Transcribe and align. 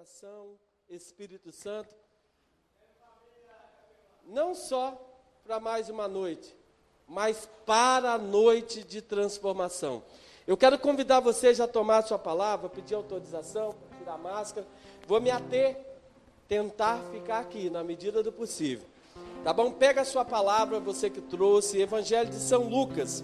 oração, 0.00 0.56
Espírito 0.88 1.52
Santo, 1.52 1.94
não 4.24 4.54
só 4.54 4.98
para 5.44 5.60
mais 5.60 5.90
uma 5.90 6.08
noite, 6.08 6.56
mas 7.06 7.46
para 7.66 8.12
a 8.12 8.18
noite 8.18 8.82
de 8.82 9.02
transformação. 9.02 10.02
Eu 10.46 10.56
quero 10.56 10.78
convidar 10.78 11.20
vocês 11.20 11.60
a 11.60 11.68
tomar 11.68 11.98
a 11.98 12.02
sua 12.02 12.18
palavra, 12.18 12.70
pedir 12.70 12.94
autorização, 12.94 13.74
tirar 13.98 14.14
a 14.14 14.16
máscara. 14.16 14.66
Vou 15.06 15.20
me 15.20 15.30
ater, 15.30 15.78
tentar 16.48 17.04
ficar 17.12 17.40
aqui 17.40 17.68
na 17.68 17.84
medida 17.84 18.22
do 18.22 18.32
possível. 18.32 18.88
Tá 19.44 19.52
bom? 19.52 19.70
Pega 19.70 20.00
a 20.00 20.06
sua 20.06 20.24
palavra, 20.24 20.80
você 20.80 21.10
que 21.10 21.20
trouxe, 21.20 21.78
Evangelho 21.78 22.30
de 22.30 22.36
São 22.36 22.62
Lucas. 22.62 23.22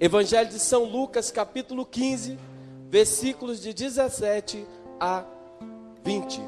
Evangelho 0.00 0.48
de 0.48 0.58
São 0.58 0.82
Lucas, 0.82 1.30
capítulo 1.30 1.86
15, 1.86 2.36
versículos 2.90 3.60
de 3.60 3.72
17 3.72 4.66
a 5.00 5.24
20. 6.08 6.40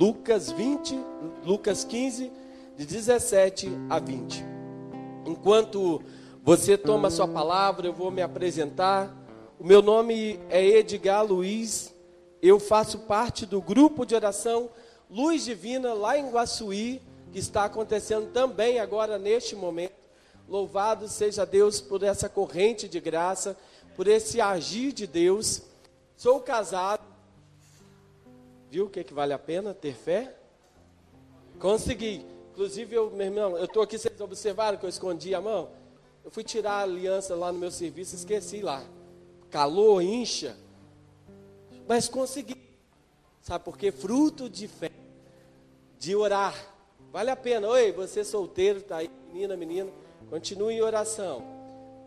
Lucas 0.00 0.50
20, 0.50 0.98
Lucas 1.44 1.84
15, 1.84 2.32
de 2.74 2.86
17 2.86 3.68
a 3.90 3.98
20. 3.98 4.42
Enquanto 5.26 6.02
você 6.42 6.78
toma 6.78 7.08
a 7.08 7.10
sua 7.10 7.28
palavra, 7.28 7.86
eu 7.86 7.92
vou 7.92 8.10
me 8.10 8.22
apresentar. 8.22 9.14
O 9.58 9.64
meu 9.66 9.82
nome 9.82 10.40
é 10.48 10.64
Edgar 10.64 11.22
Luiz. 11.22 11.94
Eu 12.40 12.58
faço 12.58 13.00
parte 13.00 13.44
do 13.44 13.60
grupo 13.60 14.06
de 14.06 14.14
oração 14.14 14.70
Luz 15.10 15.44
Divina 15.44 15.92
lá 15.92 16.16
em 16.16 16.30
Guaçuí, 16.30 17.02
que 17.30 17.38
está 17.38 17.66
acontecendo 17.66 18.32
também 18.32 18.78
agora 18.78 19.18
neste 19.18 19.54
momento. 19.54 19.92
Louvado 20.48 21.08
seja 21.08 21.44
Deus 21.44 21.78
por 21.78 22.02
essa 22.02 22.26
corrente 22.26 22.88
de 22.88 23.00
graça, 23.00 23.54
por 23.94 24.08
esse 24.08 24.40
agir 24.40 24.92
de 24.92 25.06
Deus. 25.06 25.60
Sou 26.16 26.40
casado. 26.40 27.17
Viu 28.70 28.86
o 28.86 28.90
que, 28.90 29.02
que 29.02 29.14
vale 29.14 29.32
a 29.32 29.38
pena 29.38 29.72
ter 29.72 29.94
fé? 29.94 30.34
Consegui. 31.58 32.24
Inclusive, 32.52 32.94
eu, 32.94 33.10
meu 33.10 33.26
irmão, 33.26 33.56
eu 33.56 33.64
estou 33.64 33.82
aqui, 33.82 33.98
vocês 33.98 34.20
observaram 34.20 34.76
que 34.76 34.84
eu 34.84 34.88
escondi 34.88 35.34
a 35.34 35.40
mão? 35.40 35.70
Eu 36.24 36.30
fui 36.30 36.44
tirar 36.44 36.72
a 36.72 36.82
aliança 36.82 37.34
lá 37.34 37.50
no 37.50 37.58
meu 37.58 37.70
serviço, 37.70 38.14
esqueci 38.14 38.60
lá. 38.60 38.84
Calor, 39.50 40.02
incha. 40.02 40.56
Mas 41.86 42.08
consegui. 42.08 42.56
Sabe 43.40 43.64
por 43.64 43.78
quê? 43.78 43.90
Fruto 43.90 44.50
de 44.50 44.68
fé, 44.68 44.90
de 45.98 46.14
orar. 46.14 46.54
Vale 47.10 47.30
a 47.30 47.36
pena. 47.36 47.66
Oi, 47.68 47.92
você 47.92 48.22
solteiro, 48.22 48.80
está 48.80 48.98
aí, 48.98 49.10
menina, 49.32 49.56
menina, 49.56 49.90
continue 50.28 50.74
em 50.74 50.82
oração. 50.82 51.42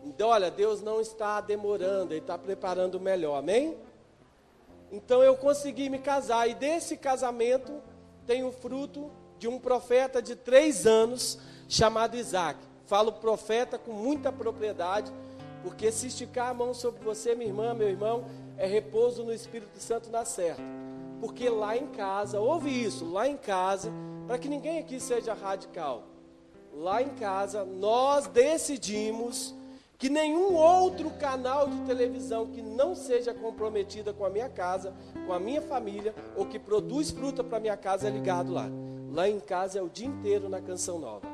Então, 0.04 0.28
olha, 0.28 0.50
Deus 0.50 0.82
não 0.82 1.00
está 1.00 1.40
demorando, 1.40 2.12
Ele 2.12 2.20
está 2.20 2.38
preparando 2.38 2.96
o 2.96 3.00
melhor, 3.00 3.36
amém? 3.36 3.76
Então 4.92 5.22
eu 5.22 5.34
consegui 5.34 5.88
me 5.88 5.98
casar, 5.98 6.46
e 6.48 6.54
desse 6.54 6.98
casamento 6.98 7.80
tem 8.26 8.44
o 8.44 8.52
fruto 8.52 9.10
de 9.38 9.48
um 9.48 9.58
profeta 9.58 10.20
de 10.20 10.36
três 10.36 10.86
anos, 10.86 11.38
chamado 11.66 12.16
Isaac. 12.16 12.60
Falo 12.84 13.10
profeta 13.10 13.78
com 13.78 13.92
muita 13.92 14.30
propriedade, 14.30 15.10
porque 15.62 15.90
se 15.90 16.08
esticar 16.08 16.50
a 16.50 16.54
mão 16.54 16.74
sobre 16.74 17.02
você, 17.02 17.34
minha 17.34 17.48
irmã, 17.48 17.72
meu 17.72 17.88
irmão, 17.88 18.26
é 18.58 18.66
repouso 18.66 19.24
no 19.24 19.32
Espírito 19.32 19.80
Santo 19.80 20.10
na 20.10 20.26
certa. 20.26 20.62
Porque 21.20 21.48
lá 21.48 21.74
em 21.74 21.86
casa, 21.86 22.38
ouve 22.38 22.68
isso, 22.68 23.10
lá 23.10 23.26
em 23.26 23.36
casa, 23.36 23.90
para 24.26 24.38
que 24.38 24.48
ninguém 24.48 24.78
aqui 24.78 25.00
seja 25.00 25.32
radical. 25.32 26.02
Lá 26.74 27.00
em 27.00 27.10
casa, 27.10 27.64
nós 27.64 28.26
decidimos 28.26 29.54
que 30.02 30.10
nenhum 30.10 30.56
outro 30.56 31.08
canal 31.12 31.68
de 31.68 31.78
televisão 31.82 32.48
que 32.48 32.60
não 32.60 32.92
seja 32.92 33.32
comprometida 33.32 34.12
com 34.12 34.24
a 34.24 34.30
minha 34.30 34.48
casa, 34.48 34.92
com 35.28 35.32
a 35.32 35.38
minha 35.38 35.62
família, 35.62 36.12
ou 36.34 36.44
que 36.44 36.58
produz 36.58 37.12
fruta 37.12 37.44
para 37.44 37.60
minha 37.60 37.76
casa 37.76 38.08
é 38.08 38.10
ligado 38.10 38.52
lá. 38.52 38.68
Lá 39.12 39.28
em 39.28 39.38
casa 39.38 39.78
é 39.78 39.82
o 39.82 39.88
dia 39.88 40.08
inteiro 40.08 40.48
na 40.48 40.60
Canção 40.60 40.98
Nova. 40.98 41.28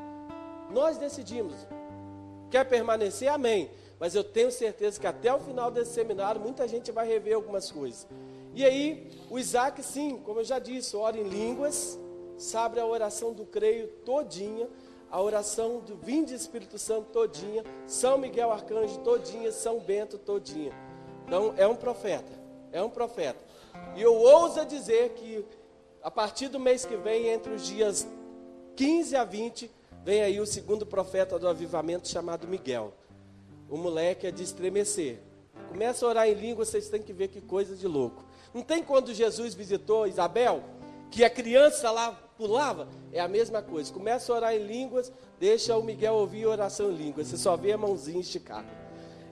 Nós 0.71 0.99
decidimos. 0.99 1.55
Quer 2.51 2.65
permanecer? 2.65 3.29
Amém. 3.29 3.71
Mas 3.99 4.15
eu 4.15 4.23
tenho 4.23 4.53
certeza 4.53 5.01
que 5.01 5.07
até 5.07 5.33
o 5.33 5.39
final 5.39 5.71
desse 5.71 5.95
seminário 5.95 6.39
muita 6.39 6.69
gente 6.69 6.93
vai 6.93 7.09
rever 7.09 7.37
algumas 7.37 7.73
coisas. 7.73 8.07
E 8.55 8.67
aí, 8.67 9.11
o 9.31 9.39
Isaac, 9.39 9.83
sim, 9.83 10.21
como 10.27 10.41
eu 10.41 10.45
já 10.45 10.59
disse, 10.59 10.95
ora 10.95 11.17
em 11.17 11.27
línguas, 11.27 11.99
sabe 12.37 12.79
a 12.79 12.85
oração 12.85 13.33
do 13.33 13.47
creio 13.47 13.89
todinha, 14.05 14.69
a 15.11 15.21
oração 15.21 15.81
do 15.81 15.97
Vinde 15.97 16.35
Espírito 16.35 16.79
Santo 16.79 17.07
todinha, 17.13 17.65
São 17.87 18.19
Miguel 18.19 18.51
Arcanjo 18.53 18.99
todinha, 18.99 19.51
São 19.51 19.81
Bento 19.81 20.19
todinha. 20.19 20.73
Então, 21.27 21.55
é 21.57 21.67
um 21.67 21.77
profeta, 21.77 22.33
é 22.73 22.83
um 22.83 22.91
profeta. 22.91 23.45
E 23.97 24.03
eu 24.03 24.15
ouso 24.15 24.65
dizer 24.65 25.11
que 25.11 25.45
a 26.03 26.11
partir 26.11 26.49
do 26.49 26.61
mês 26.61 26.85
que 26.85 26.97
vem, 26.97 27.29
entre 27.29 27.53
os 27.53 27.67
dias 27.67 28.07
15 28.77 29.17
a 29.17 29.25
20, 29.25 29.71
vem 30.05 30.23
aí 30.23 30.41
o 30.41 30.47
segundo 30.47 30.87
profeta 30.87 31.39
do 31.39 31.49
avivamento 31.49 32.09
chamado 32.09 32.47
Miguel. 32.47 32.93
O 33.69 33.77
moleque 33.77 34.27
é 34.27 34.31
de 34.31 34.43
estremecer. 34.43 35.19
Começa 35.69 36.05
a 36.05 36.09
orar 36.09 36.29
em 36.29 36.35
língua, 36.35 36.65
vocês 36.65 36.89
têm 36.89 37.03
que 37.03 37.13
ver 37.13 37.29
que 37.29 37.41
coisa 37.41 37.77
de 37.77 37.87
louco. 37.87 38.25
Não 38.55 38.63
tem 38.63 38.83
quando 38.83 39.13
Jesus 39.13 39.55
visitou 39.55 40.07
Isabel, 40.07 40.63
que 41.11 41.25
a 41.25 41.31
criança 41.31 41.91
lá 41.91 42.19
pulava? 42.39 42.89
É 43.13 43.21
a 43.21 43.29
mesma 43.29 43.61
coisa. 43.61 43.93
Começa 43.93 44.33
a 44.33 44.37
orar 44.37 44.55
em 44.55 44.65
línguas, 44.65 45.13
deixa 45.41 45.77
o 45.77 45.83
Miguel 45.83 46.15
ouvir 46.15 46.47
oração 46.47 46.91
em 46.91 46.95
línguas. 46.95 47.27
Você 47.27 47.37
só 47.37 47.57
vê 47.57 47.73
a 47.73 47.79
mãozinha 47.79 48.21
esticada. 48.21 48.79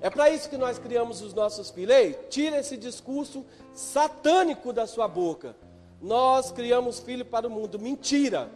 É 0.02 0.10
para 0.10 0.28
isso 0.28 0.50
que 0.50 0.58
nós 0.58 0.78
criamos 0.78 1.22
os 1.22 1.32
nossos 1.32 1.70
filhos. 1.70 1.94
Ei, 1.94 2.12
tira 2.28 2.58
esse 2.58 2.76
discurso 2.76 3.46
satânico 3.72 4.72
da 4.72 4.86
sua 4.86 5.08
boca. 5.08 5.56
Nós 6.02 6.50
criamos 6.50 6.98
filho 6.98 7.24
para 7.24 7.46
o 7.46 7.50
mundo. 7.50 7.78
Mentira. 7.78 8.50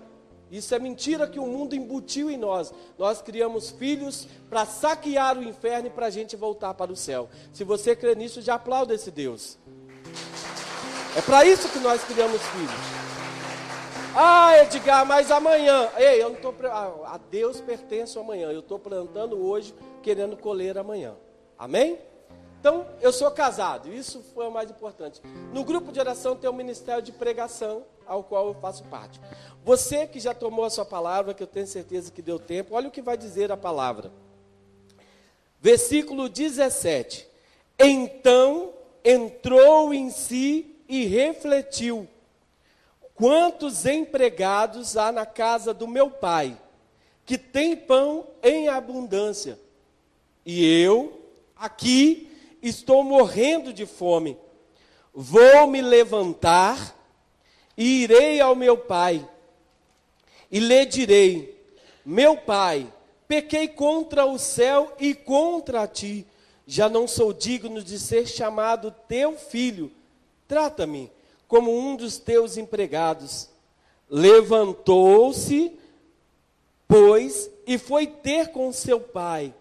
Isso 0.50 0.74
é 0.74 0.80
mentira 0.80 1.28
que 1.28 1.38
o 1.38 1.46
mundo 1.46 1.76
embutiu 1.76 2.28
em 2.28 2.36
nós. 2.36 2.74
Nós 2.98 3.22
criamos 3.22 3.70
filhos 3.70 4.26
para 4.48 4.66
saquear 4.66 5.38
o 5.38 5.44
inferno 5.44 5.86
e 5.86 5.90
para 5.90 6.06
a 6.06 6.10
gente 6.10 6.36
voltar 6.36 6.74
para 6.74 6.92
o 6.92 6.96
céu. 6.96 7.28
Se 7.52 7.62
você 7.62 7.94
crê 7.94 8.14
nisso, 8.16 8.42
já 8.42 8.54
aplauda 8.54 8.92
esse 8.92 9.10
Deus. 9.10 9.56
É 11.16 11.22
para 11.22 11.44
isso 11.44 11.68
que 11.68 11.78
nós 11.78 12.02
criamos 12.04 12.40
filhos. 12.42 12.99
Ah, 14.14 14.58
Edgar, 14.58 15.06
mas 15.06 15.30
amanhã. 15.30 15.88
Ei, 15.96 16.22
eu 16.22 16.30
não 16.30 16.36
estou. 16.36 16.54
A 16.66 17.18
Deus 17.30 17.60
pertence 17.60 18.18
amanhã. 18.18 18.50
Eu 18.50 18.60
estou 18.60 18.78
plantando 18.78 19.38
hoje, 19.38 19.74
querendo 20.02 20.36
colher 20.36 20.76
amanhã. 20.76 21.14
Amém? 21.58 21.98
Então, 22.60 22.86
eu 23.00 23.10
sou 23.10 23.30
casado, 23.30 23.90
isso 23.90 24.22
foi 24.34 24.46
o 24.46 24.50
mais 24.50 24.70
importante. 24.70 25.22
No 25.50 25.64
grupo 25.64 25.90
de 25.90 25.98
oração 25.98 26.36
tem 26.36 26.50
o 26.50 26.52
ministério 26.52 27.02
de 27.02 27.10
pregação, 27.10 27.86
ao 28.06 28.22
qual 28.22 28.48
eu 28.48 28.54
faço 28.54 28.84
parte. 28.84 29.18
Você 29.64 30.06
que 30.06 30.20
já 30.20 30.34
tomou 30.34 30.66
a 30.66 30.70
sua 30.70 30.84
palavra, 30.84 31.32
que 31.32 31.42
eu 31.42 31.46
tenho 31.46 31.66
certeza 31.66 32.12
que 32.12 32.20
deu 32.20 32.38
tempo, 32.38 32.74
olha 32.74 32.88
o 32.88 32.90
que 32.90 33.00
vai 33.00 33.16
dizer 33.16 33.50
a 33.50 33.56
palavra. 33.56 34.12
Versículo 35.58 36.28
17. 36.28 37.26
Então 37.78 38.74
entrou 39.02 39.94
em 39.94 40.10
si 40.10 40.76
e 40.86 41.06
refletiu: 41.06 42.06
Quantos 43.20 43.84
empregados 43.84 44.96
há 44.96 45.12
na 45.12 45.26
casa 45.26 45.74
do 45.74 45.86
meu 45.86 46.08
pai, 46.08 46.56
que 47.26 47.36
tem 47.36 47.76
pão 47.76 48.26
em 48.42 48.66
abundância, 48.66 49.60
e 50.42 50.64
eu, 50.64 51.20
aqui, 51.54 52.30
estou 52.62 53.04
morrendo 53.04 53.74
de 53.74 53.84
fome. 53.84 54.38
Vou 55.12 55.66
me 55.66 55.82
levantar 55.82 56.96
e 57.76 58.04
irei 58.04 58.40
ao 58.40 58.56
meu 58.56 58.78
pai 58.78 59.28
e 60.50 60.58
lhe 60.58 60.86
direi: 60.86 61.62
Meu 62.02 62.38
pai, 62.38 62.90
pequei 63.28 63.68
contra 63.68 64.24
o 64.24 64.38
céu 64.38 64.96
e 64.98 65.12
contra 65.12 65.86
ti. 65.86 66.26
Já 66.66 66.88
não 66.88 67.06
sou 67.06 67.34
digno 67.34 67.82
de 67.82 67.98
ser 67.98 68.26
chamado 68.26 68.90
teu 69.06 69.36
filho. 69.36 69.92
Trata-me 70.48 71.12
como 71.50 71.76
um 71.76 71.96
dos 71.96 72.16
teus 72.16 72.56
empregados. 72.56 73.50
Levantou-se, 74.08 75.76
pois, 76.86 77.50
e 77.66 77.76
foi 77.76 78.06
ter 78.06 78.52
com 78.52 78.72
seu 78.72 79.00
pai. 79.00 79.52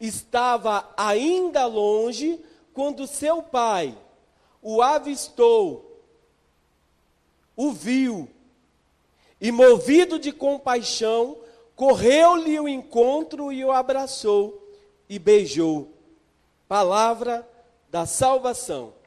Estava 0.00 0.92
ainda 0.96 1.64
longe 1.64 2.40
quando 2.74 3.06
seu 3.06 3.40
pai 3.40 3.96
o 4.60 4.82
avistou, 4.82 6.02
o 7.54 7.70
viu 7.70 8.28
e, 9.40 9.52
movido 9.52 10.18
de 10.18 10.32
compaixão, 10.32 11.36
correu-lhe 11.76 12.58
o 12.58 12.68
encontro 12.68 13.52
e 13.52 13.64
o 13.64 13.70
abraçou 13.70 14.72
e 15.08 15.20
beijou. 15.20 15.88
Palavra 16.66 17.48
da 17.88 18.06
salvação. 18.06 19.01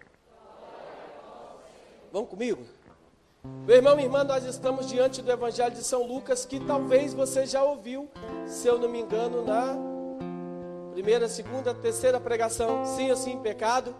Vamos 2.16 2.30
comigo? 2.30 2.64
Meu 3.68 3.76
irmão, 3.76 3.94
minha 3.94 4.08
irmã, 4.08 4.24
nós 4.24 4.46
estamos 4.46 4.88
diante 4.88 5.22
do 5.22 5.30
Evangelho 5.30 5.76
de 5.76 5.84
São 5.84 6.08
Lucas, 6.08 6.46
que 6.46 6.62
talvez 6.62 7.14
você 7.14 7.46
já 7.46 7.62
ouviu, 7.62 8.10
se 8.48 8.70
eu 8.70 8.80
não 8.80 8.88
me 8.88 9.02
engano, 9.02 9.44
na 9.44 9.76
primeira, 10.94 11.28
segunda, 11.28 11.74
terceira 11.74 12.18
pregação. 12.18 12.86
Sim 12.86 13.12
ou 13.12 13.18
sim, 13.18 13.38
pecado. 13.40 13.94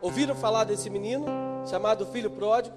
Ouviram 0.00 0.34
falar 0.34 0.64
desse 0.64 0.88
menino 0.88 1.26
chamado 1.68 2.06
filho 2.06 2.30
pródigo? 2.30 2.74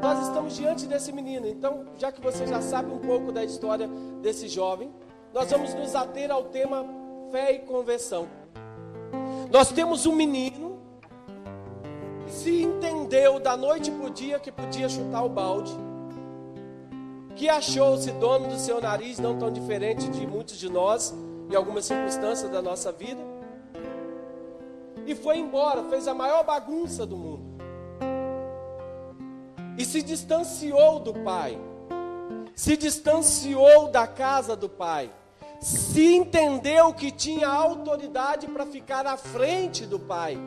nós 0.00 0.28
estamos 0.28 0.56
diante 0.56 0.86
desse 0.86 1.12
menino. 1.12 1.46
Então, 1.46 1.84
já 1.98 2.10
que 2.10 2.22
você 2.22 2.46
já 2.46 2.62
sabe 2.62 2.90
um 2.90 3.00
pouco 3.00 3.30
da 3.30 3.44
história 3.44 3.86
desse 4.22 4.48
jovem, 4.48 4.90
nós 5.30 5.50
vamos 5.50 5.74
nos 5.74 5.94
ater 5.94 6.30
ao 6.30 6.44
tema 6.44 6.86
fé 7.30 7.52
e 7.52 7.58
conversão. 7.58 8.28
Nós 9.50 9.70
temos 9.70 10.06
um 10.06 10.16
menino 10.16 10.73
se 12.34 12.62
entendeu 12.62 13.38
da 13.38 13.56
noite 13.56 13.90
para 13.90 14.06
o 14.06 14.10
dia 14.10 14.38
que 14.38 14.50
podia 14.50 14.88
chutar 14.88 15.24
o 15.24 15.28
balde, 15.28 15.72
que 17.36 17.48
achou-se 17.48 18.10
dono 18.12 18.48
do 18.48 18.58
seu 18.58 18.80
nariz, 18.80 19.18
não 19.18 19.38
tão 19.38 19.52
diferente 19.52 20.08
de 20.08 20.26
muitos 20.26 20.58
de 20.58 20.68
nós, 20.68 21.14
em 21.50 21.54
algumas 21.54 21.84
circunstâncias 21.84 22.50
da 22.50 22.60
nossa 22.60 22.90
vida, 22.90 23.20
e 25.06 25.14
foi 25.14 25.38
embora, 25.38 25.84
fez 25.84 26.08
a 26.08 26.14
maior 26.14 26.44
bagunça 26.44 27.06
do 27.06 27.16
mundo, 27.16 27.44
e 29.78 29.84
se 29.84 30.02
distanciou 30.02 30.98
do 30.98 31.14
pai, 31.14 31.58
se 32.54 32.76
distanciou 32.76 33.88
da 33.88 34.06
casa 34.06 34.56
do 34.56 34.68
pai 34.68 35.10
se 35.64 36.14
entendeu 36.14 36.92
que 36.92 37.10
tinha 37.10 37.48
autoridade 37.48 38.46
para 38.46 38.66
ficar 38.66 39.06
à 39.06 39.16
frente 39.16 39.86
do 39.86 39.98
pai. 39.98 40.38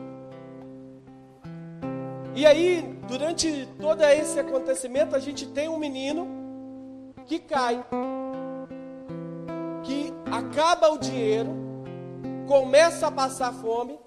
E 2.38 2.46
aí, 2.46 2.82
durante 3.08 3.66
todo 3.80 4.00
esse 4.00 4.38
acontecimento, 4.38 5.16
a 5.16 5.18
gente 5.18 5.44
tem 5.44 5.68
um 5.68 5.76
menino 5.76 6.24
que 7.26 7.40
cai, 7.40 7.84
que 9.82 10.14
acaba 10.30 10.88
o 10.88 10.98
dinheiro, 10.98 11.50
começa 12.46 13.08
a 13.08 13.10
passar 13.10 13.52
fome, 13.54 13.98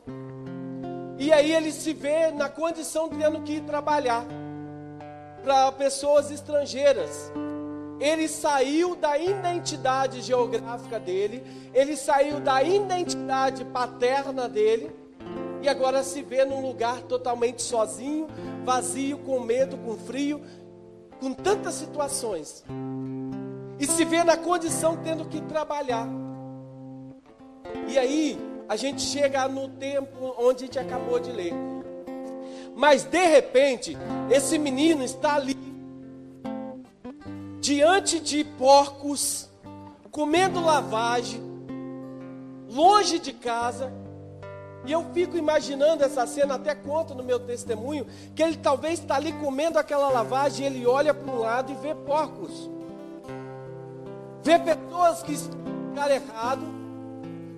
e 1.20 1.34
aí 1.34 1.52
ele 1.52 1.74
se 1.74 1.92
vê 1.92 2.32
na 2.32 2.48
condição 2.48 3.10
de 3.10 3.18
tendo 3.18 3.42
que 3.42 3.56
ir 3.56 3.64
trabalhar 3.64 4.24
para 5.44 5.70
pessoas 5.74 6.32
estrangeiras. 6.32 7.34
Ele 8.00 8.30
saiu 8.30 8.96
da 8.96 9.18
identidade 9.18 10.22
geográfica 10.22 10.98
dele, 10.98 11.44
ele 11.74 11.98
saiu 11.98 12.40
da 12.40 12.64
identidade 12.64 13.66
paterna 13.66 14.48
dele 14.48 15.01
e 15.62 15.70
agora 15.70 16.04
se 16.04 16.22
vê 16.22 16.44
num 16.44 16.62
lugar 16.62 17.02
totalmente 17.04 17.62
sozinho, 17.62 18.28
vazio, 18.64 19.18
com 19.20 19.40
medo, 19.40 19.78
com 19.78 19.96
frio, 19.96 20.42
com 21.20 21.34
tantas 21.34 21.76
situações. 21.76 22.64
E 23.80 23.86
se 23.86 24.04
vê 24.06 24.24
na 24.24 24.38
condição 24.38 24.98
tendo 24.98 25.26
que 25.26 25.42
trabalhar. 25.42 26.08
E 27.88 27.98
aí, 27.98 28.40
a 28.68 28.76
gente 28.76 29.02
chega 29.02 29.48
no 29.48 29.68
tempo 29.68 30.34
onde 30.38 30.64
a 30.64 30.66
gente 30.66 30.80
acabou 30.80 31.20
de 31.20 31.32
ler. 31.32 31.54
Mas 32.76 33.04
de 33.04 33.26
repente, 33.26 33.98
esse 34.30 34.58
menino 34.58 35.04
está 35.04 35.36
ali 35.36 35.58
diante 37.60 38.20
de 38.20 38.44
porcos, 38.44 39.50
comendo 40.10 40.60
lavagem, 40.60 41.42
longe 42.70 43.20
de 43.20 43.34
casa. 43.34 43.94
E 44.86 44.92
eu 44.92 45.06
fico 45.14 45.38
imaginando 45.38 46.04
essa 46.04 46.26
cena, 46.26 46.56
até 46.56 46.74
conto 46.74 47.14
no 47.14 47.24
meu 47.24 47.40
testemunho, 47.40 48.06
que 48.36 48.42
ele 48.42 48.58
talvez 48.58 49.00
está 49.00 49.16
ali 49.16 49.32
comendo 49.34 49.78
aquela 49.78 50.10
lavagem, 50.10 50.66
e 50.66 50.68
ele 50.68 50.88
olha 50.88 51.14
para 51.14 51.32
um 51.32 51.40
lado 51.40 51.72
e 51.72 51.76
vê 51.76 51.94
porcos. 51.94 52.70
Vê 54.44 54.58
pessoas 54.58 55.22
que 55.22 55.34
estão 55.34 55.60
no 55.60 55.90
lugar 55.90 56.10
errado, 56.10 56.66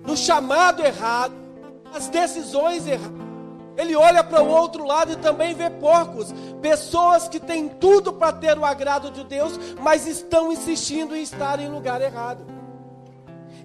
no 0.06 0.16
chamado 0.16 0.84
errado, 0.84 1.34
as 1.94 2.08
decisões 2.08 2.86
erradas 2.86 3.24
ele 3.76 3.96
olha 3.96 4.22
para 4.22 4.42
o 4.42 4.48
outro 4.48 4.84
lado 4.84 5.12
e 5.12 5.16
também 5.16 5.54
vê 5.54 5.68
porcos, 5.68 6.32
pessoas 6.62 7.28
que 7.28 7.40
têm 7.40 7.68
tudo 7.68 8.12
para 8.12 8.32
ter 8.32 8.56
o 8.56 8.64
agrado 8.64 9.10
de 9.10 9.24
Deus, 9.24 9.58
mas 9.80 10.06
estão 10.06 10.52
insistindo 10.52 11.16
em 11.16 11.22
estar 11.22 11.58
em 11.58 11.68
lugar 11.68 12.00
errado. 12.00 12.46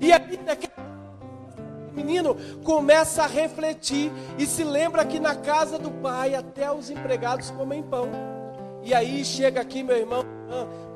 E 0.01 0.11
aí, 0.11 0.39
o 0.39 0.88
menino 2.04 2.36
começa 2.63 3.24
a 3.24 3.28
refletir 3.28 4.12
e 4.38 4.46
se 4.46 4.63
lembra 4.63 5.06
que 5.06 5.19
na 5.19 5.36
casa 5.36 5.78
do 5.78 5.92
pai 5.92 6.36
até 6.36 6.72
os 6.72 6.90
empregados 6.90 7.51
comem 7.51 7.84
pão. 7.84 8.10
E 8.84 8.94
aí 8.94 9.24
chega 9.25 9.62
aqui, 9.62 9.84
meu 9.84 9.98
irmão, 9.98 10.24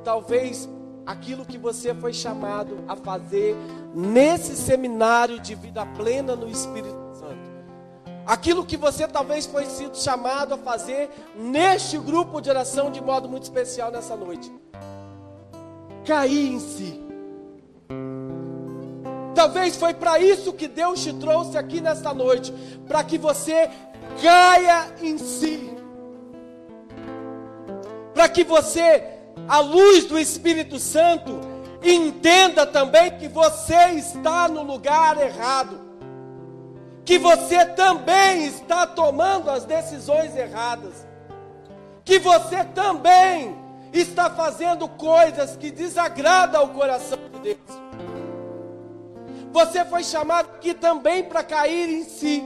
talvez 0.03 0.69
aquilo 1.05 1.45
que 1.45 1.57
você 1.57 1.93
foi 1.93 2.13
chamado 2.13 2.83
a 2.87 2.95
fazer 2.95 3.55
nesse 3.93 4.55
seminário 4.55 5.39
de 5.39 5.53
vida 5.53 5.85
plena 5.85 6.35
no 6.35 6.49
Espírito 6.49 7.03
aquilo 8.25 8.65
que 8.65 8.77
você 8.77 9.07
talvez 9.07 9.45
foi 9.45 9.65
sido 9.65 9.97
chamado 9.97 10.53
a 10.53 10.57
fazer 10.57 11.09
neste 11.35 11.97
grupo 11.97 12.41
de 12.41 12.49
oração 12.49 12.91
de 12.91 13.01
modo 13.01 13.27
muito 13.27 13.43
especial 13.43 13.91
nessa 13.91 14.15
noite. 14.15 14.51
Cair 16.05 16.53
em 16.53 16.59
si. 16.59 17.02
Talvez 19.35 19.75
foi 19.75 19.93
para 19.93 20.19
isso 20.19 20.53
que 20.53 20.67
Deus 20.67 21.03
te 21.03 21.13
trouxe 21.13 21.57
aqui 21.57 21.81
nesta 21.81 22.13
noite, 22.13 22.53
para 22.87 23.03
que 23.03 23.17
você 23.17 23.69
caia 24.21 24.93
em 25.01 25.17
si. 25.17 25.71
Para 28.13 28.29
que 28.29 28.43
você, 28.43 29.03
à 29.47 29.59
luz 29.59 30.05
do 30.05 30.19
Espírito 30.19 30.77
Santo, 30.79 31.39
entenda 31.81 32.65
também 32.65 33.17
que 33.17 33.27
você 33.27 33.91
está 33.91 34.47
no 34.47 34.63
lugar 34.63 35.19
errado 35.19 35.93
que 37.05 37.17
você 37.17 37.65
também 37.65 38.45
está 38.45 38.87
tomando 38.87 39.49
as 39.49 39.65
decisões 39.65 40.35
erradas, 40.35 41.05
que 42.05 42.17
você 42.19 42.63
também 42.63 43.55
está 43.91 44.29
fazendo 44.29 44.87
coisas 44.87 45.55
que 45.57 45.69
desagradam 45.69 46.61
ao 46.61 46.69
coração 46.69 47.19
de 47.33 47.39
Deus. 47.39 47.82
Você 49.53 49.85
foi 49.85 50.03
chamado 50.03 50.49
aqui 50.55 50.73
também 50.73 51.23
para 51.23 51.43
cair 51.43 51.87
em 51.87 52.03
si 52.03 52.43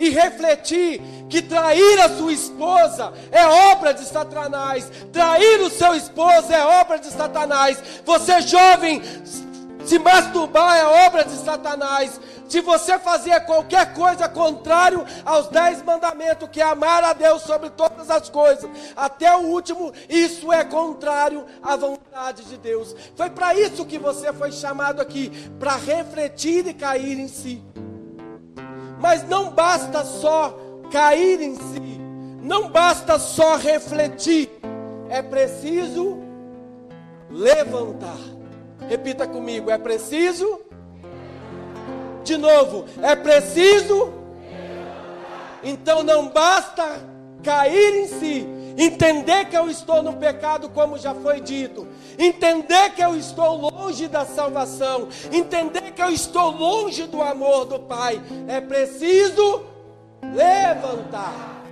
e 0.00 0.10
refletir 0.10 1.00
que 1.30 1.40
trair 1.40 2.00
a 2.00 2.08
sua 2.08 2.32
esposa 2.32 3.12
é 3.30 3.46
obra 3.72 3.94
de 3.94 4.04
Satanás, 4.04 4.90
trair 5.12 5.60
o 5.60 5.70
seu 5.70 5.94
esposo 5.94 6.52
é 6.52 6.80
obra 6.80 6.98
de 6.98 7.06
Satanás. 7.06 7.80
Você 8.04 8.40
jovem, 8.42 9.00
se 9.84 9.96
masturbar 10.00 10.76
é 10.76 11.06
obra 11.06 11.24
de 11.24 11.36
Satanás. 11.36 12.20
Se 12.48 12.60
você 12.60 12.98
fazer 12.98 13.40
qualquer 13.46 13.94
coisa 13.94 14.28
contrário 14.28 15.04
aos 15.24 15.48
dez 15.48 15.82
mandamentos, 15.82 16.48
que 16.50 16.60
é 16.60 16.64
amar 16.64 17.02
a 17.02 17.12
Deus 17.12 17.42
sobre 17.42 17.70
todas 17.70 18.10
as 18.10 18.28
coisas, 18.28 18.70
até 18.96 19.34
o 19.36 19.40
último, 19.40 19.92
isso 20.08 20.52
é 20.52 20.64
contrário 20.64 21.44
à 21.62 21.76
vontade 21.76 22.44
de 22.44 22.56
Deus. 22.58 22.94
Foi 23.16 23.30
para 23.30 23.54
isso 23.54 23.86
que 23.86 23.98
você 23.98 24.32
foi 24.32 24.52
chamado 24.52 25.00
aqui, 25.00 25.30
para 25.58 25.76
refletir 25.76 26.66
e 26.66 26.74
cair 26.74 27.18
em 27.18 27.28
si. 27.28 27.62
Mas 29.00 29.26
não 29.28 29.50
basta 29.50 30.04
só 30.04 30.56
cair 30.90 31.40
em 31.40 31.56
si, 31.56 32.00
não 32.42 32.68
basta 32.68 33.18
só 33.18 33.56
refletir, 33.56 34.50
é 35.08 35.22
preciso 35.22 36.22
levantar. 37.30 38.18
Repita 38.88 39.26
comigo: 39.26 39.70
é 39.70 39.78
preciso 39.78 40.60
de 42.24 42.36
novo, 42.36 42.86
é 43.00 43.14
preciso. 43.14 44.12
Então 45.62 46.02
não 46.02 46.28
basta 46.28 46.84
cair 47.42 48.02
em 48.02 48.08
si, 48.08 48.46
entender 48.76 49.44
que 49.46 49.56
eu 49.56 49.68
estou 49.70 50.02
no 50.02 50.14
pecado, 50.14 50.68
como 50.70 50.98
já 50.98 51.14
foi 51.14 51.40
dito, 51.40 51.86
entender 52.18 52.90
que 52.90 53.02
eu 53.02 53.14
estou 53.16 53.56
longe 53.56 54.08
da 54.08 54.24
salvação, 54.24 55.08
entender 55.30 55.92
que 55.92 56.02
eu 56.02 56.10
estou 56.10 56.50
longe 56.50 57.04
do 57.04 57.22
amor 57.22 57.66
do 57.66 57.78
Pai. 57.78 58.20
É 58.48 58.60
preciso 58.60 59.62
levantar. 60.34 61.62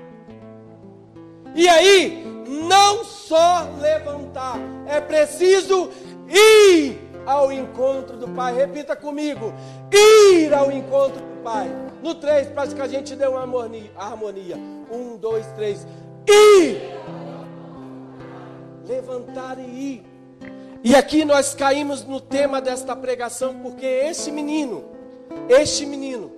E 1.55 1.69
aí, 1.69 2.25
não 2.47 3.05
só 3.05 3.69
levantar, 3.79 4.59
é 4.87 5.01
preciso 5.01 5.91
ir 6.29 7.12
ao 7.27 7.53
encontro 7.53 8.17
do 8.17 8.29
Pai. 8.29 8.55
Repita 8.55 8.97
comigo: 8.97 9.53
ir 9.93 10.53
ao 10.53 10.71
encontro 10.71 11.21
do 11.21 11.43
Pai. 11.43 11.69
No 12.03 12.15
3, 12.15 12.49
para 12.49 12.67
que 12.67 12.81
a 12.81 12.89
gente 12.89 13.15
dê 13.15 13.27
uma 13.27 13.41
harmonia. 13.41 13.91
harmonia. 13.97 14.57
Um, 14.91 15.17
dois, 15.17 15.47
três. 15.55 15.87
Ir. 16.29 16.81
Levantar 18.87 19.59
e 19.59 19.63
ir. 19.63 20.13
E 20.85 20.97
aqui 20.97 21.25
nós 21.25 21.55
caímos 21.55 22.05
no 22.05 22.21
tema 22.21 22.61
desta 22.61 22.97
pregação, 22.97 23.55
porque 23.61 23.87
este 23.87 24.33
menino, 24.33 24.85
este 25.49 25.87
menino, 25.87 26.33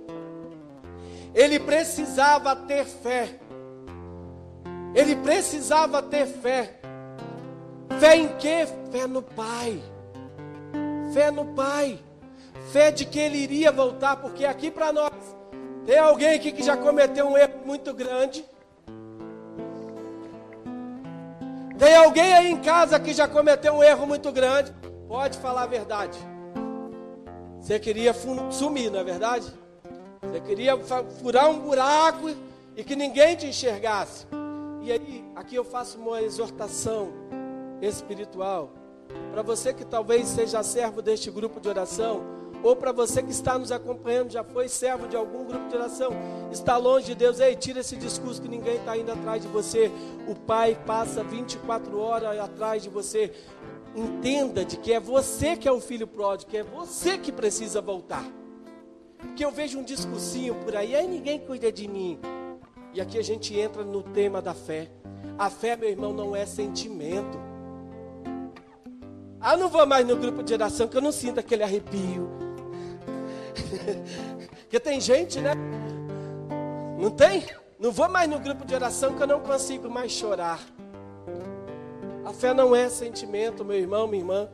ele 1.34 1.58
precisava 1.58 2.54
ter 2.54 2.84
fé. 2.84 3.40
Ele 4.94 5.16
precisava 5.16 6.02
ter 6.02 6.26
fé. 6.26 6.78
Fé 7.98 8.16
em 8.16 8.28
quê? 8.36 8.66
Fé 8.92 9.06
no 9.06 9.22
Pai. 9.22 9.82
Fé 11.14 11.30
no 11.30 11.44
Pai. 11.44 12.00
Fé 12.72 12.90
de 12.90 13.04
que 13.04 13.20
Ele 13.20 13.38
iria 13.38 13.70
voltar, 13.70 14.16
porque 14.16 14.44
aqui 14.44 14.68
para 14.68 14.92
nós 14.92 15.12
tem 15.86 15.96
alguém 15.96 16.34
aqui 16.34 16.50
que 16.50 16.62
já 16.62 16.76
cometeu 16.76 17.28
um 17.28 17.38
erro 17.38 17.60
muito 17.64 17.94
grande. 17.94 18.44
Tem 21.78 21.94
alguém 21.94 22.34
aí 22.34 22.50
em 22.50 22.60
casa 22.60 22.98
que 22.98 23.14
já 23.14 23.28
cometeu 23.28 23.74
um 23.74 23.82
erro 23.82 24.06
muito 24.08 24.32
grande? 24.32 24.74
Pode 25.06 25.38
falar 25.38 25.62
a 25.62 25.66
verdade. 25.66 26.18
Você 27.60 27.78
queria 27.78 28.12
sumir, 28.50 28.90
não 28.90 28.98
é 28.98 29.04
verdade? 29.04 29.46
Você 30.20 30.40
queria 30.40 30.76
furar 31.22 31.48
um 31.48 31.60
buraco 31.60 32.30
e 32.76 32.82
que 32.82 32.96
ninguém 32.96 33.36
te 33.36 33.46
enxergasse. 33.46 34.26
E 34.82 34.90
aí, 34.90 35.24
aqui 35.36 35.54
eu 35.54 35.64
faço 35.64 35.96
uma 35.96 36.20
exortação 36.22 37.12
espiritual 37.80 38.83
para 39.30 39.42
você 39.42 39.72
que 39.72 39.84
talvez 39.84 40.28
seja 40.28 40.62
servo 40.62 41.02
deste 41.02 41.30
grupo 41.30 41.60
de 41.60 41.68
oração, 41.68 42.22
ou 42.64 42.74
para 42.74 42.92
você 42.92 43.22
que 43.22 43.30
está 43.30 43.58
nos 43.58 43.70
acompanhando, 43.70 44.30
já 44.30 44.42
foi 44.42 44.68
servo 44.68 45.06
de 45.06 45.14
algum 45.14 45.44
grupo 45.44 45.68
de 45.68 45.76
oração, 45.76 46.12
está 46.50 46.78
longe 46.78 47.08
de 47.08 47.14
Deus, 47.14 47.38
ei, 47.38 47.54
tira 47.54 47.80
esse 47.80 47.94
discurso 47.94 48.40
que 48.40 48.48
ninguém 48.48 48.76
está 48.76 48.96
indo 48.96 49.12
atrás 49.12 49.42
de 49.42 49.48
você. 49.48 49.90
O 50.26 50.34
Pai 50.34 50.74
passa 50.86 51.22
24 51.22 51.98
horas 51.98 52.40
atrás 52.40 52.82
de 52.82 52.88
você. 52.88 53.30
Entenda 53.94 54.64
de 54.64 54.78
que 54.78 54.94
é 54.94 54.98
você 54.98 55.56
que 55.58 55.68
é 55.68 55.72
o 55.72 55.78
filho 55.78 56.06
pródigo, 56.06 56.50
que 56.50 56.56
é 56.56 56.62
você 56.62 57.18
que 57.18 57.30
precisa 57.30 57.82
voltar. 57.82 58.24
Porque 59.18 59.44
eu 59.44 59.50
vejo 59.50 59.78
um 59.78 59.84
discursinho 59.84 60.54
por 60.54 60.74
aí, 60.74 60.96
aí 60.96 61.06
ninguém 61.06 61.38
cuida 61.38 61.70
de 61.70 61.86
mim. 61.86 62.18
E 62.94 63.00
aqui 63.00 63.18
a 63.18 63.22
gente 63.22 63.58
entra 63.58 63.84
no 63.84 64.02
tema 64.02 64.40
da 64.40 64.54
fé. 64.54 64.90
A 65.36 65.50
fé, 65.50 65.76
meu 65.76 65.90
irmão, 65.90 66.14
não 66.14 66.34
é 66.34 66.46
sentimento. 66.46 67.38
Ah, 69.46 69.58
não 69.58 69.68
vou 69.68 69.84
mais 69.86 70.06
no 70.06 70.16
grupo 70.16 70.42
de 70.42 70.54
oração 70.54 70.88
que 70.88 70.96
eu 70.96 71.02
não 71.02 71.12
sinto 71.12 71.38
aquele 71.38 71.62
arrepio. 71.62 72.30
Porque 74.62 74.80
tem 74.80 74.98
gente, 74.98 75.38
né? 75.38 75.52
Não 76.98 77.10
tem? 77.10 77.44
Não 77.78 77.92
vou 77.92 78.08
mais 78.08 78.26
no 78.26 78.38
grupo 78.38 78.64
de 78.64 78.74
oração 78.74 79.12
que 79.12 79.22
eu 79.22 79.26
não 79.26 79.40
consigo 79.40 79.90
mais 79.90 80.12
chorar. 80.12 80.60
A 82.24 82.32
fé 82.32 82.54
não 82.54 82.74
é 82.74 82.88
sentimento, 82.88 83.62
meu 83.66 83.76
irmão, 83.76 84.08
minha 84.08 84.22
irmã. 84.22 84.48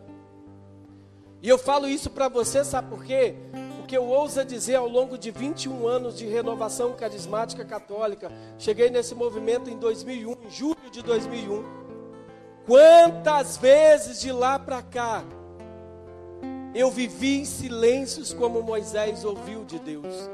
E 1.40 1.48
eu 1.48 1.56
falo 1.56 1.88
isso 1.88 2.10
para 2.10 2.28
você, 2.28 2.64
sabe 2.64 2.88
por 2.90 3.04
quê? 3.04 3.36
Porque 3.76 3.96
eu 3.96 4.08
ouso 4.08 4.44
dizer 4.44 4.74
ao 4.74 4.88
longo 4.88 5.16
de 5.16 5.30
21 5.30 5.86
anos 5.86 6.18
de 6.18 6.26
renovação 6.26 6.94
carismática 6.94 7.64
católica, 7.64 8.28
cheguei 8.58 8.90
nesse 8.90 9.14
movimento 9.14 9.70
em 9.70 9.78
2001, 9.78 10.32
em 10.32 10.50
julho 10.50 10.90
de 10.90 11.00
2001. 11.00 11.79
Quantas 12.66 13.56
vezes 13.56 14.20
de 14.20 14.30
lá 14.30 14.58
para 14.58 14.82
cá 14.82 15.24
eu 16.74 16.90
vivi 16.90 17.40
em 17.40 17.44
silêncios 17.44 18.32
como 18.32 18.62
Moisés 18.62 19.24
ouviu 19.24 19.64
de 19.64 19.78
Deus. 19.78 20.30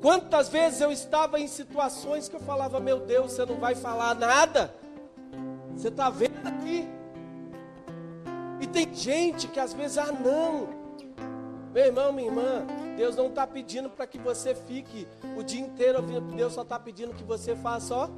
Quantas 0.00 0.48
vezes 0.48 0.80
eu 0.80 0.92
estava 0.92 1.40
em 1.40 1.48
situações 1.48 2.28
que 2.28 2.36
eu 2.36 2.40
falava: 2.40 2.78
Meu 2.78 3.00
Deus, 3.00 3.32
você 3.32 3.44
não 3.44 3.56
vai 3.56 3.74
falar 3.74 4.14
nada? 4.14 4.72
Você 5.74 5.88
está 5.88 6.08
vendo 6.08 6.46
aqui? 6.46 6.88
E 8.60 8.66
tem 8.66 8.94
gente 8.94 9.48
que 9.48 9.60
às 9.60 9.74
vezes, 9.74 9.98
ah, 9.98 10.12
não. 10.12 10.68
Meu 11.74 11.84
irmão, 11.84 12.12
minha 12.12 12.28
irmã, 12.28 12.66
Deus 12.96 13.16
não 13.16 13.26
está 13.26 13.46
pedindo 13.46 13.90
para 13.90 14.06
que 14.06 14.18
você 14.18 14.54
fique 14.54 15.06
o 15.36 15.42
dia 15.42 15.60
inteiro 15.60 15.98
ouvindo. 15.98 16.34
Deus 16.34 16.54
só 16.54 16.62
está 16.62 16.78
pedindo 16.78 17.12
que 17.12 17.24
você 17.24 17.54
faça, 17.54 17.94
ó. 17.94 18.08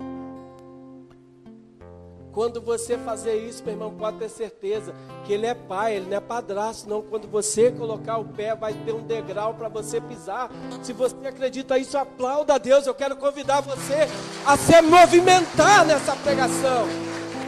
Quando 2.33 2.61
você 2.61 2.97
fazer 2.99 3.37
isso, 3.37 3.65
meu 3.65 3.75
irmão, 3.75 3.91
pode 3.93 4.19
ter 4.19 4.29
certeza 4.29 4.95
que 5.25 5.33
Ele 5.33 5.47
é 5.47 5.55
pai, 5.55 5.97
Ele 5.97 6.07
não 6.07 6.17
é 6.17 6.21
padrasto, 6.21 6.89
não. 6.89 7.03
Quando 7.03 7.27
você 7.27 7.71
colocar 7.71 8.19
o 8.19 8.25
pé, 8.25 8.55
vai 8.55 8.75
ter 8.75 8.93
um 8.93 9.03
degrau 9.03 9.55
para 9.55 9.69
você 9.69 10.01
pisar. 10.01 10.51
Se 10.83 10.93
você 10.93 11.15
acredita 11.27 11.79
isso, 11.79 11.97
aplauda 11.97 12.55
a 12.55 12.59
Deus. 12.59 12.87
Eu 12.87 12.95
quero 12.95 13.17
convidar 13.17 13.61
você 13.61 14.09
a 14.47 14.57
se 14.57 14.81
movimentar 14.83 15.85
nessa 15.85 16.15
pregação. 16.17 16.87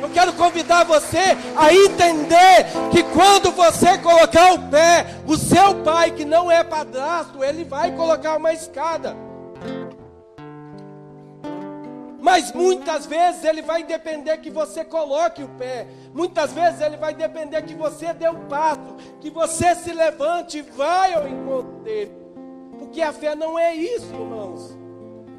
Eu 0.03 0.09
quero 0.09 0.33
convidar 0.33 0.85
você 0.85 1.37
a 1.55 1.73
entender 1.75 2.67
que 2.91 3.03
quando 3.03 3.51
você 3.51 3.99
colocar 3.99 4.55
o 4.55 4.71
pé, 4.71 5.07
o 5.27 5.37
seu 5.37 5.75
pai, 5.85 6.11
que 6.11 6.25
não 6.25 6.51
é 6.51 6.65
padrasto, 6.65 7.45
ele 7.45 7.65
vai 7.65 7.95
colocar 7.95 8.37
uma 8.37 8.53
escada. 8.53 9.15
Mas 12.21 12.53
muitas 12.53 13.07
vezes 13.07 13.45
ele 13.45 13.63
vai 13.63 13.83
depender 13.83 14.37
que 14.39 14.51
você 14.51 14.85
coloque 14.85 15.43
o 15.43 15.49
pé. 15.49 15.87
Muitas 16.15 16.53
vezes 16.53 16.81
ele 16.81 16.97
vai 16.97 17.15
depender 17.15 17.63
que 17.63 17.75
você 17.75 18.13
dê 18.13 18.29
um 18.29 18.47
passo, 18.47 18.97
que 19.21 19.31
você 19.31 19.75
se 19.75 19.93
levante 19.93 20.59
e 20.59 20.63
vai 20.63 21.15
ao 21.15 21.27
encontro 21.27 21.79
dele. 21.83 22.13
Porque 22.79 23.01
a 23.01 23.13
fé 23.13 23.35
não 23.35 23.59
é 23.59 23.75
isso, 23.75 24.13
irmãos. 24.13 24.79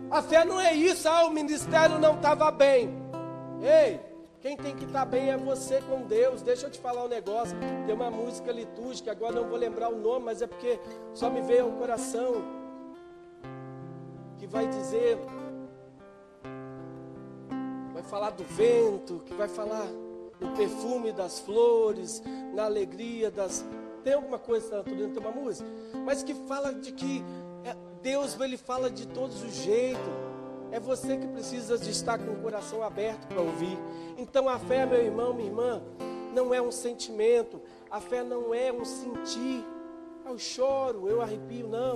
A 0.10 0.22
fé 0.22 0.44
não 0.44 0.60
é 0.60 0.74
isso, 0.74 1.08
ah, 1.08 1.26
o 1.26 1.32
ministério 1.32 1.98
não 2.00 2.16
estava 2.16 2.52
bem. 2.52 2.90
Ei, 3.62 4.00
quem 4.42 4.58
tem 4.58 4.76
que 4.76 4.86
estar 4.86 5.02
tá 5.02 5.06
bem 5.06 5.30
é 5.30 5.38
você 5.38 5.82
com 5.82 6.02
Deus. 6.02 6.42
Deixa 6.42 6.66
eu 6.66 6.72
te 6.72 6.80
falar 6.80 7.06
um 7.06 7.08
negócio. 7.08 7.56
Tem 7.86 7.94
uma 7.94 8.10
música 8.10 8.52
litúrgica, 8.52 9.12
agora 9.12 9.36
não 9.36 9.48
vou 9.48 9.58
lembrar 9.58 9.90
o 9.90 9.98
nome, 9.98 10.26
mas 10.26 10.42
é 10.42 10.48
porque 10.48 10.80
só 11.14 11.30
me 11.30 11.42
veio 11.42 11.66
ao 11.66 11.72
coração. 11.74 12.44
Que 14.38 14.48
vai 14.48 14.68
dizer. 14.68 15.20
Vai 18.02 18.10
falar 18.10 18.32
do 18.32 18.44
vento, 18.44 19.22
que 19.28 19.34
vai 19.36 19.48
falar 19.48 19.86
no 20.40 20.56
perfume 20.56 21.12
das 21.12 21.40
flores, 21.40 22.22
na 22.52 22.66
alegria 22.66 23.30
das. 23.30 23.64
Tem 24.04 24.14
alguma 24.14 24.40
coisa 24.40 24.72
na 24.72 24.78
natureza, 24.78 25.10
tem 25.10 25.20
uma 25.22 25.32
música, 25.32 25.70
mas 26.04 26.24
que 26.24 26.34
fala 26.34 26.74
de 26.74 26.92
que 26.92 27.24
é, 27.64 27.76
Deus 28.02 28.38
ele 28.40 28.58
fala 28.58 28.90
de 28.90 29.08
todos 29.08 29.44
os 29.44 29.54
jeitos. 29.54 30.02
É 30.72 30.80
você 30.80 31.16
que 31.16 31.28
precisa 31.28 31.78
de 31.78 31.92
estar 31.92 32.18
com 32.18 32.32
o 32.32 32.42
coração 32.42 32.82
aberto 32.82 33.28
para 33.28 33.40
ouvir. 33.40 33.78
Então 34.18 34.50
a 34.50 34.58
fé, 34.58 34.84
meu 34.84 35.00
irmão, 35.00 35.32
minha 35.34 35.50
irmã, 35.50 35.84
não 36.34 36.52
é 36.52 36.60
um 36.60 36.72
sentimento. 36.72 37.62
A 37.90 38.00
fé 38.00 38.24
não 38.24 38.52
é 38.52 38.74
um 38.74 38.84
sentir. 38.84 39.64
Eu 40.26 40.40
choro, 40.40 41.08
eu 41.08 41.22
arrepio, 41.22 41.68
não. 41.68 41.94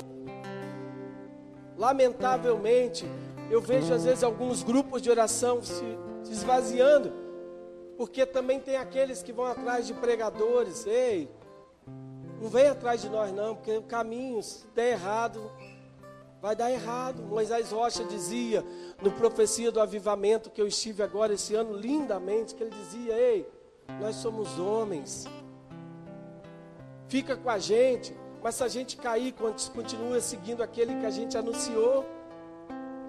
Lamentavelmente, 1.76 3.06
eu 3.50 3.62
vejo 3.62 3.94
às 3.94 4.04
vezes 4.04 4.24
alguns 4.24 4.64
grupos 4.64 5.02
de 5.02 5.10
oração 5.10 5.62
se, 5.62 5.84
se 6.24 6.32
esvaziando, 6.32 7.14
porque 7.98 8.26
também 8.26 8.60
tem 8.60 8.76
aqueles 8.76 9.22
que 9.22 9.32
vão 9.32 9.46
atrás 9.46 9.88
de 9.88 9.94
pregadores. 9.94 10.86
Ei, 10.86 11.30
não 12.42 12.50
vem 12.50 12.68
atrás 12.68 13.02
de 13.02 13.10
nós 13.10 13.32
não, 13.32 13.56
porque 13.56 13.78
o 13.78 13.84
caminho, 13.84 14.42
se 14.42 14.68
der 14.76 14.94
errado, 14.94 15.52
vai 16.42 16.56
dar 16.56 16.72
errado. 16.72 17.24
Moisés 17.24 17.72
Rocha 17.72 18.04
dizia 18.04 18.64
no 19.02 19.12
profecia 19.12 19.72
do 19.72 19.80
avivamento 19.80 20.50
que 20.50 20.62
eu 20.62 20.68
estive 20.68 21.04
agora 21.04 21.34
esse 21.34 21.56
ano 21.56 21.78
lindamente, 21.78 22.56
que 22.56 22.64
ele 22.64 22.76
dizia: 22.76 23.14
"Ei, 23.14 23.48
nós 24.00 24.16
somos 24.18 24.60
homens. 24.60 25.26
Fica 27.08 27.38
com 27.38 27.50
a 27.50 27.58
gente, 27.58 28.16
mas 28.44 28.56
se 28.56 28.64
a 28.64 28.68
gente 28.68 28.98
cair, 28.98 29.34
continua 29.74 30.20
seguindo 30.20 30.62
aquele 30.62 31.00
que 31.00 31.06
a 31.06 31.12
gente 31.12 31.38
anunciou. 31.38 32.06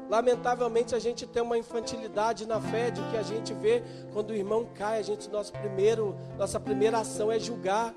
Lamentavelmente 0.08 0.94
a 0.94 0.98
gente 0.98 1.26
tem 1.26 1.42
uma 1.42 1.58
infantilidade 1.58 2.46
na 2.46 2.60
fé 2.60 2.90
de 2.90 3.02
que 3.10 3.16
a 3.16 3.22
gente 3.22 3.52
vê 3.52 3.82
quando 4.12 4.30
o 4.30 4.34
irmão 4.34 4.66
cai, 4.74 4.98
a 4.98 5.02
gente 5.02 5.28
nosso 5.28 5.52
primeiro, 5.52 6.16
nossa 6.38 6.60
primeira 6.60 6.98
ação 6.98 7.30
é 7.30 7.38
julgar, 7.38 7.94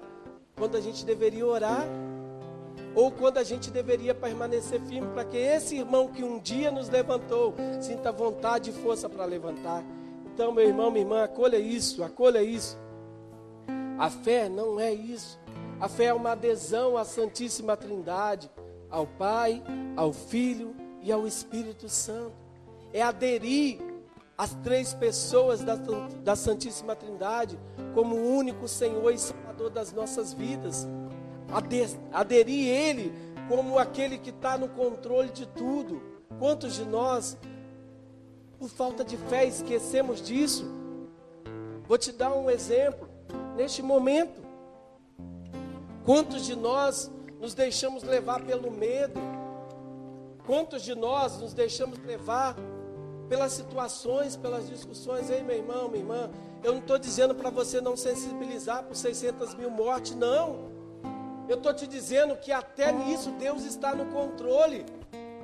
quando 0.55 0.75
a 0.75 0.81
gente 0.81 1.05
deveria 1.05 1.45
orar 1.45 1.85
ou 2.95 3.11
quando 3.11 3.37
a 3.37 3.43
gente 3.43 3.69
deveria 3.69 4.15
permanecer 4.15 4.81
firme 4.81 5.07
para 5.13 5.23
que 5.23 5.37
esse 5.37 5.77
irmão 5.77 6.07
que 6.07 6.23
um 6.23 6.39
dia 6.39 6.71
nos 6.71 6.89
levantou 6.89 7.53
sinta 7.79 8.11
vontade 8.11 8.71
e 8.71 8.73
força 8.73 9.07
para 9.07 9.25
levantar. 9.25 9.83
Então, 10.33 10.51
meu 10.51 10.65
irmão, 10.65 10.89
minha 10.89 11.03
irmã, 11.03 11.23
acolha 11.23 11.57
isso, 11.57 12.03
acolha 12.03 12.41
isso. 12.41 12.77
A 13.97 14.09
fé 14.09 14.49
não 14.49 14.79
é 14.79 14.91
isso. 14.91 15.39
A 15.79 15.87
fé 15.87 16.05
é 16.05 16.13
uma 16.13 16.31
adesão 16.31 16.97
à 16.97 17.05
Santíssima 17.05 17.77
Trindade, 17.77 18.49
ao 18.89 19.05
Pai, 19.05 19.61
ao 19.95 20.11
Filho 20.11 20.75
e 21.01 21.11
ao 21.11 21.27
Espírito 21.27 21.87
Santo. 21.89 22.33
É 22.93 23.01
aderir 23.01 23.79
às 24.37 24.53
três 24.55 24.93
pessoas 24.93 25.61
da, 25.61 25.75
da 26.23 26.35
Santíssima 26.35 26.95
Trindade 26.95 27.59
como 27.93 28.15
o 28.15 28.37
único 28.37 28.67
Senhor 28.67 29.13
e 29.13 29.17
Salvador 29.17 29.69
das 29.69 29.91
nossas 29.91 30.33
vidas 30.33 30.87
aderir 32.11 32.67
Ele 32.67 33.13
como 33.47 33.79
aquele 33.79 34.17
que 34.17 34.29
está 34.29 34.57
no 34.57 34.69
controle 34.69 35.29
de 35.29 35.45
tudo. 35.47 36.01
Quantos 36.37 36.75
de 36.75 36.85
nós, 36.85 37.37
por 38.59 38.69
falta 38.69 39.03
de 39.03 39.17
fé, 39.17 39.45
esquecemos 39.45 40.21
disso? 40.21 40.65
Vou 41.87 41.97
te 41.97 42.11
dar 42.11 42.31
um 42.31 42.49
exemplo. 42.49 43.09
Neste 43.55 43.81
momento, 43.81 44.41
quantos 46.05 46.45
de 46.45 46.55
nós 46.55 47.11
nos 47.39 47.53
deixamos 47.53 48.03
levar 48.03 48.41
pelo 48.43 48.71
medo? 48.71 49.19
Quantos 50.49 50.81
de 50.81 50.95
nós 50.95 51.39
nos 51.39 51.53
deixamos 51.53 51.99
levar 51.99 52.55
pelas 53.29 53.51
situações, 53.51 54.35
pelas 54.35 54.67
discussões? 54.67 55.29
Ei, 55.29 55.43
meu 55.43 55.57
irmão, 55.57 55.87
minha 55.87 56.01
irmã, 56.01 56.31
eu 56.63 56.71
não 56.71 56.79
estou 56.79 56.97
dizendo 56.97 57.35
para 57.35 57.51
você 57.51 57.79
não 57.79 57.95
sensibilizar 57.95 58.83
por 58.83 58.95
600 58.95 59.53
mil 59.53 59.69
mortes, 59.69 60.15
não. 60.15 60.71
Eu 61.47 61.57
estou 61.57 61.71
te 61.71 61.85
dizendo 61.85 62.35
que 62.35 62.51
até 62.51 62.91
nisso 62.91 63.29
Deus 63.33 63.63
está 63.63 63.93
no 63.93 64.07
controle. 64.07 64.87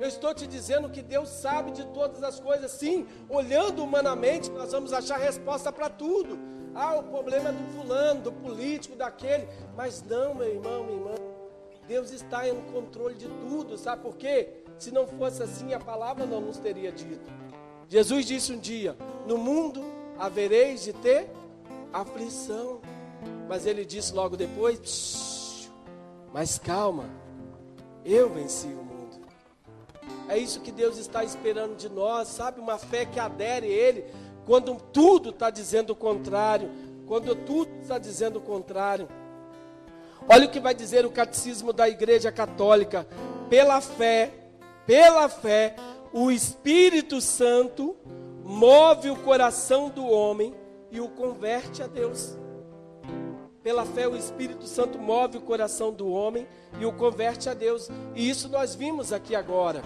Eu 0.00 0.08
estou 0.08 0.34
te 0.34 0.44
dizendo 0.44 0.90
que 0.90 1.02
Deus 1.02 1.28
sabe 1.28 1.70
de 1.70 1.86
todas 1.86 2.24
as 2.24 2.40
coisas. 2.40 2.72
Sim, 2.72 3.06
olhando 3.28 3.84
humanamente, 3.84 4.50
nós 4.50 4.72
vamos 4.72 4.92
achar 4.92 5.20
resposta 5.20 5.70
para 5.70 5.88
tudo. 5.88 6.36
Ah, 6.74 6.96
o 6.96 7.04
problema 7.04 7.50
é 7.50 7.52
do 7.52 7.64
fulano, 7.78 8.22
do 8.22 8.32
político, 8.32 8.96
daquele. 8.96 9.46
Mas 9.76 10.02
não, 10.02 10.34
meu 10.34 10.48
irmão, 10.48 10.82
minha 10.82 10.98
irmã. 10.98 11.14
Deus 11.86 12.10
está 12.10 12.42
no 12.42 12.72
controle 12.72 13.14
de 13.14 13.28
tudo, 13.28 13.78
sabe 13.78 14.02
por 14.02 14.16
quê? 14.16 14.64
Se 14.78 14.90
não 14.90 15.06
fosse 15.06 15.42
assim, 15.42 15.72
a 15.72 15.80
palavra 15.80 16.26
não 16.26 16.40
nos 16.40 16.58
teria 16.58 16.92
dito. 16.92 17.30
Jesus 17.88 18.26
disse 18.26 18.52
um 18.52 18.58
dia: 18.58 18.96
No 19.26 19.38
mundo 19.38 19.84
havereis 20.18 20.82
de 20.84 20.92
ter 20.92 21.30
aflição. 21.92 22.80
Mas 23.48 23.66
ele 23.66 23.84
disse 23.84 24.12
logo 24.12 24.36
depois: 24.36 25.70
Mas 26.32 26.58
calma, 26.58 27.04
eu 28.04 28.28
venci 28.28 28.66
o 28.66 28.82
mundo. 28.82 29.26
É 30.28 30.36
isso 30.36 30.60
que 30.60 30.72
Deus 30.72 30.98
está 30.98 31.22
esperando 31.24 31.76
de 31.76 31.88
nós, 31.88 32.28
sabe? 32.28 32.60
Uma 32.60 32.78
fé 32.78 33.06
que 33.06 33.20
adere 33.20 33.66
a 33.66 33.70
Ele 33.70 34.04
quando 34.44 34.76
tudo 34.92 35.30
está 35.30 35.50
dizendo 35.50 35.90
o 35.90 35.96
contrário. 35.96 36.68
Quando 37.06 37.34
tudo 37.36 37.70
está 37.80 37.98
dizendo 37.98 38.38
o 38.38 38.42
contrário. 38.42 39.08
Olha 40.28 40.46
o 40.46 40.50
que 40.50 40.58
vai 40.58 40.74
dizer 40.74 41.06
o 41.06 41.10
catecismo 41.10 41.72
da 41.72 41.88
Igreja 41.88 42.32
Católica. 42.32 43.06
Pela 43.48 43.80
fé, 43.80 44.32
pela 44.86 45.28
fé, 45.28 45.76
o 46.12 46.30
Espírito 46.30 47.20
Santo 47.20 47.96
move 48.44 49.10
o 49.10 49.16
coração 49.16 49.88
do 49.88 50.06
homem 50.06 50.54
e 50.90 51.00
o 51.00 51.08
converte 51.08 51.82
a 51.82 51.86
Deus. 51.86 52.38
Pela 53.62 53.84
fé, 53.84 54.06
o 54.06 54.16
Espírito 54.16 54.66
Santo 54.66 54.98
move 54.98 55.38
o 55.38 55.40
coração 55.40 55.92
do 55.92 56.08
homem 56.08 56.46
e 56.78 56.86
o 56.86 56.92
converte 56.92 57.48
a 57.48 57.54
Deus. 57.54 57.90
E 58.14 58.30
isso 58.30 58.48
nós 58.48 58.76
vimos 58.76 59.12
aqui 59.12 59.34
agora. 59.34 59.82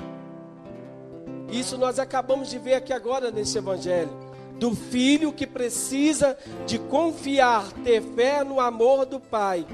Isso 1.50 1.78
nós 1.78 1.98
acabamos 1.98 2.50
de 2.50 2.58
ver 2.58 2.74
aqui 2.74 2.92
agora 2.92 3.30
nesse 3.30 3.56
Evangelho. 3.56 4.10
Do 4.56 4.76
filho 4.76 5.32
que 5.32 5.46
precisa 5.46 6.36
de 6.66 6.78
confiar, 6.78 7.72
ter 7.82 8.02
fé 8.02 8.44
no 8.44 8.60
amor 8.60 9.06
do 9.06 9.18
Pai 9.18 9.66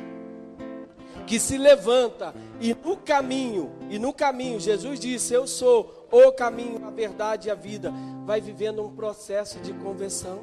que 1.27 1.41
se 1.41 1.59
levanta 1.59 2.33
e 2.61 2.75
no 2.75 2.97
caminho, 2.97 3.71
e 3.91 3.99
no 3.99 4.13
caminho, 4.13 4.59
Jesus 4.59 4.99
disse: 4.99 5.35
Eu 5.35 5.47
sou 5.47 6.07
o 6.11 6.33
caminho, 6.33 6.87
a 6.87 6.91
verdade 6.91 7.49
e 7.49 7.51
a 7.51 7.55
vida. 7.55 7.93
Vai 8.25 8.41
vivendo 8.41 8.83
um 8.83 8.91
processo 8.91 9.59
de 9.61 9.73
conversão. 9.75 10.41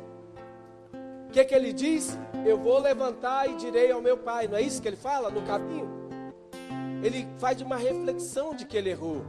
O 1.27 1.31
que, 1.31 1.43
que 1.43 1.55
ele 1.55 1.73
diz? 1.73 2.17
Eu 2.45 2.57
vou 2.57 2.79
levantar 2.79 3.49
e 3.49 3.55
direi 3.55 3.91
ao 3.91 4.01
meu 4.01 4.17
pai. 4.17 4.47
Não 4.47 4.57
é 4.57 4.61
isso 4.61 4.81
que 4.81 4.87
ele 4.87 4.95
fala 4.95 5.31
no 5.31 5.41
caminho? 5.41 5.89
Ele 7.03 7.27
faz 7.39 7.59
uma 7.59 7.75
reflexão 7.75 8.55
de 8.55 8.65
que 8.65 8.77
ele 8.77 8.91
errou. 8.91 9.23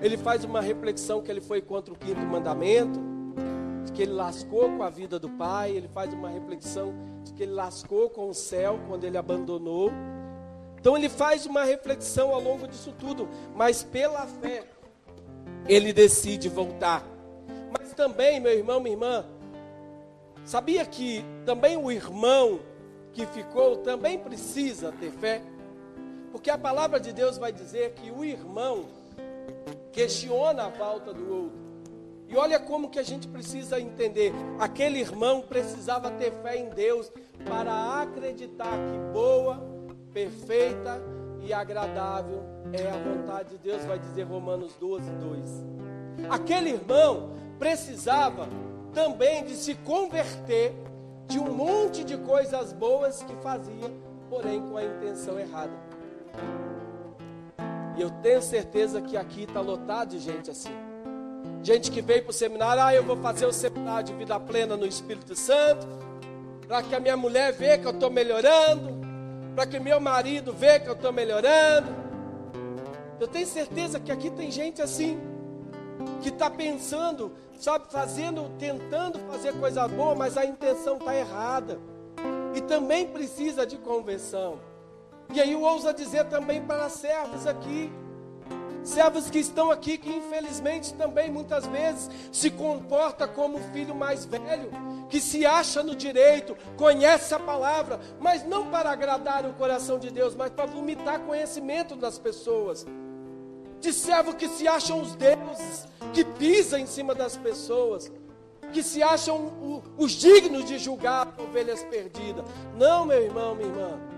Ele 0.00 0.16
faz 0.16 0.42
uma 0.42 0.62
reflexão 0.62 1.20
que 1.20 1.30
ele 1.30 1.42
foi 1.42 1.60
contra 1.60 1.92
o 1.92 1.96
quinto 1.96 2.20
mandamento, 2.20 2.98
de 3.84 3.92
que 3.92 4.02
ele 4.02 4.12
lascou 4.12 4.70
com 4.74 4.82
a 4.82 4.88
vida 4.88 5.18
do 5.18 5.28
pai. 5.28 5.72
Ele 5.72 5.88
faz 5.88 6.12
uma 6.14 6.30
reflexão 6.30 6.94
de 7.22 7.34
que 7.34 7.42
ele 7.42 7.52
lascou 7.52 8.08
com 8.08 8.30
o 8.30 8.34
céu 8.34 8.80
quando 8.88 9.04
ele 9.04 9.18
abandonou. 9.18 9.92
Então 10.80 10.96
ele 10.96 11.08
faz 11.08 11.44
uma 11.44 11.64
reflexão 11.64 12.34
ao 12.34 12.40
longo 12.40 12.66
disso 12.66 12.94
tudo, 12.98 13.28
mas 13.54 13.82
pela 13.82 14.26
fé 14.26 14.64
ele 15.68 15.92
decide 15.92 16.48
voltar. 16.48 17.06
Mas 17.78 17.92
também, 17.92 18.40
meu 18.40 18.52
irmão, 18.52 18.80
minha 18.80 18.94
irmã, 18.94 19.24
sabia 20.44 20.84
que 20.86 21.22
também 21.44 21.76
o 21.76 21.92
irmão 21.92 22.60
que 23.12 23.26
ficou 23.26 23.76
também 23.76 24.18
precisa 24.18 24.90
ter 24.92 25.10
fé? 25.12 25.42
Porque 26.32 26.50
a 26.50 26.56
palavra 26.56 26.98
de 26.98 27.12
Deus 27.12 27.36
vai 27.36 27.52
dizer 27.52 27.92
que 27.92 28.10
o 28.10 28.24
irmão 28.24 28.86
questiona 29.92 30.66
a 30.66 30.70
falta 30.70 31.12
do 31.12 31.34
outro. 31.34 31.60
E 32.28 32.36
olha 32.36 32.60
como 32.60 32.88
que 32.88 32.98
a 32.98 33.02
gente 33.02 33.26
precisa 33.26 33.80
entender. 33.80 34.32
Aquele 34.58 35.00
irmão 35.00 35.42
precisava 35.42 36.12
ter 36.12 36.32
fé 36.42 36.56
em 36.56 36.68
Deus 36.70 37.10
para 37.44 38.00
acreditar 38.02 38.70
que 38.70 39.12
boa, 39.12 39.60
perfeita 40.12 41.02
e 41.42 41.52
agradável 41.52 42.42
é 42.72 42.88
a 42.90 42.96
vontade 42.96 43.50
de 43.50 43.58
Deus, 43.58 43.84
vai 43.84 43.98
dizer 43.98 44.24
Romanos 44.24 44.74
12, 44.78 45.10
2. 45.10 45.64
Aquele 46.28 46.70
irmão 46.70 47.30
precisava 47.58 48.48
também 48.92 49.44
de 49.44 49.54
se 49.54 49.74
converter 49.74 50.74
de 51.26 51.38
um 51.38 51.52
monte 51.52 52.04
de 52.04 52.16
coisas 52.18 52.72
boas 52.72 53.22
que 53.22 53.34
fazia, 53.36 53.90
porém 54.28 54.60
com 54.60 54.76
a 54.76 54.84
intenção 54.84 55.38
errada. 55.38 55.72
E 57.96 58.02
eu 58.02 58.10
tenho 58.22 58.42
certeza 58.42 59.00
que 59.00 59.16
aqui 59.16 59.44
está 59.44 59.60
lotado 59.60 60.10
de 60.10 60.18
gente 60.18 60.50
assim. 60.50 60.74
Gente 61.62 61.90
que 61.90 62.00
veio 62.00 62.22
para 62.22 62.30
o 62.30 62.32
seminário, 62.32 62.82
ah, 62.82 62.94
eu 62.94 63.04
vou 63.04 63.16
fazer 63.16 63.46
o 63.46 63.52
seminário 63.52 64.06
de 64.06 64.14
vida 64.14 64.38
plena 64.40 64.76
no 64.76 64.86
Espírito 64.86 65.36
Santo, 65.36 65.86
para 66.66 66.82
que 66.82 66.94
a 66.94 67.00
minha 67.00 67.16
mulher 67.16 67.52
veja 67.52 67.78
que 67.78 67.86
eu 67.86 67.90
estou 67.90 68.10
melhorando, 68.10 68.99
para 69.54 69.66
que 69.66 69.78
meu 69.78 70.00
marido 70.00 70.52
veja 70.52 70.80
que 70.80 70.88
eu 70.88 70.94
estou 70.94 71.12
melhorando. 71.12 71.88
Eu 73.18 73.28
tenho 73.28 73.46
certeza 73.46 74.00
que 74.00 74.10
aqui 74.10 74.30
tem 74.30 74.50
gente 74.50 74.80
assim, 74.80 75.20
que 76.22 76.30
está 76.30 76.48
pensando, 76.48 77.32
sabe, 77.58 77.90
fazendo, 77.90 78.50
tentando 78.58 79.18
fazer 79.30 79.52
coisa 79.54 79.86
boa, 79.86 80.14
mas 80.14 80.36
a 80.36 80.44
intenção 80.44 80.96
está 80.96 81.14
errada. 81.14 81.78
E 82.54 82.60
também 82.62 83.06
precisa 83.06 83.66
de 83.66 83.76
conversão. 83.76 84.58
E 85.32 85.40
aí 85.40 85.52
eu 85.52 85.62
ouso 85.62 85.92
dizer 85.92 86.24
também 86.24 86.62
para 86.62 86.88
servos 86.88 87.46
aqui, 87.46 87.92
servos 88.82 89.30
que 89.30 89.38
estão 89.38 89.70
aqui, 89.70 89.98
que 89.98 90.10
infelizmente 90.10 90.94
também 90.94 91.30
muitas 91.30 91.66
vezes 91.66 92.10
se 92.32 92.50
comporta 92.50 93.26
como 93.26 93.58
o 93.58 93.72
filho 93.72 93.94
mais 93.94 94.24
velho, 94.24 94.70
que 95.08 95.20
se 95.20 95.44
acha 95.44 95.82
no 95.82 95.94
direito, 95.94 96.56
conhece 96.76 97.34
a 97.34 97.38
palavra, 97.38 98.00
mas 98.20 98.44
não 98.44 98.70
para 98.70 98.90
agradar 98.90 99.44
o 99.46 99.52
coração 99.54 99.98
de 99.98 100.10
Deus, 100.10 100.34
mas 100.34 100.50
para 100.50 100.66
vomitar 100.66 101.20
conhecimento 101.20 101.96
das 101.96 102.18
pessoas. 102.18 102.86
De 103.80 103.92
servo 103.92 104.34
que 104.34 104.48
se 104.48 104.68
acham 104.68 105.00
os 105.00 105.14
deuses, 105.14 105.88
que 106.12 106.24
pisa 106.24 106.78
em 106.78 106.86
cima 106.86 107.14
das 107.14 107.36
pessoas, 107.36 108.10
que 108.72 108.82
se 108.82 109.02
acham 109.02 109.82
os 109.96 110.12
dignos 110.12 110.64
de 110.64 110.78
julgar 110.78 111.34
ovelhas 111.38 111.82
perdidas. 111.84 112.44
Não, 112.76 113.04
meu 113.04 113.22
irmão, 113.22 113.54
minha 113.54 113.68
irmã. 113.68 114.09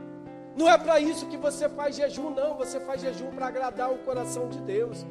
Não 0.57 0.69
é 0.69 0.77
para 0.77 1.01
isso 1.01 1.27
que 1.27 1.37
você 1.37 1.69
faz 1.69 1.97
jejum, 1.97 2.31
não. 2.31 2.57
Você 2.57 2.79
faz 2.81 3.01
jejum 3.01 3.31
para 3.31 3.47
agradar 3.47 3.91
o 3.93 3.99
coração 3.99 4.49
de 4.49 4.61
Deus. 4.61 5.05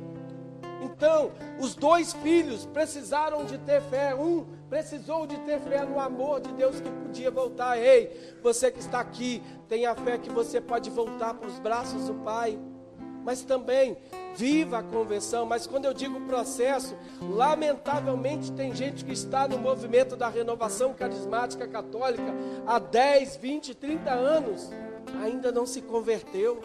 Então, 0.82 1.32
os 1.60 1.76
dois 1.76 2.14
filhos 2.14 2.66
precisaram 2.66 3.46
de 3.46 3.58
ter 3.60 3.82
fé. 3.82 4.16
Um 4.16 4.46
precisou 4.70 5.28
de 5.28 5.38
ter 5.40 5.60
fé 5.60 5.84
no 5.84 6.00
amor 6.00 6.40
de 6.40 6.52
Deus 6.54 6.80
que 6.80 6.90
podia 6.90 7.30
voltar. 7.30 7.78
Ei, 7.78 8.36
você 8.42 8.72
que 8.72 8.80
está 8.80 9.00
aqui, 9.00 9.44
tenha 9.68 9.94
fé 9.96 10.18
que 10.18 10.30
você 10.30 10.62
pode 10.62 10.90
voltar 10.90 11.34
para 11.34 11.48
os 11.48 11.60
braços 11.60 12.08
do 12.08 12.14
Pai. 12.16 12.58
Mas 13.24 13.44
também 13.44 13.98
viva 14.36 14.80
a 14.80 14.84
conversão. 14.84 15.46
Mas 15.46 15.68
quando 15.68 15.86
eu 15.86 15.94
digo 15.94 16.22
processo, 16.22 16.96
lamentavelmente 17.22 18.52
tem 18.52 18.74
gente 18.74 19.06
que 19.06 19.14
está 19.14 19.48
no 19.48 19.58
movimento 19.58 20.16
da 20.16 20.30
renovação 20.30 20.94
carismática 20.94 21.68
católica 21.68 22.34
há 22.66 22.80
10, 22.80 23.36
20, 23.36 23.76
30 23.76 24.10
anos, 24.10 24.72
ainda 25.22 25.52
não 25.52 25.66
se 25.66 25.82
converteu, 25.82 26.62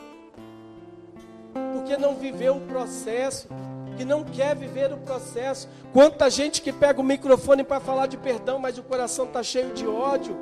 porque 1.73 1.97
não 1.97 2.15
viveu 2.15 2.57
o 2.57 2.61
processo 2.61 3.49
que 3.97 4.05
não 4.05 4.23
quer 4.23 4.55
viver 4.55 4.93
o 4.93 4.99
processo. 4.99 5.69
Quanta 5.93 6.29
gente 6.29 6.61
que 6.61 6.73
pega 6.73 7.01
o 7.01 7.05
microfone 7.05 7.65
para 7.65 7.81
falar 7.81 8.07
de 8.07 8.17
perdão, 8.17 8.59
mas 8.59 8.79
o 8.79 8.83
coração 8.83 9.25
está 9.25 9.43
cheio 9.43 9.73
de 9.73 9.87
ódio. 9.87 10.37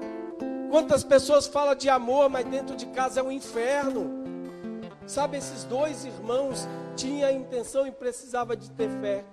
Quantas 0.70 1.04
pessoas 1.04 1.46
falam 1.46 1.74
de 1.74 1.88
amor, 1.88 2.28
mas 2.28 2.44
dentro 2.44 2.76
de 2.76 2.86
casa 2.86 3.20
é 3.20 3.22
um 3.22 3.30
inferno. 3.30 4.24
Sabe, 5.06 5.36
esses 5.36 5.64
dois 5.64 6.04
irmãos 6.04 6.66
tinham 6.96 7.28
a 7.28 7.32
intenção 7.32 7.86
e 7.86 7.92
precisavam 7.92 8.56
de 8.56 8.70
ter 8.70 8.88
fé. 9.00 9.24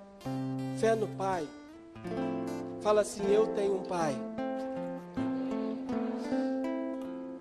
Fé 0.78 0.96
no 0.96 1.08
Pai. 1.08 1.48
Fala 2.82 3.02
assim: 3.02 3.24
Eu 3.34 3.48
tenho 3.48 3.78
um 3.78 3.84
Pai. 3.84 4.16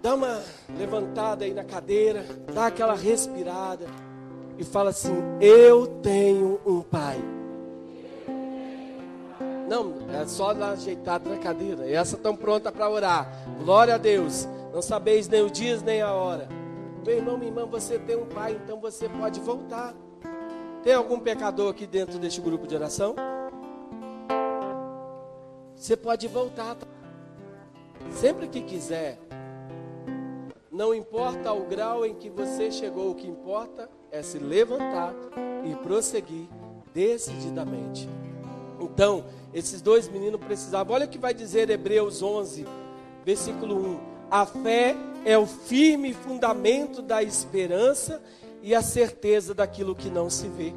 Dá 0.03 0.15
uma 0.15 0.43
levantada 0.79 1.45
aí 1.45 1.53
na 1.53 1.63
cadeira, 1.63 2.25
dá 2.55 2.67
aquela 2.67 2.95
respirada 2.95 3.87
e 4.59 4.65
fala 4.65 4.91
assim: 4.91 5.15
Eu 5.41 5.87
tenho 5.87 6.59
um 6.65 6.81
pai. 6.81 7.19
Não, 9.69 9.95
é 10.13 10.27
só 10.27 10.53
dar 10.53 10.71
ajeitado 10.71 11.31
na 11.31 11.37
cadeira. 11.37 11.87
E 11.87 11.95
essa 11.95 12.17
estão 12.17 12.35
pronta 12.35 12.73
para 12.73 12.91
orar. 12.91 13.31
Glória 13.63 13.95
a 13.95 13.99
Deus. 13.99 14.49
Não 14.73 14.83
sabeis 14.83 15.29
nem 15.29 15.43
os 15.43 15.53
dias 15.53 15.83
nem 15.83 16.01
a 16.01 16.13
hora. 16.13 16.49
Meu 17.05 17.17
irmão, 17.17 17.39
minha 17.39 17.51
irmã, 17.51 17.67
você 17.67 17.99
tem 17.99 18.17
um 18.17 18.27
pai, 18.27 18.59
então 18.63 18.81
você 18.81 19.09
pode 19.09 19.39
voltar. 19.39 19.95
Tem 20.83 20.93
algum 20.95 21.21
pecador 21.21 21.71
aqui 21.71 21.87
dentro 21.87 22.19
deste 22.19 22.41
grupo 22.41 22.67
de 22.67 22.75
oração? 22.75 23.15
Você 25.77 25.97
pode 25.97 26.27
voltar. 26.27 26.77
Sempre 28.11 28.49
que 28.49 28.63
quiser. 28.63 29.19
Não 30.81 30.95
importa 30.95 31.53
o 31.53 31.67
grau 31.67 32.07
em 32.07 32.15
que 32.15 32.31
você 32.31 32.71
chegou, 32.71 33.11
o 33.11 33.15
que 33.15 33.29
importa 33.29 33.87
é 34.11 34.23
se 34.23 34.39
levantar 34.39 35.15
e 35.63 35.75
prosseguir 35.75 36.49
decididamente. 36.95 38.09
Então, 38.81 39.27
esses 39.53 39.83
dois 39.83 40.09
meninos 40.09 40.41
precisavam. 40.41 40.95
Olha 40.95 41.05
o 41.05 41.09
que 41.11 41.19
vai 41.19 41.35
dizer 41.35 41.69
Hebreus 41.69 42.23
11, 42.23 42.67
versículo 43.27 43.77
1. 43.77 44.01
A 44.31 44.47
fé 44.47 44.97
é 45.23 45.37
o 45.37 45.47
firme 45.47 46.15
fundamento 46.15 47.03
da 47.03 47.23
esperança 47.23 48.23
e 48.63 48.75
a 48.75 48.81
certeza 48.81 49.53
daquilo 49.53 49.95
que 49.95 50.09
não 50.09 50.31
se 50.31 50.49
vê. 50.49 50.73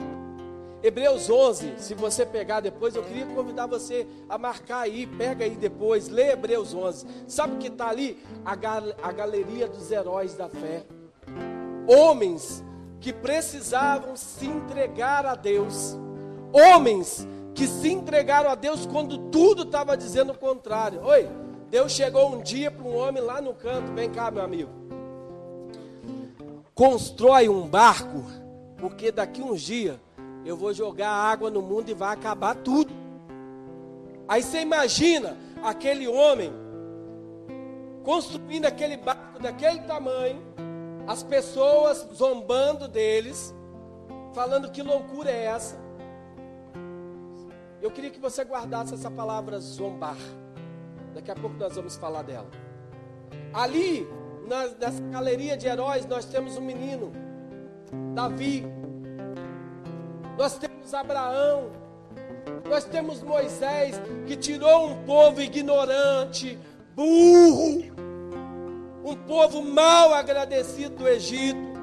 Hebreus 0.84 1.30
11, 1.30 1.76
se 1.78 1.94
você 1.94 2.26
pegar 2.26 2.60
depois, 2.60 2.94
eu 2.94 3.04
queria 3.04 3.26
convidar 3.28 3.68
você 3.68 4.06
a 4.28 4.38
marcar 4.38 4.82
aí, 4.82 5.08
pega 5.08 5.46
aí 5.46 5.56
depois, 5.56 6.10
lê 6.10 6.32
Hebreus 6.32 6.74
11. 6.74 7.08
Sabe 7.26 7.56
o 7.56 7.58
que 7.58 7.68
está 7.68 7.88
ali? 7.88 8.22
A, 8.44 8.54
gal 8.54 8.84
a 9.02 9.12
galeria 9.14 9.66
dos 9.66 9.90
heróis 9.90 10.36
da 10.36 10.50
fé. 10.50 10.84
Homens 11.88 12.62
que 13.00 13.14
precisavam 13.14 14.18
se 14.18 14.46
entregar 14.46 15.26
a 15.26 15.36
Deus. 15.36 15.98
Homens 16.52 17.26
que 17.56 17.66
se 17.66 17.90
entregaram 17.90 18.50
a 18.50 18.56
Deus 18.56 18.86
quando 18.86 19.30
tudo 19.30 19.64
estava 19.64 19.96
dizendo 19.96 20.34
o 20.34 20.38
contrário. 20.38 21.02
Oi, 21.06 21.30
Deus 21.70 21.94
chegou 21.94 22.30
um 22.36 22.42
dia 22.42 22.70
para 22.70 22.86
um 22.86 22.98
homem 22.98 23.24
lá 23.24 23.40
no 23.40 23.54
canto, 23.54 23.94
vem 23.94 24.10
cá, 24.10 24.30
meu 24.30 24.44
amigo. 24.44 24.70
Constrói 26.76 27.48
um 27.48 27.66
barco, 27.70 28.26
porque 28.78 29.14
daqui 29.14 29.42
uns 29.42 29.62
dias 29.62 29.98
eu 30.46 30.58
vou 30.58 30.74
jogar 30.74 31.10
água 31.10 31.50
no 31.50 31.62
mundo 31.62 31.90
e 31.90 31.94
vai 31.94 32.14
acabar 32.14 32.56
tudo. 32.56 32.94
Aí 34.28 34.42
você 34.42 34.62
imagina 34.62 35.38
aquele 35.64 36.08
homem 36.08 36.52
construindo 38.04 38.66
aquele 38.66 38.98
barco 38.98 39.40
daquele 39.40 39.80
tamanho, 39.82 40.42
as 41.08 41.24
pessoas 41.24 42.08
zombando 42.14 42.88
deles, 42.88 43.54
falando 44.34 44.72
que 44.72 44.82
loucura 44.82 45.30
é 45.30 45.46
essa. 45.46 45.82
Eu 47.82 47.92
queria 47.92 48.10
que 48.10 48.20
você 48.20 48.44
guardasse 48.44 48.94
essa 48.94 49.12
palavra 49.12 49.60
zombar. 49.60 50.18
Daqui 51.14 51.32
a 51.32 51.36
pouco 51.36 51.58
nós 51.58 51.76
vamos 51.76 51.96
falar 51.98 52.22
dela. 52.24 52.50
Ali, 53.54 54.08
na, 54.48 54.68
nessa 54.68 55.02
galeria 55.04 55.56
de 55.58 55.68
heróis, 55.68 56.06
nós 56.06 56.26
temos 56.26 56.58
um 56.58 56.62
menino, 56.62 57.12
Davi, 58.14 58.66
nós 60.38 60.58
temos 60.58 60.94
Abraão, 60.94 61.72
nós 62.70 62.86
temos 62.86 63.22
Moisés, 63.22 64.00
que 64.26 64.36
tirou 64.36 64.88
um 64.88 65.04
povo 65.04 65.42
ignorante, 65.42 66.58
burro, 66.96 67.84
um 69.04 69.16
povo 69.16 69.62
mal 69.62 70.14
agradecido 70.14 70.98
do 70.98 71.08
Egito, 71.08 71.74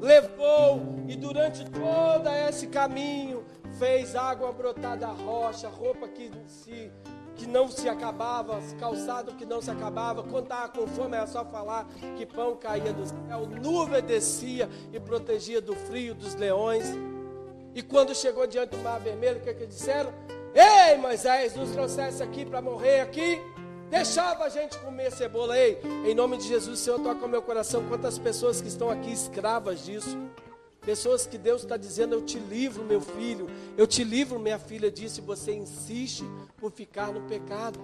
levou 0.00 0.80
e 1.08 1.16
durante 1.16 1.64
todo 1.70 2.28
esse 2.48 2.66
caminho 2.66 3.44
fez 3.78 4.14
água 4.14 4.52
brotar 4.52 4.96
da 4.96 5.08
rocha, 5.08 5.68
roupa 5.68 6.08
que 6.08 6.30
se 6.46 6.90
que 7.36 7.48
não 7.48 7.68
se 7.68 7.88
acabava, 7.88 8.60
calçado 8.78 9.32
que 9.32 9.44
não 9.44 9.60
se 9.60 9.68
acabava, 9.68 10.22
quando 10.22 10.44
estava 10.44 10.68
com 10.68 10.86
fome 10.86 11.16
era 11.16 11.26
só 11.26 11.44
falar 11.44 11.84
que 12.16 12.24
pão 12.24 12.54
caía 12.54 12.92
do 12.92 13.04
céu, 13.06 13.46
nuvem 13.60 14.02
descia 14.02 14.68
e 14.92 15.00
protegia 15.00 15.60
do 15.60 15.74
frio 15.74 16.14
dos 16.14 16.36
leões. 16.36 16.86
E 17.74 17.82
quando 17.82 18.14
chegou 18.14 18.46
diante 18.46 18.70
do 18.70 18.78
mar 18.78 19.00
vermelho, 19.00 19.38
o 19.38 19.40
que, 19.40 19.52
que 19.52 19.66
disseram? 19.66 20.12
Ei, 20.54 20.96
Moisés, 20.96 21.56
nos 21.56 21.70
trouxesse 21.72 22.22
aqui 22.22 22.44
para 22.44 22.62
morrer 22.62 23.00
aqui. 23.00 23.40
Deixava 23.90 24.44
a 24.44 24.48
gente 24.48 24.78
comer 24.78 25.10
cebola. 25.10 25.58
Ei, 25.58 25.80
em 26.06 26.14
nome 26.14 26.36
de 26.36 26.46
Jesus, 26.46 26.78
Senhor, 26.78 27.00
toca 27.00 27.26
o 27.26 27.28
meu 27.28 27.42
coração. 27.42 27.84
Quantas 27.88 28.18
pessoas 28.18 28.60
que 28.60 28.68
estão 28.68 28.88
aqui 28.88 29.12
escravas 29.12 29.84
disso. 29.84 30.16
Pessoas 30.80 31.26
que 31.26 31.36
Deus 31.36 31.62
está 31.62 31.76
dizendo: 31.76 32.14
Eu 32.14 32.22
te 32.22 32.38
livro, 32.38 32.84
meu 32.84 33.00
filho. 33.00 33.48
Eu 33.76 33.86
te 33.86 34.04
livro, 34.04 34.38
minha 34.38 34.58
filha, 34.58 34.90
disse. 34.90 35.20
Você 35.20 35.52
insiste 35.52 36.24
por 36.56 36.70
ficar 36.70 37.12
no 37.12 37.22
pecado. 37.22 37.80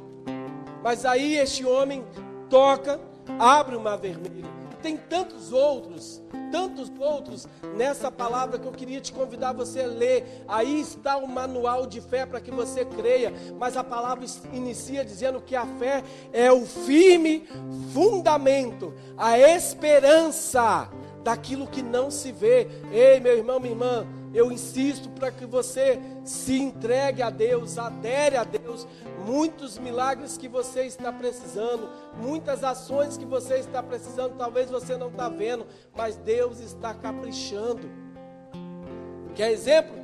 Mas 0.83 1.05
aí 1.05 1.37
este 1.37 1.65
homem 1.65 2.05
toca, 2.49 3.01
abre 3.39 3.75
o 3.75 3.81
mar 3.81 3.97
vermelho. 3.97 4.49
Tem 4.83 4.97
tantos 4.97 5.53
outros 5.53 6.23
tantos 6.51 6.91
outros 6.99 7.47
nessa 7.77 8.11
palavra 8.11 8.59
que 8.59 8.67
eu 8.67 8.73
queria 8.73 9.01
te 9.01 9.13
convidar 9.13 9.53
você 9.53 9.83
a 9.83 9.87
ler. 9.87 10.45
Aí 10.47 10.81
está 10.81 11.17
o 11.17 11.27
manual 11.27 11.87
de 11.87 12.01
fé 12.01 12.27
para 12.27 12.41
que 12.41 12.51
você 12.51 12.85
creia, 12.85 13.33
mas 13.59 13.77
a 13.77 13.85
palavra 13.85 14.27
inicia 14.53 15.05
dizendo 15.05 15.41
que 15.41 15.57
a 15.57 15.67
fé 15.79 16.03
é 16.33 16.51
o 16.53 16.67
firme 16.67 17.47
fundamento, 17.93 18.93
a 19.17 19.39
esperança 19.39 20.91
daquilo 21.23 21.67
que 21.67 21.83
não 21.83 22.11
se 22.11 22.33
vê. 22.33 22.69
Ei, 22.93 23.21
meu 23.21 23.37
irmão, 23.37 23.61
minha 23.61 23.73
irmã, 23.73 24.07
eu 24.33 24.53
insisto 24.53 25.09
para 25.11 25.31
que 25.31 25.45
você 25.45 25.99
se 26.25 26.59
entregue 26.59 27.23
a 27.23 27.31
Deus, 27.31 27.79
adere 27.79 28.37
a 28.37 28.45
Deus. 28.45 28.87
Muitos 29.27 29.79
milagres 29.79 30.37
que 30.37 30.49
você 30.49 30.83
está 30.83 31.13
precisando, 31.13 31.89
muitas 32.17 32.63
ações 32.63 33.17
que 33.17 33.25
você 33.25 33.57
está 33.57 33.83
precisando, 33.83 34.37
talvez 34.37 34.71
você 34.71 34.97
não 34.97 35.09
está 35.09 35.29
vendo, 35.29 35.67
mas 35.97 36.17
Deus 36.17 36.61
está 36.61 36.95
caprichando. 36.95 37.91
Quer 39.35 39.51
exemplo? 39.51 39.95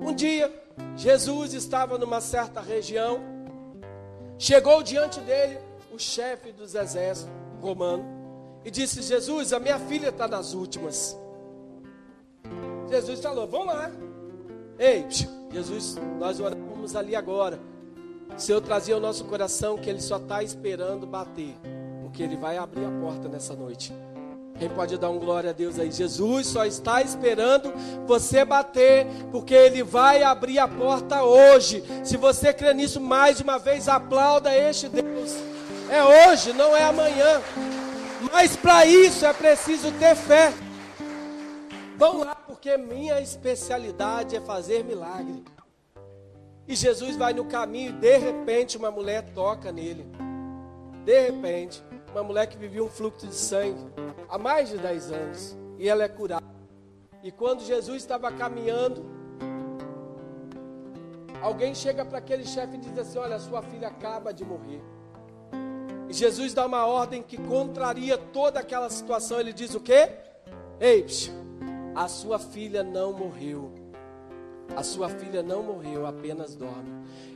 Um 0.00 0.14
dia, 0.14 0.52
Jesus 0.96 1.52
estava 1.52 1.98
numa 1.98 2.20
certa 2.20 2.60
região, 2.60 3.20
chegou 4.38 4.82
diante 4.82 5.20
dele 5.20 5.58
o 5.92 5.98
chefe 5.98 6.52
dos 6.52 6.74
exércitos 6.74 7.32
romano 7.60 8.04
e 8.64 8.70
disse: 8.70 9.02
Jesus, 9.02 9.52
a 9.52 9.60
minha 9.60 9.78
filha 9.78 10.08
está 10.08 10.26
nas 10.26 10.54
últimas. 10.54 11.18
Jesus 12.90 13.20
falou: 13.20 13.46
Vamos 13.46 13.68
lá. 13.68 13.90
Ei, 14.78 15.06
Jesus, 15.52 15.96
nós 16.18 16.40
oramos 16.40 16.96
ali 16.96 17.14
agora. 17.14 17.60
O 18.36 18.40
Senhor 18.40 18.60
trazia 18.60 18.96
o 18.96 19.00
nosso 19.00 19.24
coração 19.24 19.76
que 19.76 19.90
Ele 19.90 20.00
só 20.00 20.16
está 20.16 20.42
esperando 20.42 21.06
bater, 21.06 21.54
porque 22.02 22.22
Ele 22.22 22.36
vai 22.36 22.56
abrir 22.56 22.84
a 22.84 22.90
porta 22.90 23.28
nessa 23.28 23.54
noite. 23.54 23.92
Quem 24.58 24.68
pode 24.68 24.98
dar 24.98 25.08
um 25.10 25.18
glória 25.18 25.50
a 25.50 25.52
Deus 25.52 25.78
aí? 25.78 25.90
Jesus 25.90 26.46
só 26.46 26.66
está 26.66 27.02
esperando 27.02 27.72
você 28.06 28.44
bater, 28.44 29.06
porque 29.30 29.54
Ele 29.54 29.82
vai 29.82 30.22
abrir 30.22 30.58
a 30.58 30.68
porta 30.68 31.22
hoje. 31.22 31.82
Se 32.04 32.16
você 32.16 32.52
crê 32.52 32.74
nisso, 32.74 33.00
mais 33.00 33.40
uma 33.40 33.58
vez, 33.58 33.88
aplauda 33.88 34.54
este 34.54 34.88
Deus. 34.88 35.34
É 35.88 36.28
hoje, 36.28 36.52
não 36.52 36.76
é 36.76 36.84
amanhã. 36.84 37.40
Mas 38.32 38.54
para 38.54 38.84
isso 38.84 39.24
é 39.24 39.32
preciso 39.32 39.90
ter 39.92 40.14
fé. 40.14 40.52
Vão 41.96 42.18
lá, 42.18 42.36
porque 42.60 42.76
minha 42.76 43.18
especialidade 43.22 44.36
é 44.36 44.40
fazer 44.42 44.84
milagre. 44.84 45.42
E 46.68 46.76
Jesus 46.76 47.16
vai 47.16 47.32
no 47.32 47.46
caminho 47.46 47.88
e 47.88 47.92
de 47.92 48.18
repente 48.18 48.76
uma 48.76 48.90
mulher 48.90 49.22
toca 49.32 49.72
nele. 49.72 50.04
De 51.02 51.20
repente, 51.22 51.82
uma 52.10 52.22
mulher 52.22 52.46
que 52.48 52.58
vivia 52.58 52.84
um 52.84 52.90
fluxo 52.90 53.26
de 53.26 53.34
sangue 53.34 53.80
há 54.28 54.36
mais 54.36 54.68
de 54.68 54.76
10 54.76 55.10
anos. 55.10 55.56
E 55.78 55.88
ela 55.88 56.04
é 56.04 56.08
curada. 56.08 56.44
E 57.22 57.32
quando 57.32 57.64
Jesus 57.64 57.96
estava 57.96 58.30
caminhando, 58.30 59.06
alguém 61.40 61.74
chega 61.74 62.04
para 62.04 62.18
aquele 62.18 62.44
chefe 62.44 62.74
e 62.74 62.78
diz 62.78 62.98
assim: 62.98 63.18
Olha, 63.18 63.38
sua 63.38 63.62
filha 63.62 63.88
acaba 63.88 64.34
de 64.34 64.44
morrer. 64.44 64.82
E 66.10 66.12
Jesus 66.12 66.52
dá 66.52 66.66
uma 66.66 66.84
ordem 66.84 67.22
que 67.22 67.38
contraria 67.38 68.18
toda 68.18 68.60
aquela 68.60 68.90
situação. 68.90 69.40
Ele 69.40 69.54
diz 69.54 69.74
o 69.74 69.80
quê? 69.80 70.10
Ei, 70.78 71.02
psiu, 71.04 71.40
a 71.94 72.08
sua 72.08 72.38
filha 72.38 72.82
não 72.82 73.12
morreu. 73.12 73.72
A 74.76 74.84
sua 74.84 75.08
filha 75.08 75.42
não 75.42 75.62
morreu, 75.62 76.06
apenas 76.06 76.54
dorme. 76.54 76.90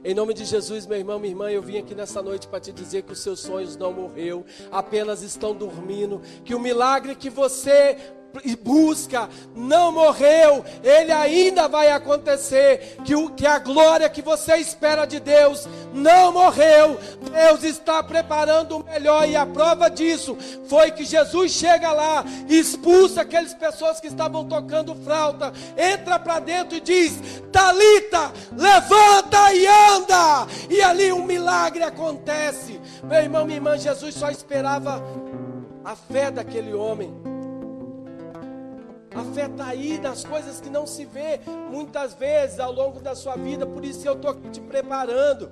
Em 0.05 0.15
nome 0.15 0.35
de 0.35 0.45
Jesus, 0.45 0.87
meu 0.87 0.99
irmão, 0.99 1.19
minha 1.19 1.33
irmã, 1.33 1.51
eu 1.51 1.61
vim 1.61 1.79
aqui 1.79 1.95
nessa 1.95 2.23
noite 2.23 2.47
para 2.47 2.61
te 2.61 2.73
dizer 2.73 3.03
que 3.03 3.13
os 3.13 3.19
seus 3.19 3.41
sonhos 3.41 3.77
não 3.77 3.93
morreu, 3.93 4.45
apenas 4.71 5.23
estão 5.23 5.53
dormindo, 5.53 6.21
que 6.45 6.55
o 6.55 6.61
milagre 6.61 7.17
que 7.17 7.29
você 7.29 7.97
e 8.43 8.57
busca, 8.57 9.29
não 9.55 9.93
morreu, 9.93 10.65
ele 10.83 11.13
ainda 11.13 11.69
vai 11.69 11.91
acontecer. 11.91 12.97
Que, 13.05 13.15
o, 13.15 13.31
que 13.31 13.47
a 13.47 13.59
glória 13.59 14.09
que 14.09 14.23
você 14.23 14.57
espera 14.57 15.05
de 15.05 15.21
Deus 15.21 15.69
não 15.93 16.33
morreu, 16.33 16.99
Deus 17.31 17.63
está 17.63 18.03
preparando 18.03 18.79
o 18.79 18.85
melhor, 18.85 19.29
e 19.29 19.37
a 19.37 19.47
prova 19.47 19.89
disso 19.89 20.37
foi 20.69 20.91
que 20.91 21.05
Jesus 21.05 21.53
chega 21.53 21.93
lá, 21.93 22.25
expulsa 22.49 23.21
aquelas 23.21 23.55
pessoas 23.55 24.01
que 24.01 24.09
estavam 24.09 24.45
tocando 24.45 24.95
flauta, 24.95 25.53
entra 25.77 26.19
para 26.19 26.41
dentro 26.41 26.77
e 26.77 26.81
diz: 26.81 27.43
Talita, 27.53 28.33
levanta 28.57 29.53
e 29.53 29.67
anda, 29.67 30.47
e 30.69 30.83
ali 30.83 31.13
um 31.13 31.25
milagre 31.25 31.83
acontece. 31.83 32.81
Meu 33.03 33.21
irmão, 33.21 33.45
minha 33.45 33.59
irmã, 33.59 33.77
Jesus 33.77 34.15
só 34.15 34.31
esperava 34.31 35.03
a 35.85 35.95
fé 35.95 36.31
daquele 36.31 36.73
homem. 36.73 37.34
A 39.15 39.23
fé 39.33 39.47
está 39.47 39.67
aí 39.67 39.99
nas 39.99 40.25
coisas 40.25 40.61
que 40.61 40.69
não 40.69 40.87
se 40.87 41.05
vê 41.05 41.41
muitas 41.71 42.15
vezes 42.15 42.59
ao 42.59 42.73
longo 42.73 43.01
da 43.01 43.15
sua 43.15 43.37
vida, 43.37 43.65
por 43.67 43.85
isso 43.85 44.07
eu 44.07 44.15
estou 44.15 44.35
te 44.51 44.61
preparando. 44.61 45.49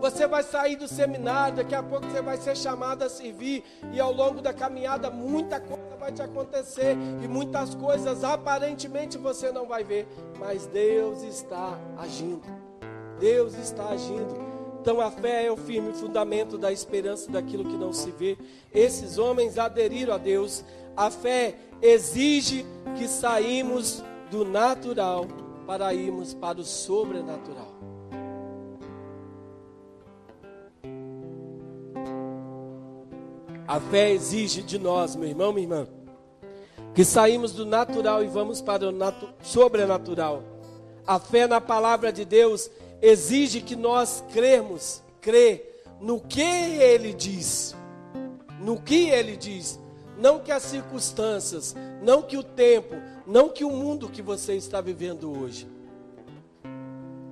Você 0.00 0.26
vai 0.26 0.42
sair 0.42 0.76
do 0.76 0.86
seminário, 0.86 1.56
daqui 1.56 1.74
a 1.74 1.82
pouco 1.82 2.06
você 2.06 2.20
vai 2.20 2.36
ser 2.36 2.56
chamado 2.56 3.02
a 3.02 3.08
servir, 3.08 3.64
e 3.92 4.00
ao 4.00 4.12
longo 4.12 4.40
da 4.40 4.52
caminhada 4.52 5.10
muita 5.10 5.58
coisa 5.58 5.96
vai 5.98 6.12
te 6.12 6.22
acontecer, 6.22 6.96
e 7.22 7.26
muitas 7.26 7.74
coisas 7.74 8.22
aparentemente 8.22 9.16
você 9.16 9.50
não 9.50 9.66
vai 9.66 9.82
ver, 9.82 10.06
mas 10.38 10.66
Deus 10.66 11.22
está 11.22 11.78
agindo. 11.98 12.46
Deus 13.18 13.54
está 13.54 13.88
agindo. 13.88 14.55
Então 14.86 15.00
a 15.00 15.10
fé 15.10 15.46
é 15.46 15.50
o 15.50 15.56
firme 15.56 15.92
fundamento 15.92 16.56
da 16.56 16.70
esperança 16.70 17.28
daquilo 17.28 17.64
que 17.64 17.76
não 17.76 17.92
se 17.92 18.08
vê. 18.12 18.38
Esses 18.72 19.18
homens 19.18 19.58
aderiram 19.58 20.14
a 20.14 20.16
Deus. 20.16 20.64
A 20.96 21.10
fé 21.10 21.56
exige 21.82 22.64
que 22.96 23.08
saímos 23.08 24.04
do 24.30 24.44
natural 24.44 25.26
para 25.66 25.92
irmos 25.92 26.34
para 26.34 26.60
o 26.60 26.64
sobrenatural. 26.64 27.66
A 33.66 33.80
fé 33.80 34.12
exige 34.12 34.62
de 34.62 34.78
nós, 34.78 35.16
meu 35.16 35.28
irmão, 35.28 35.52
minha 35.52 35.64
irmã, 35.64 35.88
que 36.94 37.04
saímos 37.04 37.50
do 37.50 37.66
natural 37.66 38.22
e 38.22 38.28
vamos 38.28 38.62
para 38.62 38.88
o 38.88 38.94
sobrenatural. 39.42 40.44
A 41.04 41.18
fé 41.18 41.48
na 41.48 41.60
palavra 41.60 42.12
de 42.12 42.24
Deus 42.24 42.70
exige 43.00 43.60
que 43.60 43.76
nós 43.76 44.24
cremos, 44.32 45.02
crê 45.20 45.64
no 46.00 46.20
que 46.20 46.42
ele 46.42 47.12
diz. 47.12 47.74
No 48.60 48.80
que 48.80 49.10
ele 49.10 49.36
diz, 49.36 49.78
não 50.18 50.40
que 50.40 50.50
as 50.50 50.62
circunstâncias, 50.62 51.74
não 52.02 52.22
que 52.22 52.36
o 52.36 52.42
tempo, 52.42 52.94
não 53.26 53.48
que 53.48 53.64
o 53.64 53.70
mundo 53.70 54.08
que 54.08 54.22
você 54.22 54.54
está 54.54 54.80
vivendo 54.80 55.30
hoje. 55.30 55.68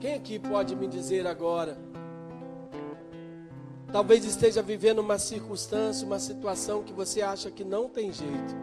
Quem 0.01 0.15
aqui 0.15 0.39
pode 0.39 0.77
me 0.77 0.87
dizer 0.87 1.27
agora? 1.27 1.79
Talvez 3.91 4.25
esteja 4.25 4.61
vivendo 4.61 4.99
uma 4.99 5.19
circunstância, 5.19 6.07
uma 6.07 6.19
situação 6.19 6.83
que 6.83 6.93
você 6.93 7.23
acha 7.23 7.51
que 7.51 7.65
não 7.65 7.89
tem 7.89 8.13
jeito. 8.13 8.55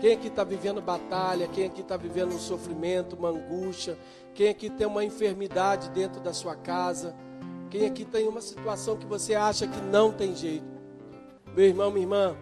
Quem 0.00 0.14
aqui 0.14 0.28
está 0.28 0.42
vivendo 0.42 0.80
batalha? 0.80 1.46
Quem 1.48 1.66
aqui 1.66 1.80
está 1.80 1.96
vivendo 1.96 2.34
um 2.34 2.38
sofrimento, 2.38 3.14
uma 3.14 3.28
angústia? 3.28 3.98
Quem 4.38 4.50
aqui 4.50 4.70
tem 4.70 4.86
uma 4.86 5.04
enfermidade 5.04 5.90
dentro 5.90 6.20
da 6.20 6.32
sua 6.32 6.54
casa? 6.54 7.12
Quem 7.68 7.84
aqui 7.86 8.04
tem 8.04 8.28
uma 8.28 8.40
situação 8.40 8.96
que 8.96 9.04
você 9.04 9.34
acha 9.34 9.66
que 9.66 9.80
não 9.80 10.12
tem 10.12 10.32
jeito? 10.32 10.64
Meu 11.56 11.66
irmão, 11.66 11.90
minha 11.90 12.04
irmã, 12.04 12.36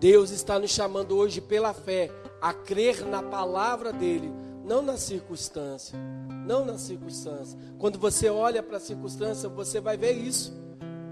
Deus 0.00 0.32
está 0.32 0.58
nos 0.58 0.72
chamando 0.72 1.16
hoje 1.16 1.40
pela 1.40 1.72
fé 1.72 2.10
a 2.40 2.52
crer 2.52 3.06
na 3.06 3.22
palavra 3.22 3.92
dele, 3.92 4.32
não 4.64 4.82
na 4.82 4.96
circunstância. 4.96 5.96
Não 6.44 6.64
na 6.64 6.76
circunstância. 6.76 7.56
Quando 7.78 7.96
você 7.96 8.28
olha 8.28 8.60
para 8.60 8.78
a 8.78 8.80
circunstância, 8.80 9.48
você 9.48 9.80
vai 9.80 9.96
ver 9.96 10.14
isso 10.14 10.52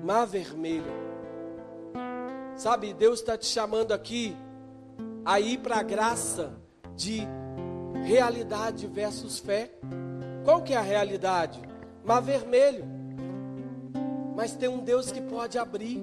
mar 0.03 0.25
vermelho. 0.25 0.93
Sabe, 2.57 2.93
Deus 2.93 3.21
está 3.21 3.39
te 3.39 3.47
chamando 3.47 3.93
aqui 3.93 4.37
a 5.25 5.39
ir 5.39 5.59
para 5.59 5.79
a 5.79 5.83
graça 5.85 6.53
de 6.97 7.25
realidade 8.05 8.87
versus 8.87 9.39
fé. 9.39 9.71
Qual 10.45 10.63
que 10.63 10.73
é 10.73 10.77
a 10.77 10.83
realidade? 10.83 11.61
Mar 12.05 12.21
vermelho. 12.21 12.85
Mas 14.35 14.55
tem 14.55 14.69
um 14.69 14.79
Deus 14.79 15.13
que 15.13 15.21
pode 15.21 15.59
abrir. 15.59 16.03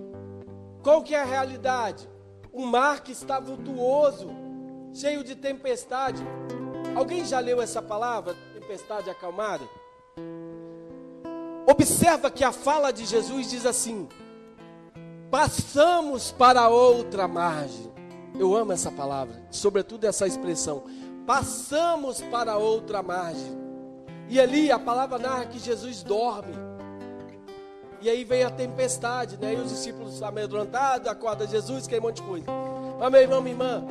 Qual 0.83 1.01
que 1.01 1.15
é 1.15 1.21
a 1.21 1.25
realidade? 1.25 2.07
Um 2.53 2.65
mar 2.65 3.01
que 3.01 3.11
está 3.11 3.39
vultuoso, 3.39 4.29
cheio 4.93 5.23
de 5.23 5.35
tempestade. 5.35 6.23
Alguém 6.95 7.25
já 7.25 7.39
leu 7.39 7.61
essa 7.61 7.81
palavra? 7.81 8.35
Tempestade 8.53 9.09
acalmada? 9.09 9.63
Observa 11.69 12.31
que 12.31 12.43
a 12.43 12.51
fala 12.51 12.91
de 12.91 13.05
Jesus 13.05 13.49
diz 13.49 13.65
assim: 13.65 14.07
passamos 15.29 16.31
para 16.31 16.69
outra 16.69 17.27
margem. 17.27 17.91
Eu 18.39 18.55
amo 18.55 18.71
essa 18.71 18.91
palavra, 18.91 19.35
sobretudo 19.51 20.05
essa 20.05 20.27
expressão. 20.27 20.83
Passamos 21.27 22.21
para 22.21 22.57
outra 22.57 23.03
margem. 23.03 23.51
E 24.29 24.39
ali 24.39 24.71
a 24.71 24.79
palavra 24.79 25.19
narra 25.19 25.45
que 25.45 25.59
Jesus 25.59 26.01
dorme. 26.01 26.53
E 27.99 28.09
aí 28.09 28.23
vem 28.23 28.45
a 28.45 28.49
tempestade, 28.49 29.37
né? 29.37 29.53
E 29.53 29.57
os 29.57 29.69
discípulos 29.69 30.23
amedrontados, 30.23 31.05
acorda 31.09 31.45
Jesus, 31.45 31.85
que 31.85 31.95
é 31.95 31.99
um 31.99 32.03
monte 32.03 32.21
de 32.21 32.27
coisa. 32.27 32.45
Mas 32.97 33.11
meu 33.11 33.21
irmão, 33.21 33.41
minha 33.41 33.53
irmã, 33.53 33.83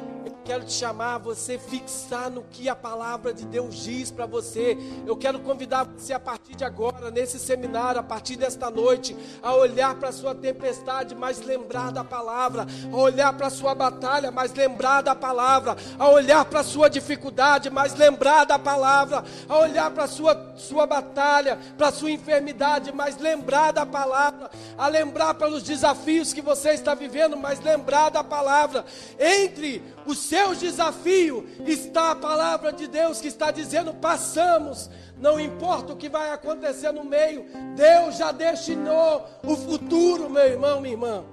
quero 0.45 0.65
te 0.65 0.73
chamar 0.73 1.15
a 1.15 1.19
você 1.19 1.59
fixar 1.59 2.31
no 2.31 2.43
que 2.45 2.69
a 2.69 2.77
palavra 2.77 3.33
de 3.33 3.45
Deus 3.45 3.77
diz 3.77 4.11
para 4.11 4.27
você. 4.27 4.77
Eu 5.07 5.17
quero 5.17 5.41
convidar 5.41 5.85
você 5.85 6.13
a 6.13 6.21
partir 6.21 6.55
de 6.55 6.65
agora, 6.65 7.11
nesse 7.11 7.39
seminário, 7.39 8.01
a 8.01 8.03
partir 8.03 8.37
desta 8.37 8.71
noite, 8.71 9.17
a 9.43 9.55
olhar 9.55 9.95
para 9.97 10.09
a 10.09 10.13
sua 10.13 10.35
tempestade, 10.35 11.15
mas 11.15 11.41
lembrar 11.41 11.93
da 11.93 12.05
palavra, 12.05 12.67
a 12.93 12.97
olhar 12.97 13.33
para 13.33 13.49
a 13.49 13.51
sua 13.51 13.75
batalha, 13.75 14.31
mas 14.31 14.53
lembrar 14.53 15.03
da 15.03 15.15
palavra, 15.15 15.77
a 15.99 16.09
olhar 16.09 16.45
para 16.45 16.61
a 16.61 16.65
sua 16.65 16.89
dificuldade, 16.89 17.71
mas 17.71 17.95
lembrar 17.95 18.45
da 18.45 18.59
palavra, 18.59 19.25
a 19.49 19.59
olhar 19.59 19.91
para 19.91 20.05
a 20.05 20.09
sua, 20.09 20.55
sua 20.57 20.87
batalha, 20.87 21.59
para 21.77 21.89
a 21.89 21.93
sua 21.93 22.11
enfermidade, 22.11 22.93
mas 22.93 23.19
lembrar 23.19 23.73
da 23.73 23.85
palavra, 23.85 24.51
a 24.77 24.89
lembrar 24.89 25.35
pelos 25.35 25.63
desafios 25.63 26.33
que 26.33 26.41
você 26.41 26.71
está 26.71 26.95
vivendo, 26.95 27.37
mas 27.37 27.61
lembrar 27.61 28.11
da 28.11 28.23
palavra. 28.23 28.85
Entre 29.19 29.83
os 30.05 30.16
seu 30.17 30.55
desafio 30.55 31.47
está 31.67 32.11
a 32.11 32.17
palavra 32.17 32.73
de 32.73 32.89
Deus 32.89 33.21
que 33.21 33.29
está 33.29 33.51
dizendo: 33.51 33.95
passamos, 33.95 34.91
não 35.19 35.39
importa 35.39 35.93
o 35.93 35.97
que 35.97 36.09
vai 36.09 36.31
acontecer 36.33 36.91
no 36.93 37.05
meio, 37.05 37.47
Deus 37.77 38.17
já 38.17 38.33
destinou 38.33 39.25
o 39.45 39.57
futuro, 39.57 40.29
meu 40.29 40.45
irmão, 40.45 40.81
minha 40.81 40.95
irmã. 40.95 41.25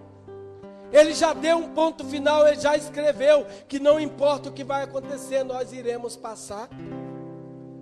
Ele 0.91 1.11
já 1.11 1.33
deu 1.33 1.57
um 1.57 1.69
ponto 1.69 2.05
final, 2.05 2.47
ele 2.47 2.59
já 2.59 2.77
escreveu 2.77 3.47
que 3.67 3.79
não 3.79 3.99
importa 3.99 4.49
o 4.49 4.53
que 4.53 4.63
vai 4.63 4.83
acontecer, 4.83 5.43
nós 5.43 5.73
iremos 5.73 6.15
passar. 6.15 6.69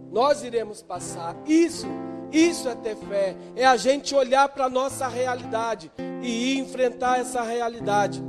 Nós 0.10 0.44
iremos 0.44 0.82
passar. 0.82 1.36
Isso, 1.46 1.88
isso 2.32 2.70
é 2.70 2.76
ter 2.76 2.96
fé, 2.96 3.36
é 3.54 3.66
a 3.66 3.76
gente 3.76 4.16
olhar 4.16 4.48
para 4.48 4.66
a 4.66 4.70
nossa 4.70 5.10
realidade 5.10 5.92
e 6.22 6.58
enfrentar 6.58 7.20
essa 7.20 7.42
realidade, 7.42 8.24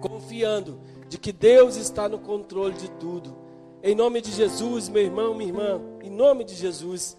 confiando 0.00 0.80
de 1.12 1.18
que 1.18 1.30
Deus 1.30 1.76
está 1.76 2.08
no 2.08 2.18
controle 2.18 2.72
de 2.72 2.90
tudo. 2.92 3.36
Em 3.82 3.94
nome 3.94 4.22
de 4.22 4.32
Jesus, 4.32 4.88
meu 4.88 5.02
irmão, 5.02 5.34
minha 5.34 5.50
irmã, 5.50 5.78
em 6.02 6.08
nome 6.08 6.42
de 6.42 6.54
Jesus, 6.54 7.18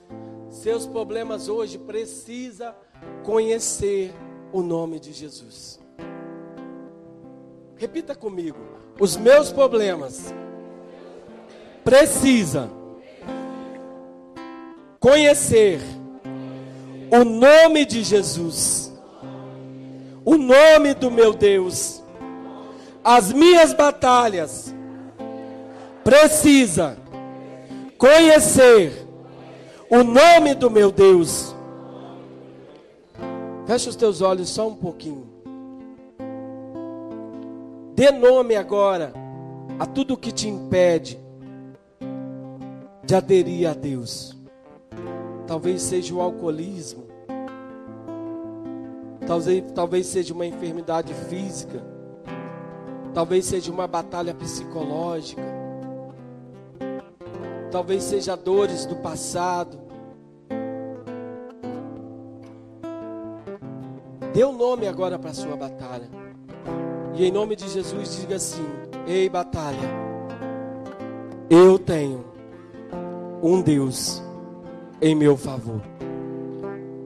seus 0.49 0.87
problemas 0.87 1.47
hoje 1.47 1.77
precisa 1.77 2.75
conhecer 3.23 4.11
o 4.51 4.63
nome 4.63 4.99
de 4.99 5.13
Jesus. 5.13 5.79
Repita 7.75 8.15
comigo. 8.15 8.57
Os 8.99 9.15
meus 9.15 9.51
problemas 9.51 10.33
precisa 11.83 12.71
conhecer 14.99 15.81
o 17.11 17.23
nome 17.23 17.85
de 17.85 18.03
Jesus. 18.03 18.91
O 20.25 20.35
nome 20.35 20.95
do 20.95 21.11
meu 21.11 21.31
Deus 21.31 22.02
as 23.03 23.33
minhas 23.33 23.73
batalhas, 23.73 24.73
precisa 26.03 26.97
conhecer 27.97 29.07
o 29.89 30.03
nome 30.03 30.55
do 30.55 30.69
meu 30.71 30.91
Deus. 30.91 31.53
Fecha 33.65 33.89
os 33.89 33.95
teus 33.95 34.21
olhos 34.21 34.49
só 34.49 34.67
um 34.67 34.75
pouquinho. 34.75 35.27
Dê 37.95 38.11
nome 38.11 38.55
agora 38.55 39.13
a 39.79 39.85
tudo 39.85 40.17
que 40.17 40.31
te 40.31 40.47
impede 40.47 41.19
de 43.03 43.15
aderir 43.15 43.69
a 43.69 43.73
Deus. 43.73 44.35
Talvez 45.45 45.81
seja 45.81 46.13
o 46.15 46.21
alcoolismo. 46.21 47.03
Talvez, 49.27 49.71
talvez 49.73 50.07
seja 50.07 50.33
uma 50.33 50.45
enfermidade 50.45 51.13
física. 51.13 51.92
Talvez 53.13 53.45
seja 53.45 53.71
uma 53.71 53.87
batalha 53.87 54.33
psicológica. 54.33 55.43
Talvez 57.71 58.03
seja 58.03 58.35
dores 58.35 58.85
do 58.85 58.95
passado. 58.95 59.79
Dê 64.33 64.43
um 64.43 64.57
nome 64.57 64.87
agora 64.87 65.19
para 65.19 65.29
a 65.29 65.33
sua 65.33 65.55
batalha. 65.55 66.09
E 67.13 67.23
em 67.23 67.31
nome 67.31 67.55
de 67.55 67.69
Jesus 67.69 68.19
diga 68.19 68.37
assim: 68.37 68.65
Ei, 69.05 69.29
batalha, 69.29 69.77
eu 71.49 71.77
tenho 71.77 72.25
um 73.43 73.61
Deus 73.61 74.23
em 74.99 75.13
meu 75.13 75.37
favor. 75.37 75.81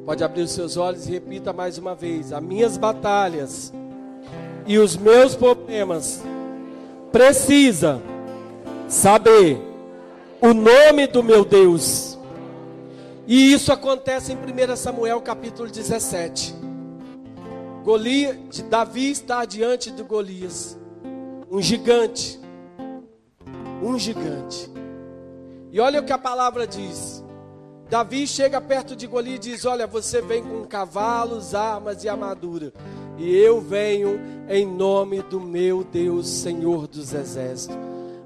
Pode 0.05 0.23
abrir 0.23 0.43
os 0.43 0.51
seus 0.51 0.77
olhos 0.77 1.05
e 1.05 1.11
repita 1.11 1.51
mais 1.51 1.77
uma 1.77 1.93
vez: 1.93 2.31
As 2.31 2.41
minhas 2.41 2.77
batalhas 2.77 3.73
e 4.67 4.77
os 4.77 4.97
meus 4.97 5.33
problemas, 5.33 6.21
precisa 7.11 8.01
saber 8.87 9.59
o 10.41 10.53
nome 10.53 11.07
do 11.07 11.23
meu 11.23 11.45
Deus. 11.45 12.19
E 13.25 13.53
isso 13.53 13.71
acontece 13.71 14.33
em 14.33 14.35
1 14.35 14.75
Samuel 14.75 15.21
capítulo 15.21 15.69
17. 15.69 16.53
Golias, 17.83 18.35
Davi 18.69 19.11
está 19.11 19.45
diante 19.45 19.89
de 19.89 20.03
Golias, 20.03 20.77
um 21.49 21.61
gigante, 21.61 22.37
um 23.81 23.97
gigante. 23.97 24.69
E 25.71 25.79
olha 25.79 26.01
o 26.01 26.03
que 26.05 26.11
a 26.11 26.17
palavra 26.17 26.67
diz: 26.67 27.23
Davi 27.89 28.27
chega 28.27 28.59
perto 28.59 28.95
de 28.95 29.07
Golias 29.07 29.37
e 29.37 29.51
diz: 29.51 29.65
Olha, 29.65 29.87
você 29.87 30.21
vem 30.21 30.43
com 30.43 30.65
cavalos, 30.65 31.55
armas 31.55 32.03
e 32.03 32.09
armadura, 32.09 32.73
e 33.17 33.35
eu 33.35 33.59
venho 33.59 34.19
em 34.47 34.65
nome 34.65 35.21
do 35.21 35.39
meu 35.39 35.83
Deus, 35.83 36.27
Senhor 36.27 36.87
dos 36.87 37.13
Exércitos. 37.13 37.77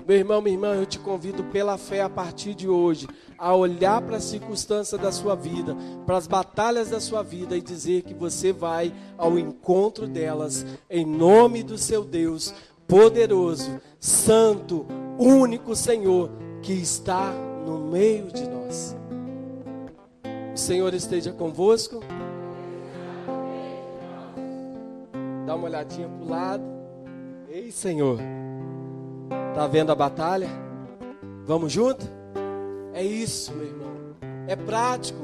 Meu 0.08 0.18
irmão, 0.18 0.42
minha 0.42 0.56
irmã, 0.56 0.76
eu 0.76 0.86
te 0.86 1.00
convido 1.00 1.44
pela 1.46 1.78
fé 1.78 2.02
a 2.02 2.10
partir 2.10 2.54
de 2.54 2.68
hoje 2.68 3.08
a 3.38 3.56
olhar 3.56 4.02
para 4.02 4.18
a 4.18 4.22
circunstância 4.22 4.98
da 4.98 5.12
sua 5.12 5.36
vida, 5.36 5.76
para 6.06 6.18
as 6.18 6.28
batalhas 6.28 6.90
da 6.90 7.00
sua 7.00 7.24
vida 7.24 7.56
e 7.56 7.62
dizer 7.62 8.02
que 8.02 8.14
você 8.14 8.52
vai 8.52 8.94
ao 9.18 9.40
encontro 9.40 10.08
delas 10.08 10.66
em 10.90 11.06
nome 11.06 11.64
do 11.64 11.78
seu 11.78 12.04
Deus 12.04 12.54
poderoso, 12.88 13.80
santo, 14.00 14.86
único 15.18 15.76
Senhor 15.76 16.30
que 16.62 16.74
está 16.74 17.32
no 17.66 17.80
meio 17.90 18.32
de 18.32 18.46
nós. 18.50 18.98
O 20.54 20.58
Senhor 20.58 20.94
esteja 20.94 21.32
convosco. 21.32 22.02
Dá 25.52 25.56
uma 25.56 25.68
olhadinha 25.68 26.08
para 26.08 26.26
o 26.26 26.30
lado. 26.30 26.64
Ei, 27.50 27.74
Senhor. 27.74 28.18
Tá 29.54 29.68
vendo 29.68 29.92
a 29.92 29.96
batalha? 29.96 30.48
Vamos 31.46 31.74
junto? 31.74 32.08
É 32.94 33.04
isso, 33.04 33.54
meu 33.54 33.66
irmão. 33.66 34.16
É 34.48 34.56
prático. 34.56 35.20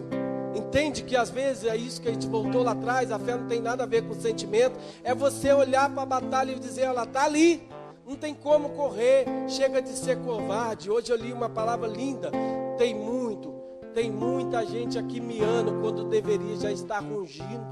Entende 0.53 1.03
que 1.03 1.15
às 1.15 1.29
vezes 1.29 1.63
é 1.63 1.77
isso 1.77 2.01
que 2.01 2.09
a 2.09 2.11
gente 2.11 2.27
voltou 2.27 2.61
lá 2.61 2.73
atrás. 2.73 3.09
A 3.09 3.17
fé 3.17 3.37
não 3.37 3.47
tem 3.47 3.61
nada 3.61 3.83
a 3.83 3.85
ver 3.85 4.05
com 4.05 4.13
sentimento. 4.15 4.77
É 5.01 5.15
você 5.15 5.53
olhar 5.53 5.89
para 5.89 6.03
a 6.03 6.05
batalha 6.05 6.51
e 6.51 6.59
dizer: 6.59 6.81
ela 6.81 7.03
está 7.03 7.23
ali. 7.23 7.65
Não 8.05 8.17
tem 8.17 8.35
como 8.35 8.71
correr. 8.71 9.23
Chega 9.47 9.81
de 9.81 9.91
ser 9.91 10.17
covarde. 10.17 10.91
Hoje 10.91 11.09
eu 11.09 11.15
li 11.15 11.31
uma 11.31 11.47
palavra 11.47 11.87
linda. 11.87 12.31
Tem 12.77 12.93
muito 12.93 13.55
tem 13.97 14.11
muita 14.11 14.63
gente 14.63 14.99
aqui 14.99 15.19
miando 15.19 15.81
quando 15.81 16.03
deveria 16.03 16.55
já 16.55 16.71
estar 16.71 16.99
rugindo. 16.99 17.65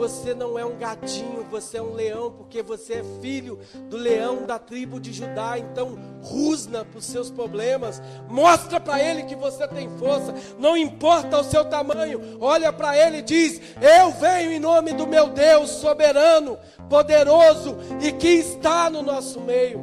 Você 0.00 0.32
não 0.32 0.58
é 0.58 0.64
um 0.64 0.78
gatinho, 0.78 1.46
você 1.50 1.76
é 1.76 1.82
um 1.82 1.92
leão, 1.92 2.32
porque 2.32 2.62
você 2.62 2.94
é 2.94 3.04
filho 3.20 3.58
do 3.90 3.98
leão 3.98 4.46
da 4.46 4.58
tribo 4.58 4.98
de 4.98 5.12
Judá. 5.12 5.58
Então, 5.58 5.98
rusna 6.22 6.86
para 6.86 6.98
os 6.98 7.04
seus 7.04 7.30
problemas, 7.30 8.00
mostra 8.26 8.80
para 8.80 8.98
ele 8.98 9.24
que 9.24 9.36
você 9.36 9.68
tem 9.68 9.90
força, 9.98 10.34
não 10.58 10.74
importa 10.74 11.38
o 11.38 11.44
seu 11.44 11.66
tamanho, 11.66 12.38
olha 12.40 12.72
para 12.72 12.96
ele 12.96 13.18
e 13.18 13.22
diz: 13.22 13.60
Eu 13.78 14.10
venho 14.12 14.52
em 14.52 14.58
nome 14.58 14.94
do 14.94 15.06
meu 15.06 15.28
Deus 15.28 15.68
soberano, 15.68 16.56
poderoso 16.88 17.76
e 18.00 18.10
que 18.10 18.28
está 18.28 18.88
no 18.88 19.02
nosso 19.02 19.38
meio. 19.38 19.82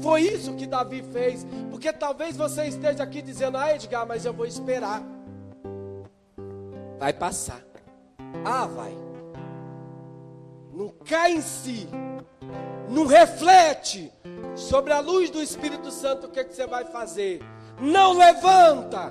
Foi 0.00 0.20
isso 0.20 0.52
que 0.52 0.66
Davi 0.66 1.02
fez. 1.14 1.46
Porque 1.70 1.90
talvez 1.94 2.36
você 2.36 2.66
esteja 2.66 3.02
aqui 3.02 3.22
dizendo: 3.22 3.56
Ah, 3.56 3.74
Edgar, 3.74 4.06
mas 4.06 4.26
eu 4.26 4.34
vou 4.34 4.44
esperar. 4.44 5.02
Vai 6.98 7.14
passar. 7.14 7.62
Ah, 8.44 8.66
vai. 8.66 9.05
Não 10.76 10.90
cai 10.90 11.32
em 11.32 11.40
si. 11.40 11.88
Não 12.90 13.06
reflete 13.06 14.12
sobre 14.54 14.92
a 14.92 15.00
luz 15.00 15.30
do 15.30 15.42
Espírito 15.42 15.90
Santo 15.90 16.26
o 16.26 16.30
que, 16.30 16.38
é 16.38 16.44
que 16.44 16.54
você 16.54 16.66
vai 16.66 16.84
fazer. 16.84 17.40
Não 17.80 18.12
levanta. 18.12 19.10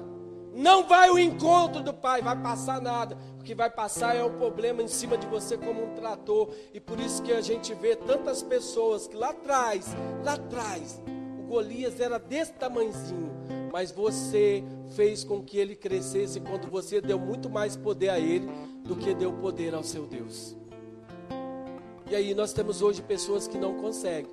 Não 0.54 0.88
vai 0.88 1.10
ao 1.10 1.18
encontro 1.18 1.82
do 1.82 1.92
Pai. 1.92 2.22
Vai 2.22 2.40
passar 2.40 2.80
nada. 2.80 3.18
O 3.40 3.44
que 3.44 3.56
vai 3.56 3.70
passar 3.70 4.16
é 4.16 4.24
o 4.24 4.30
problema 4.30 4.84
em 4.84 4.88
cima 4.88 5.18
de 5.18 5.26
você 5.26 5.58
como 5.58 5.84
um 5.84 5.96
trator. 5.96 6.52
E 6.72 6.80
por 6.80 7.00
isso 7.00 7.24
que 7.24 7.34
a 7.34 7.42
gente 7.42 7.74
vê 7.74 7.96
tantas 7.96 8.44
pessoas 8.44 9.08
que 9.08 9.16
lá 9.16 9.32
atrás, 9.32 9.88
lá 10.24 10.34
atrás, 10.34 11.02
Golias 11.48 12.00
era 12.00 12.20
desse 12.20 12.54
tamanzinho, 12.54 13.32
mas 13.72 13.92
você 13.92 14.64
fez 14.96 15.24
com 15.24 15.44
que 15.44 15.58
ele 15.58 15.76
crescesse 15.76 16.40
quando 16.40 16.70
você 16.70 17.02
deu 17.02 17.20
muito 17.20 17.50
mais 17.50 17.76
poder 17.76 18.10
a 18.10 18.20
ele 18.20 18.48
do 18.84 18.96
que 18.96 19.14
deu 19.14 19.34
poder 19.34 19.74
ao 19.74 19.84
seu 19.84 20.06
Deus. 20.06 20.56
E 22.10 22.16
aí 22.16 22.36
nós 22.36 22.54
temos 22.54 22.82
hoje 22.82 23.02
pessoas 23.02 23.48
que 23.48 23.58
não 23.58 23.76
conseguem, 23.76 24.32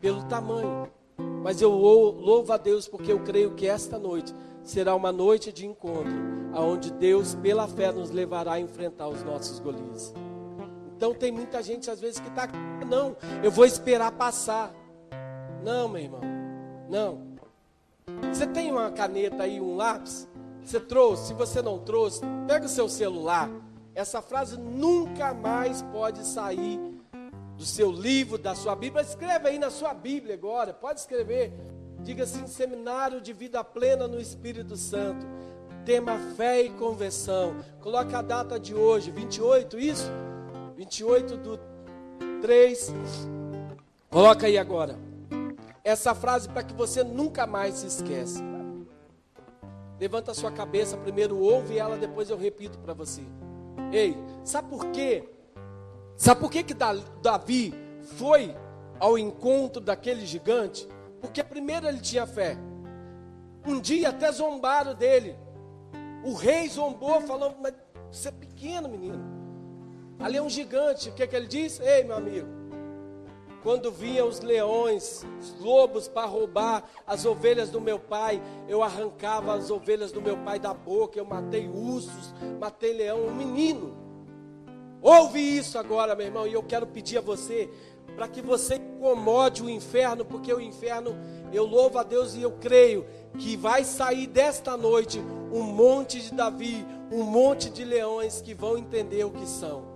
pelo 0.00 0.22
tamanho. 0.24 0.88
Mas 1.42 1.60
eu 1.60 1.70
louvo 1.70 2.52
a 2.52 2.56
Deus 2.56 2.86
porque 2.86 3.12
eu 3.12 3.18
creio 3.20 3.54
que 3.54 3.66
esta 3.66 3.98
noite 3.98 4.32
será 4.62 4.94
uma 4.94 5.10
noite 5.10 5.52
de 5.52 5.66
encontro, 5.66 6.12
aonde 6.52 6.92
Deus, 6.92 7.34
pela 7.34 7.66
fé, 7.66 7.90
nos 7.90 8.10
levará 8.10 8.52
a 8.52 8.60
enfrentar 8.60 9.08
os 9.08 9.24
nossos 9.24 9.58
Golias. 9.58 10.14
Então 10.96 11.12
tem 11.12 11.32
muita 11.32 11.60
gente 11.60 11.90
às 11.90 12.00
vezes 12.00 12.20
que 12.20 12.28
está, 12.28 12.48
não, 12.88 13.16
eu 13.42 13.50
vou 13.50 13.64
esperar 13.64 14.12
passar. 14.12 14.72
Não, 15.64 15.88
meu 15.88 16.02
irmão. 16.02 16.20
Não. 16.88 17.32
Você 18.32 18.46
tem 18.46 18.70
uma 18.70 18.92
caneta 18.92 19.42
aí, 19.42 19.60
um 19.60 19.74
lápis? 19.74 20.28
Você 20.62 20.78
trouxe? 20.78 21.28
Se 21.28 21.34
você 21.34 21.60
não 21.60 21.80
trouxe, 21.80 22.20
pega 22.46 22.66
o 22.66 22.68
seu 22.68 22.88
celular. 22.88 23.50
Essa 23.94 24.22
frase 24.22 24.56
nunca 24.56 25.34
mais 25.34 25.82
pode 25.82 26.24
sair 26.24 26.80
do 27.62 27.66
seu 27.66 27.92
livro, 27.92 28.36
da 28.36 28.56
sua 28.56 28.74
Bíblia. 28.74 29.02
Escreve 29.02 29.48
aí 29.48 29.56
na 29.58 29.70
sua 29.70 29.94
Bíblia 29.94 30.34
agora. 30.34 30.74
Pode 30.74 30.98
escrever. 30.98 31.52
Diga 32.00 32.24
assim: 32.24 32.44
Seminário 32.48 33.20
de 33.20 33.32
Vida 33.32 33.62
Plena 33.62 34.08
no 34.08 34.20
Espírito 34.20 34.76
Santo. 34.76 35.24
Tema 35.84 36.18
fé 36.36 36.62
e 36.62 36.70
conversão. 36.70 37.54
Coloca 37.80 38.18
a 38.18 38.22
data 38.22 38.58
de 38.58 38.74
hoje, 38.74 39.12
28, 39.12 39.78
isso? 39.78 40.10
28 40.76 41.36
do 41.36 41.60
3. 42.40 42.92
Coloca 44.10 44.46
aí 44.46 44.58
agora 44.58 44.98
essa 45.84 46.14
frase 46.14 46.48
para 46.48 46.62
que 46.62 46.74
você 46.74 47.02
nunca 47.02 47.46
mais 47.46 47.76
se 47.76 47.86
esqueça. 47.86 48.42
Levanta 50.00 50.32
a 50.32 50.34
sua 50.34 50.50
cabeça, 50.50 50.96
primeiro 50.96 51.38
ouve 51.38 51.78
ela, 51.78 51.96
depois 51.96 52.28
eu 52.28 52.36
repito 52.36 52.78
para 52.78 52.92
você. 52.92 53.22
Ei, 53.92 54.16
sabe 54.44 54.68
por 54.68 54.86
quê? 54.86 55.31
Sabe 56.16 56.40
por 56.40 56.50
que, 56.50 56.62
que 56.62 56.74
Davi 56.74 57.74
foi 58.16 58.54
ao 58.98 59.18
encontro 59.18 59.80
daquele 59.80 60.24
gigante? 60.26 60.88
Porque 61.20 61.42
primeiro 61.42 61.86
ele 61.86 62.00
tinha 62.00 62.26
fé. 62.26 62.56
Um 63.66 63.80
dia 63.80 64.08
até 64.08 64.30
zombaram 64.32 64.94
dele. 64.94 65.36
O 66.24 66.34
rei 66.34 66.68
zombou, 66.68 67.20
falou: 67.22 67.56
Mas 67.60 67.74
você 68.10 68.28
é 68.28 68.32
pequeno, 68.32 68.88
menino. 68.88 69.20
Ali 70.18 70.36
é 70.36 70.42
um 70.42 70.50
gigante. 70.50 71.08
O 71.08 71.12
que, 71.12 71.26
que 71.26 71.34
ele 71.34 71.46
disse? 71.46 71.82
Ei, 71.82 72.04
meu 72.04 72.16
amigo, 72.16 72.48
quando 73.62 73.92
vinham 73.92 74.28
os 74.28 74.40
leões, 74.40 75.24
os 75.40 75.58
lobos 75.60 76.08
para 76.08 76.26
roubar 76.26 76.84
as 77.06 77.24
ovelhas 77.24 77.70
do 77.70 77.80
meu 77.80 77.98
pai, 77.98 78.42
eu 78.68 78.82
arrancava 78.82 79.54
as 79.54 79.70
ovelhas 79.70 80.10
do 80.10 80.20
meu 80.20 80.36
pai 80.38 80.58
da 80.58 80.74
boca, 80.74 81.18
eu 81.18 81.24
matei 81.24 81.68
ursos, 81.68 82.34
matei 82.60 82.92
leão, 82.92 83.26
um 83.26 83.34
menino. 83.34 84.01
Ouve 85.02 85.40
isso 85.40 85.78
agora, 85.78 86.14
meu 86.14 86.26
irmão, 86.26 86.46
e 86.46 86.52
eu 86.52 86.62
quero 86.62 86.86
pedir 86.86 87.18
a 87.18 87.20
você 87.20 87.68
para 88.14 88.28
que 88.28 88.40
você 88.40 88.76
incomode 88.76 89.62
o 89.62 89.68
inferno, 89.68 90.24
porque 90.24 90.52
o 90.52 90.60
inferno, 90.60 91.16
eu 91.52 91.64
louvo 91.66 91.98
a 91.98 92.02
Deus 92.02 92.34
e 92.34 92.42
eu 92.42 92.52
creio 92.52 93.04
que 93.38 93.56
vai 93.56 93.84
sair 93.84 94.26
desta 94.26 94.76
noite 94.76 95.18
um 95.52 95.62
monte 95.62 96.20
de 96.20 96.32
Davi, 96.32 96.86
um 97.10 97.24
monte 97.24 97.68
de 97.68 97.84
leões 97.84 98.40
que 98.40 98.54
vão 98.54 98.78
entender 98.78 99.24
o 99.24 99.30
que 99.30 99.46
são. 99.46 99.90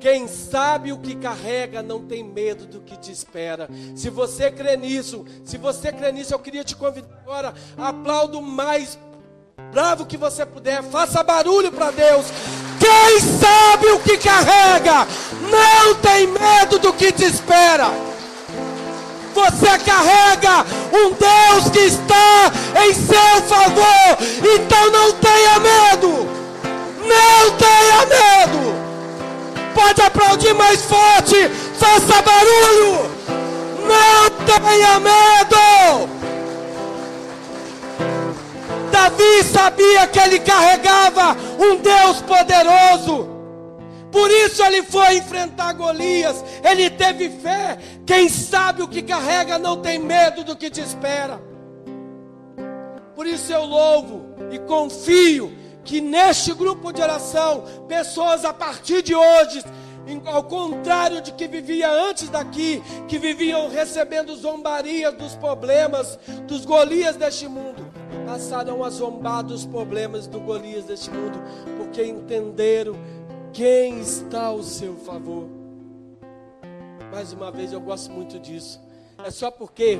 Quem 0.00 0.26
sabe 0.26 0.92
o 0.92 0.98
que 0.98 1.14
carrega 1.14 1.82
não 1.82 2.06
tem 2.06 2.24
medo 2.24 2.66
do 2.66 2.80
que 2.80 2.96
te 2.96 3.12
espera. 3.12 3.68
Se 3.94 4.08
você 4.08 4.50
crê 4.50 4.74
nisso, 4.76 5.26
se 5.44 5.58
você 5.58 5.92
crê 5.92 6.10
nisso, 6.10 6.32
eu 6.32 6.38
queria 6.38 6.64
te 6.64 6.74
convidar 6.74 7.20
agora. 7.20 7.54
Aplaudo 7.76 8.40
mais 8.40 8.98
bravo 9.70 10.06
que 10.06 10.16
você 10.16 10.46
puder. 10.46 10.82
Faça 10.84 11.22
barulho 11.22 11.70
para 11.70 11.90
Deus. 11.90 12.26
Quem 12.80 13.20
sabe 13.20 13.88
o 13.92 14.00
que 14.00 14.16
carrega 14.16 15.06
não 15.50 15.94
tem 15.96 16.26
medo 16.26 16.78
do 16.78 16.92
que 16.94 17.12
te 17.12 17.26
espera. 17.26 17.90
Você 19.34 19.78
carrega 19.78 20.64
um 20.92 21.12
Deus 21.12 21.70
que 21.70 21.80
está 21.80 22.50
em 22.82 22.94
seu 22.94 23.42
favor. 23.46 24.18
Então 24.38 24.90
não 24.90 25.12
tenha 25.12 25.58
medo. 25.60 26.28
Não 27.06 27.50
tenha 27.52 28.06
medo. 28.06 28.74
Pode 29.74 30.00
aplaudir 30.00 30.54
mais 30.54 30.82
forte. 30.82 31.50
Faça 31.78 32.22
barulho. 32.22 33.10
Não 33.86 34.30
tenha 34.46 35.00
medo. 35.00 36.19
Davi 38.90 39.44
sabia 39.44 40.06
que 40.06 40.18
ele 40.18 40.40
carregava 40.40 41.36
um 41.58 41.76
Deus 41.76 42.20
poderoso. 42.22 43.28
Por 44.10 44.30
isso 44.30 44.62
ele 44.62 44.82
foi 44.82 45.18
enfrentar 45.18 45.72
Golias. 45.72 46.44
Ele 46.62 46.90
teve 46.90 47.28
fé. 47.28 47.78
Quem 48.04 48.28
sabe 48.28 48.82
o 48.82 48.88
que 48.88 49.02
carrega 49.02 49.58
não 49.58 49.76
tem 49.80 49.98
medo 49.98 50.42
do 50.44 50.56
que 50.56 50.68
te 50.70 50.80
espera. 50.80 51.40
Por 53.14 53.26
isso 53.26 53.52
eu 53.52 53.64
louvo 53.64 54.34
e 54.50 54.58
confio 54.58 55.56
que 55.84 56.00
neste 56.00 56.52
grupo 56.52 56.92
de 56.92 57.02
oração, 57.02 57.64
pessoas 57.88 58.44
a 58.44 58.52
partir 58.52 59.02
de 59.02 59.14
hoje, 59.14 59.62
ao 60.26 60.42
contrário 60.44 61.20
de 61.20 61.32
que 61.32 61.46
vivia 61.46 61.90
antes 61.90 62.28
daqui, 62.28 62.82
que 63.06 63.18
viviam 63.18 63.68
recebendo 63.68 64.34
zombarias 64.36 65.14
dos 65.14 65.34
problemas, 65.36 66.18
dos 66.46 66.64
Golias 66.64 67.16
deste 67.16 67.46
mundo, 67.46 67.89
passarão 68.30 68.84
a 68.84 68.90
zombar 68.90 69.42
dos 69.42 69.66
problemas 69.66 70.28
do 70.28 70.38
Golias 70.38 70.84
deste 70.84 71.10
mundo, 71.10 71.36
porque 71.76 72.04
entenderam 72.04 72.94
quem 73.52 73.98
está 73.98 74.44
ao 74.44 74.62
seu 74.62 74.94
favor. 74.98 75.48
Mais 77.10 77.32
uma 77.32 77.50
vez, 77.50 77.72
eu 77.72 77.80
gosto 77.80 78.12
muito 78.12 78.38
disso. 78.38 78.80
É 79.24 79.32
só 79.32 79.50
porque 79.50 79.98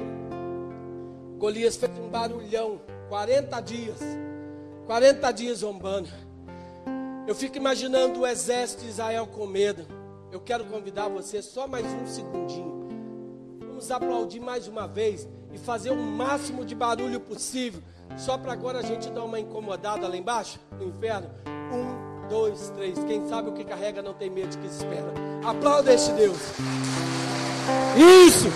Golias 1.39 1.77
fez 1.77 1.91
um 1.99 2.09
barulhão, 2.09 2.81
40 3.09 3.61
dias, 3.63 3.99
40 4.87 5.33
dias 5.33 5.59
zombando. 5.59 6.09
Eu 7.27 7.35
fico 7.35 7.57
imaginando 7.57 8.21
o 8.21 8.27
exército 8.29 8.85
de 8.85 8.91
Israel 8.91 9.27
com 9.27 9.45
medo. 9.45 9.85
Eu 10.31 10.39
quero 10.39 10.65
convidar 10.67 11.09
você 11.09 11.43
só 11.43 11.67
mais 11.67 11.85
um 11.85 12.07
segundinho. 12.07 12.89
Vamos 13.59 13.91
aplaudir 13.91 14.39
mais 14.39 14.69
uma 14.69 14.87
vez 14.87 15.29
e 15.53 15.59
fazer 15.59 15.91
o 15.91 15.97
máximo 15.97 16.65
de 16.65 16.77
barulho 16.77 17.19
possível. 17.19 17.83
Só 18.17 18.37
para 18.37 18.53
agora 18.53 18.79
a 18.79 18.83
gente 18.83 19.11
dar 19.11 19.25
uma 19.25 19.41
incomodada 19.41 20.07
lá 20.07 20.17
embaixo, 20.17 20.59
no 20.79 20.87
inferno. 20.87 21.31
Um, 21.47 22.29
dois, 22.29 22.71
três. 22.77 22.99
Quem 23.05 23.29
sabe 23.29 23.51
o 23.51 23.53
que 23.53 23.65
carrega 23.65 24.03
não 24.03 24.15
tem 24.15 24.31
medo 24.31 24.49
de 24.49 24.59
que 24.59 24.67
espera. 24.67 25.13
Aplauda 25.45 25.93
este 25.93 26.13
Deus. 26.13 26.39
Isso! 27.97 28.49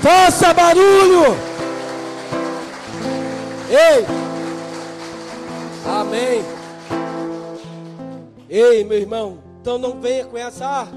Faça 0.00 0.54
barulho! 0.54 1.36
Ei! 3.70 4.06
Amém! 5.86 6.42
Ei, 8.48 8.82
meu 8.82 8.98
irmão, 8.98 9.38
então 9.60 9.78
não 9.78 10.00
venha 10.00 10.24
com 10.24 10.36
essa. 10.36 10.66
Ah, 10.66 10.88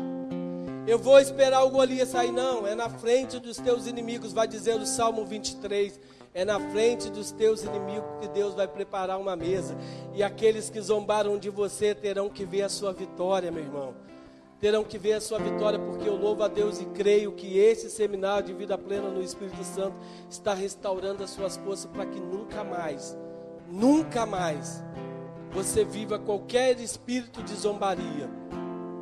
eu 0.87 0.97
vou 0.97 1.19
esperar 1.19 1.63
o 1.63 1.69
Golias 1.69 2.09
sair, 2.09 2.31
não. 2.31 2.67
É 2.67 2.75
na 2.75 2.89
frente 2.89 3.39
dos 3.39 3.57
teus 3.57 3.87
inimigos, 3.87 4.33
vai 4.33 4.47
dizer 4.47 4.75
o 4.75 4.85
Salmo 4.85 5.25
23. 5.25 5.99
É 6.33 6.43
na 6.43 6.59
frente 6.71 7.11
dos 7.11 7.31
teus 7.31 7.63
inimigos 7.63 8.09
que 8.19 8.27
Deus 8.27 8.55
vai 8.55 8.67
preparar 8.67 9.19
uma 9.19 9.35
mesa. 9.35 9.77
E 10.13 10.23
aqueles 10.23 10.69
que 10.69 10.81
zombaram 10.81 11.37
de 11.37 11.49
você 11.49 11.93
terão 11.93 12.27
que 12.29 12.43
ver 12.43 12.63
a 12.63 12.69
sua 12.69 12.91
vitória, 12.91 13.51
meu 13.51 13.63
irmão. 13.63 13.93
Terão 14.59 14.83
que 14.83 14.97
ver 14.97 15.13
a 15.13 15.21
sua 15.21 15.37
vitória, 15.37 15.77
porque 15.77 16.07
eu 16.07 16.15
louvo 16.15 16.41
a 16.41 16.47
Deus 16.47 16.79
e 16.79 16.85
creio 16.85 17.33
que 17.33 17.57
esse 17.59 17.89
seminário 17.89 18.47
de 18.47 18.53
vida 18.53 18.77
plena 18.77 19.09
no 19.09 19.21
Espírito 19.21 19.63
Santo 19.63 19.97
está 20.29 20.53
restaurando 20.53 21.23
as 21.23 21.31
suas 21.31 21.57
forças 21.57 21.85
para 21.85 22.05
que 22.05 22.19
nunca 22.19 22.63
mais, 22.63 23.15
nunca 23.69 24.25
mais, 24.25 24.81
você 25.51 25.83
viva 25.83 26.17
qualquer 26.17 26.79
espírito 26.79 27.43
de 27.43 27.53
zombaria 27.53 28.29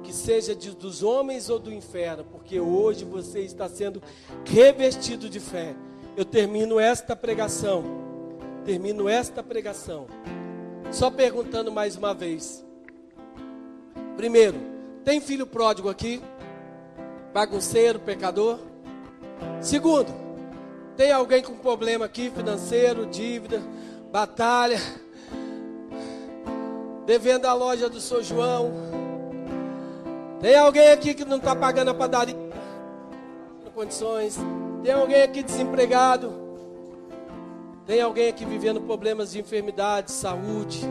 que 0.04 0.12
seja 0.12 0.56
de, 0.56 0.72
dos 0.72 1.04
homens 1.04 1.50
ou 1.50 1.60
do 1.60 1.72
inferno, 1.72 2.26
porque 2.26 2.60
hoje 2.60 3.06
você 3.06 3.42
está 3.42 3.70
sendo 3.70 4.02
revestido 4.44 5.30
de 5.30 5.40
fé. 5.40 5.76
Eu 6.16 6.26
termino 6.26 6.80
esta 6.80 7.16
pregação, 7.16 7.84
termino 8.66 9.08
esta 9.08 9.42
pregação, 9.42 10.08
só 10.92 11.10
perguntando 11.10 11.72
mais 11.72 11.96
uma 11.96 12.14
vez. 12.14 12.66
Primeiro, 14.18 14.58
tem 15.06 15.22
filho 15.22 15.48
pródigo 15.48 15.90
aqui? 15.90 16.22
Bagunceiro, 17.34 17.98
pecador? 18.00 18.60
Segundo, 19.62 20.14
tem 20.98 21.14
alguém 21.14 21.42
com 21.42 21.58
problema 21.58 22.06
aqui, 22.06 22.30
financeiro, 22.30 23.06
dívida, 23.06 23.62
batalha, 24.12 24.80
devendo 27.06 27.46
a 27.46 27.54
loja 27.54 27.90
do 27.90 28.02
seu 28.02 28.22
João? 28.22 28.74
Tem 30.42 30.58
alguém 30.58 30.90
aqui 30.92 31.14
que 31.14 31.24
não 31.24 31.38
está 31.38 31.56
pagando 31.56 31.92
a 31.92 31.94
padaria? 31.94 32.36
Condições. 33.74 34.38
Tem 34.84 34.94
alguém 34.94 35.22
aqui 35.22 35.44
desempregado? 35.44 36.34
Tem 37.86 38.02
alguém 38.02 38.30
aqui 38.30 38.46
vivendo 38.46 38.82
problemas 38.82 39.32
de 39.32 39.40
enfermidade, 39.40 40.12
saúde? 40.12 40.82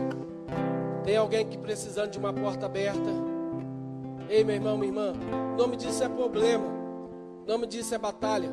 Tem 1.03 1.17
alguém 1.17 1.41
aqui 1.41 1.57
precisando 1.57 2.11
de 2.11 2.17
uma 2.17 2.31
porta 2.31 2.67
aberta? 2.67 3.09
Ei, 4.29 4.45
meu 4.45 4.55
irmão, 4.55 4.77
minha 4.77 4.89
irmã, 4.89 5.13
o 5.53 5.57
nome 5.57 5.75
disso 5.75 6.03
é 6.03 6.07
problema. 6.07 6.65
O 7.43 7.47
nome 7.47 7.67
disso 7.67 7.93
é 7.93 7.97
batalha. 7.97 8.49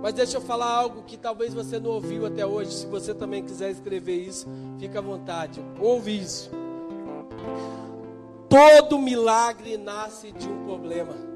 Mas 0.00 0.14
deixa 0.14 0.36
eu 0.36 0.40
falar 0.40 0.70
algo 0.70 1.02
que 1.02 1.16
talvez 1.16 1.52
você 1.52 1.80
não 1.80 1.90
ouviu 1.90 2.24
até 2.26 2.46
hoje. 2.46 2.72
Se 2.72 2.86
você 2.86 3.12
também 3.14 3.42
quiser 3.42 3.70
escrever 3.70 4.16
isso, 4.16 4.46
fica 4.78 5.00
à 5.00 5.02
vontade. 5.02 5.64
Ouve 5.80 6.16
isso. 6.16 6.50
Todo 8.48 8.98
milagre 8.98 9.76
nasce 9.76 10.30
de 10.30 10.48
um 10.48 10.64
problema. 10.64 11.33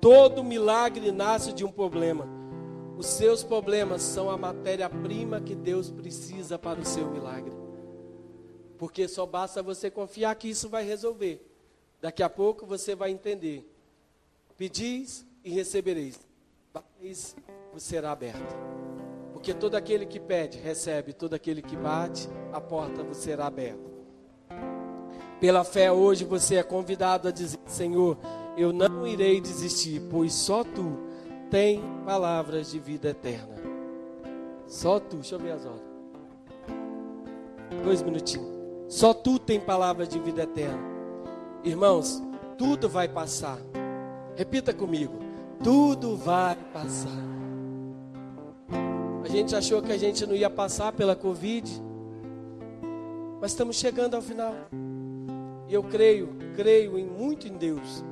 Todo 0.00 0.44
milagre 0.44 1.10
nasce 1.10 1.52
de 1.52 1.64
um 1.64 1.72
problema. 1.72 2.26
Os 2.96 3.06
seus 3.06 3.42
problemas 3.42 4.02
são 4.02 4.28
a 4.30 4.36
matéria-prima 4.36 5.40
que 5.40 5.54
Deus 5.54 5.90
precisa 5.90 6.58
para 6.58 6.80
o 6.80 6.84
seu 6.84 7.08
milagre. 7.08 7.52
Porque 8.76 9.08
só 9.08 9.26
basta 9.26 9.62
você 9.62 9.90
confiar 9.90 10.34
que 10.36 10.48
isso 10.48 10.68
vai 10.68 10.84
resolver. 10.84 11.44
Daqui 12.00 12.22
a 12.22 12.30
pouco 12.30 12.64
você 12.64 12.94
vai 12.94 13.10
entender. 13.10 13.68
Pedis 14.56 15.26
e 15.44 15.50
recebereis. 15.50 16.20
Bateis, 16.72 17.36
vos 17.72 17.82
será 17.82 18.12
aberta. 18.12 18.56
Porque 19.32 19.54
todo 19.54 19.74
aquele 19.74 20.06
que 20.06 20.20
pede, 20.20 20.58
recebe. 20.58 21.12
Todo 21.12 21.34
aquele 21.34 21.62
que 21.62 21.76
bate, 21.76 22.28
a 22.52 22.60
porta 22.60 23.02
vos 23.02 23.16
será 23.16 23.46
aberta. 23.46 23.88
Pela 25.40 25.62
fé, 25.62 25.90
hoje 25.90 26.24
você 26.24 26.56
é 26.56 26.62
convidado 26.62 27.28
a 27.28 27.30
dizer: 27.30 27.58
Senhor, 27.66 28.18
eu 28.58 28.72
não 28.72 29.06
irei 29.06 29.40
desistir, 29.40 30.02
pois 30.10 30.32
só 30.32 30.64
tu 30.64 30.98
tem 31.48 31.80
palavras 32.04 32.70
de 32.70 32.78
vida 32.78 33.10
eterna. 33.10 33.54
Só 34.66 34.98
tu, 34.98 35.16
deixa 35.16 35.36
eu 35.36 35.38
ver 35.38 35.52
as 35.52 35.64
horas. 35.64 35.80
Dois 37.84 38.02
minutinhos. 38.02 38.48
Só 38.88 39.14
tu 39.14 39.38
tem 39.38 39.60
palavras 39.60 40.08
de 40.08 40.18
vida 40.18 40.42
eterna. 40.42 40.82
Irmãos, 41.62 42.22
tudo 42.56 42.88
vai 42.88 43.08
passar. 43.08 43.58
Repita 44.36 44.74
comigo: 44.74 45.14
tudo 45.62 46.16
vai 46.16 46.56
passar. 46.72 47.28
A 49.22 49.28
gente 49.28 49.54
achou 49.54 49.80
que 49.82 49.92
a 49.92 49.98
gente 49.98 50.26
não 50.26 50.34
ia 50.34 50.50
passar 50.50 50.92
pela 50.92 51.14
Covid, 51.14 51.70
mas 53.40 53.52
estamos 53.52 53.76
chegando 53.76 54.14
ao 54.14 54.22
final. 54.22 54.54
E 55.68 55.74
eu 55.74 55.82
creio, 55.82 56.30
creio 56.56 56.98
em 56.98 57.06
muito 57.06 57.46
em 57.46 57.52
Deus. 57.52 58.02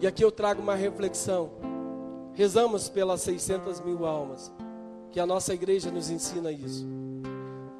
E 0.00 0.06
aqui 0.06 0.24
eu 0.24 0.32
trago 0.32 0.62
uma 0.62 0.74
reflexão. 0.74 1.50
Rezamos 2.32 2.88
pelas 2.88 3.20
600 3.20 3.80
mil 3.80 4.06
almas. 4.06 4.50
Que 5.10 5.20
a 5.20 5.26
nossa 5.26 5.52
igreja 5.52 5.90
nos 5.90 6.08
ensina 6.08 6.50
isso. 6.50 6.86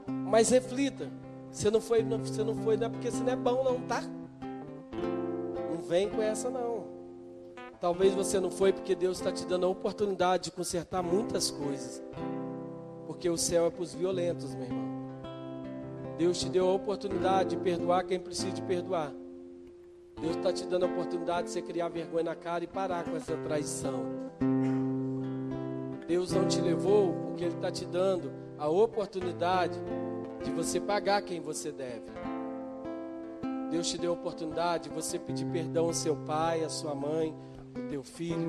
Mas 0.07 0.51
reflita. 0.51 1.09
Você 1.51 1.71
não 1.71 1.81
foi, 1.81 2.03
você 2.03 2.45
não 2.45 2.55
foi, 2.55 2.77
não 2.77 2.87
é 2.87 2.89
porque 2.91 3.11
você 3.11 3.23
não 3.23 3.33
é 3.33 3.37
bom, 3.37 3.65
não, 3.65 3.81
tá? 3.81 4.03
Não 5.73 5.83
vem 5.83 6.09
com 6.09 6.21
essa, 6.23 6.51
não. 6.51 6.85
Talvez 7.81 8.15
você 8.15 8.39
não 8.39 8.51
foi 8.51 8.73
porque 8.73 8.95
Deus 8.95 9.19
está 9.19 9.33
te 9.33 9.47
dando 9.47 9.65
a 9.65 9.69
oportunidade 9.69 10.45
de 10.45 10.51
consertar 10.51 11.03
muitas 11.03 11.51
coisas. 11.51 12.03
Porque 13.07 13.29
o 13.29 13.37
céu 13.39 13.67
é 13.67 13.71
para 13.71 13.83
os 13.83 13.95
violentos, 13.95 14.55
meu 14.55 14.65
irmão. 14.65 14.91
Deus 16.19 16.39
te 16.39 16.51
deu 16.51 16.69
a 16.69 16.75
oportunidade 16.75 17.51
de 17.51 17.57
perdoar 17.57 18.05
quem 18.05 18.21
precisa 18.21 18.53
de 18.53 18.63
perdoar. 18.63 19.11
Deus 20.21 20.37
está 20.37 20.53
te 20.53 20.67
dando 20.67 20.85
a 20.85 20.87
oportunidade 20.87 21.47
de 21.47 21.53
você 21.53 21.63
criar 21.63 21.89
vergonha 21.89 22.25
na 22.25 22.35
cara 22.35 22.63
e 22.63 22.67
parar 22.67 23.05
com 23.05 23.17
essa 23.17 23.37
traição. 23.39 24.05
Deus 26.07 26.33
não 26.33 26.47
te 26.47 26.61
levou 26.61 27.15
porque 27.15 27.45
Ele 27.45 27.55
está 27.55 27.71
te 27.71 27.87
dando 27.87 28.31
a 28.59 28.69
oportunidade 28.69 29.79
de 30.45 30.51
você 30.51 30.79
pagar 30.79 31.23
quem 31.23 31.41
você 31.41 31.73
deve. 31.73 32.11
Deus 33.71 33.89
te 33.89 33.97
deu 33.97 34.11
a 34.11 34.15
oportunidade 34.15 34.89
de 34.89 34.95
você 34.95 35.19
pedir 35.19 35.47
perdão 35.47 35.87
ao 35.87 35.95
seu 35.95 36.17
pai, 36.17 36.65
à 36.65 36.69
sua 36.69 36.95
mãe, 36.95 37.35
ao 37.75 37.89
teu 37.89 38.03
filho. 38.03 38.47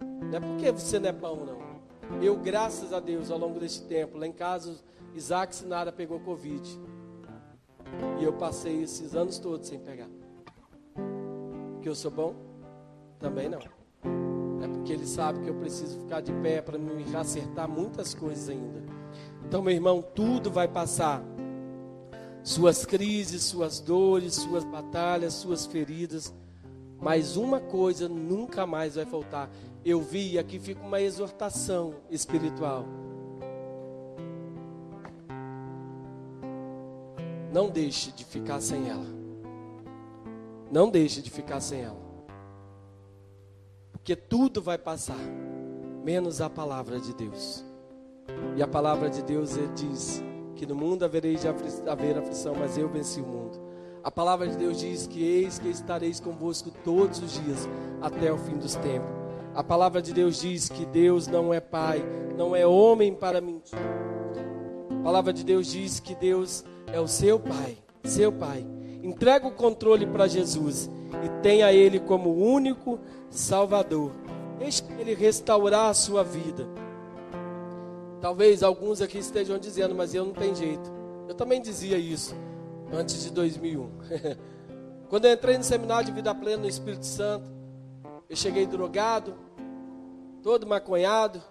Não 0.00 0.36
é 0.36 0.40
porque 0.40 0.70
você 0.70 1.00
não 1.00 1.08
é 1.08 1.12
bom, 1.12 1.44
não. 1.44 2.22
Eu, 2.22 2.36
graças 2.36 2.92
a 2.92 3.00
Deus, 3.00 3.30
ao 3.30 3.38
longo 3.38 3.58
deste 3.58 3.82
tempo, 3.84 4.18
lá 4.18 4.26
em 4.26 4.32
casa, 4.32 4.76
Isaac 5.14 5.54
Sinara 5.54 5.90
pegou 5.90 6.20
Covid. 6.20 6.80
E 8.20 8.24
eu 8.24 8.32
passei 8.34 8.82
esses 8.82 9.16
anos 9.16 9.38
todos 9.38 9.66
sem 9.66 9.80
pegar. 9.80 10.08
Que 11.84 11.90
eu 11.90 11.94
sou 11.94 12.10
bom? 12.10 12.34
Também 13.20 13.46
não. 13.46 13.58
É 13.58 14.66
porque 14.66 14.90
ele 14.90 15.06
sabe 15.06 15.40
que 15.40 15.50
eu 15.50 15.54
preciso 15.54 16.00
ficar 16.00 16.22
de 16.22 16.32
pé 16.32 16.62
para 16.62 16.78
me 16.78 17.14
acertar 17.14 17.68
muitas 17.68 18.14
coisas 18.14 18.48
ainda. 18.48 18.82
Então, 19.46 19.60
meu 19.60 19.74
irmão, 19.74 20.00
tudo 20.00 20.50
vai 20.50 20.66
passar. 20.66 21.22
Suas 22.42 22.86
crises, 22.86 23.42
suas 23.42 23.80
dores, 23.80 24.32
suas 24.32 24.64
batalhas, 24.64 25.34
suas 25.34 25.66
feridas. 25.66 26.32
Mas 26.98 27.36
uma 27.36 27.60
coisa 27.60 28.08
nunca 28.08 28.66
mais 28.66 28.94
vai 28.94 29.04
faltar. 29.04 29.50
Eu 29.84 30.00
vi, 30.00 30.38
aqui 30.38 30.58
fica 30.58 30.82
uma 30.82 31.02
exortação 31.02 31.96
espiritual. 32.08 32.86
Não 37.52 37.68
deixe 37.68 38.10
de 38.10 38.24
ficar 38.24 38.62
sem 38.62 38.88
ela. 38.88 39.13
Não 40.74 40.90
deixe 40.90 41.22
de 41.22 41.30
ficar 41.30 41.60
sem 41.60 41.82
ela. 41.82 42.02
Porque 43.92 44.16
tudo 44.16 44.60
vai 44.60 44.76
passar, 44.76 45.20
menos 46.02 46.40
a 46.40 46.50
palavra 46.50 46.98
de 46.98 47.14
Deus. 47.14 47.64
E 48.56 48.62
a 48.62 48.66
palavra 48.66 49.08
de 49.08 49.22
Deus 49.22 49.50
diz 49.76 50.20
que 50.56 50.66
no 50.66 50.74
mundo 50.74 51.04
havereis 51.04 51.42
de 51.42 51.46
haver 51.88 52.18
aflição, 52.18 52.56
mas 52.58 52.76
eu 52.76 52.88
venci 52.88 53.20
o 53.20 53.24
mundo. 53.24 53.56
A 54.02 54.10
palavra 54.10 54.48
de 54.48 54.56
Deus 54.56 54.80
diz 54.80 55.06
que 55.06 55.22
eis 55.22 55.60
que 55.60 55.68
estareis 55.68 56.18
convosco 56.18 56.72
todos 56.82 57.20
os 57.20 57.34
dias 57.34 57.68
até 58.02 58.32
o 58.32 58.36
fim 58.36 58.56
dos 58.56 58.74
tempos. 58.74 59.14
A 59.54 59.62
palavra 59.62 60.02
de 60.02 60.12
Deus 60.12 60.40
diz 60.40 60.68
que 60.68 60.84
Deus 60.86 61.28
não 61.28 61.54
é 61.54 61.60
pai, 61.60 62.04
não 62.36 62.56
é 62.56 62.66
homem 62.66 63.14
para 63.14 63.40
mentir. 63.40 63.78
A 64.90 65.04
palavra 65.04 65.32
de 65.32 65.44
Deus 65.44 65.68
diz 65.68 66.00
que 66.00 66.16
Deus 66.16 66.64
é 66.88 66.98
o 66.98 67.06
seu 67.06 67.38
pai, 67.38 67.78
seu 68.02 68.32
pai. 68.32 68.73
Entrega 69.04 69.46
o 69.46 69.52
controle 69.52 70.06
para 70.06 70.26
Jesus 70.26 70.88
e 71.22 71.42
tenha 71.42 71.70
ele 71.70 72.00
como 72.00 72.32
único 72.32 72.98
Salvador. 73.28 74.12
Deixe 74.58 74.82
ele 74.98 75.12
restaurar 75.14 75.90
a 75.90 75.94
sua 75.94 76.24
vida. 76.24 76.66
Talvez 78.18 78.62
alguns 78.62 79.02
aqui 79.02 79.18
estejam 79.18 79.58
dizendo, 79.58 79.94
mas 79.94 80.14
eu 80.14 80.24
não 80.24 80.32
tenho 80.32 80.54
jeito. 80.54 80.90
Eu 81.28 81.34
também 81.34 81.60
dizia 81.60 81.98
isso 81.98 82.34
antes 82.90 83.22
de 83.22 83.30
2001. 83.30 83.90
Quando 85.10 85.26
eu 85.26 85.34
entrei 85.34 85.58
no 85.58 85.64
seminário 85.64 86.06
de 86.06 86.12
vida 86.12 86.34
plena 86.34 86.62
no 86.62 86.68
Espírito 86.68 87.04
Santo, 87.04 87.52
eu 88.26 88.34
cheguei 88.34 88.66
drogado, 88.66 89.34
todo 90.42 90.66
maconhado. 90.66 91.42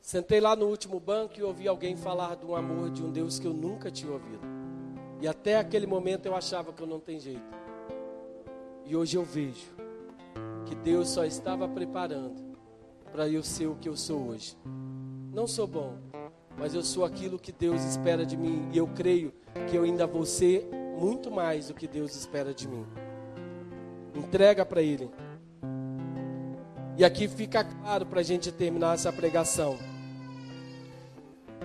Sentei 0.00 0.40
lá 0.40 0.54
no 0.54 0.66
último 0.66 1.00
banco 1.00 1.34
e 1.36 1.42
ouvi 1.42 1.66
alguém 1.66 1.96
falar 1.96 2.36
de 2.36 2.46
um 2.46 2.54
amor 2.54 2.88
de 2.88 3.02
um 3.02 3.10
Deus 3.10 3.40
que 3.40 3.48
eu 3.48 3.52
nunca 3.52 3.90
tinha 3.90 4.12
ouvido. 4.12 4.51
E 5.22 5.28
até 5.28 5.56
aquele 5.56 5.86
momento 5.86 6.26
eu 6.26 6.34
achava 6.34 6.72
que 6.72 6.82
eu 6.82 6.86
não 6.86 6.98
tenho 6.98 7.20
jeito. 7.20 7.54
E 8.84 8.96
hoje 8.96 9.16
eu 9.16 9.22
vejo 9.22 9.68
que 10.66 10.74
Deus 10.74 11.10
só 11.10 11.24
estava 11.24 11.68
preparando 11.68 12.42
para 13.12 13.28
eu 13.28 13.40
ser 13.40 13.68
o 13.68 13.76
que 13.76 13.88
eu 13.88 13.96
sou 13.96 14.30
hoje. 14.30 14.58
Não 15.32 15.46
sou 15.46 15.68
bom, 15.68 15.96
mas 16.58 16.74
eu 16.74 16.82
sou 16.82 17.04
aquilo 17.04 17.38
que 17.38 17.52
Deus 17.52 17.84
espera 17.84 18.26
de 18.26 18.36
mim 18.36 18.68
e 18.72 18.78
eu 18.78 18.88
creio 18.88 19.32
que 19.70 19.76
eu 19.76 19.84
ainda 19.84 20.08
vou 20.08 20.26
ser 20.26 20.68
muito 20.98 21.30
mais 21.30 21.68
do 21.68 21.74
que 21.74 21.86
Deus 21.86 22.16
espera 22.16 22.52
de 22.52 22.66
mim. 22.66 22.84
Entrega 24.16 24.66
para 24.66 24.82
Ele. 24.82 25.08
E 26.98 27.04
aqui 27.04 27.28
fica 27.28 27.62
claro 27.62 28.06
para 28.06 28.18
a 28.18 28.24
gente 28.24 28.50
terminar 28.50 28.94
essa 28.94 29.12
pregação. 29.12 29.78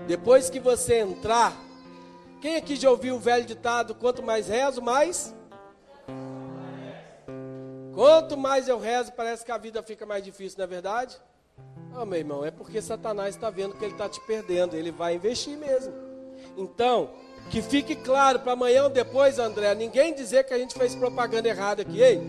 Depois 0.05 0.47
que 0.47 0.59
você 0.59 0.99
entrar, 0.99 1.66
quem 2.41 2.55
aqui 2.55 2.75
já 2.75 2.89
ouviu 2.89 3.15
o 3.15 3.19
velho 3.19 3.45
ditado: 3.45 3.95
quanto 3.95 4.23
mais 4.23 4.47
rezo, 4.47 4.81
mais 4.81 5.35
Quanto 7.97 8.37
mais 8.37 8.67
eu 8.67 8.77
rezo, 8.77 9.11
parece 9.13 9.43
que 9.43 9.51
a 9.51 9.57
vida 9.57 9.81
fica 9.81 10.05
mais 10.05 10.23
difícil, 10.23 10.59
não 10.59 10.65
é 10.65 10.67
verdade? 10.67 11.17
Ah, 11.95 12.05
meu 12.05 12.19
irmão, 12.19 12.45
é 12.45 12.51
porque 12.51 12.79
Satanás 12.79 13.33
está 13.33 13.49
vendo 13.49 13.73
que 13.73 13.83
ele 13.83 13.93
está 13.93 14.07
te 14.07 14.21
perdendo, 14.21 14.75
ele 14.75 14.91
vai 14.91 15.15
investir 15.15 15.57
mesmo. 15.57 15.91
Então, 16.55 17.09
que 17.49 17.59
fique 17.59 17.95
claro 17.95 18.39
para 18.41 18.51
amanhã 18.51 18.83
ou 18.83 18.89
depois, 18.91 19.39
André, 19.39 19.73
ninguém 19.73 20.13
dizer 20.13 20.43
que 20.43 20.53
a 20.53 20.59
gente 20.59 20.77
fez 20.77 20.93
propaganda 20.93 21.49
errada 21.49 21.81
aqui, 21.81 21.99
ei? 21.99 22.21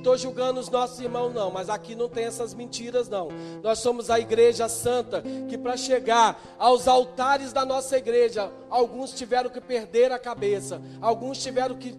Estou 0.00 0.16
julgando 0.16 0.58
os 0.58 0.70
nossos 0.70 0.98
irmãos, 0.98 1.30
não, 1.34 1.50
mas 1.50 1.68
aqui 1.68 1.94
não 1.94 2.08
tem 2.08 2.24
essas 2.24 2.54
mentiras, 2.54 3.06
não. 3.06 3.28
Nós 3.62 3.80
somos 3.80 4.08
a 4.08 4.18
igreja 4.18 4.66
santa, 4.66 5.22
que 5.46 5.58
para 5.58 5.76
chegar 5.76 6.40
aos 6.58 6.88
altares 6.88 7.52
da 7.52 7.66
nossa 7.66 7.98
igreja, 7.98 8.50
alguns 8.70 9.12
tiveram 9.12 9.50
que 9.50 9.60
perder 9.60 10.10
a 10.10 10.18
cabeça, 10.18 10.80
alguns 11.02 11.42
tiveram 11.42 11.76
que 11.76 11.94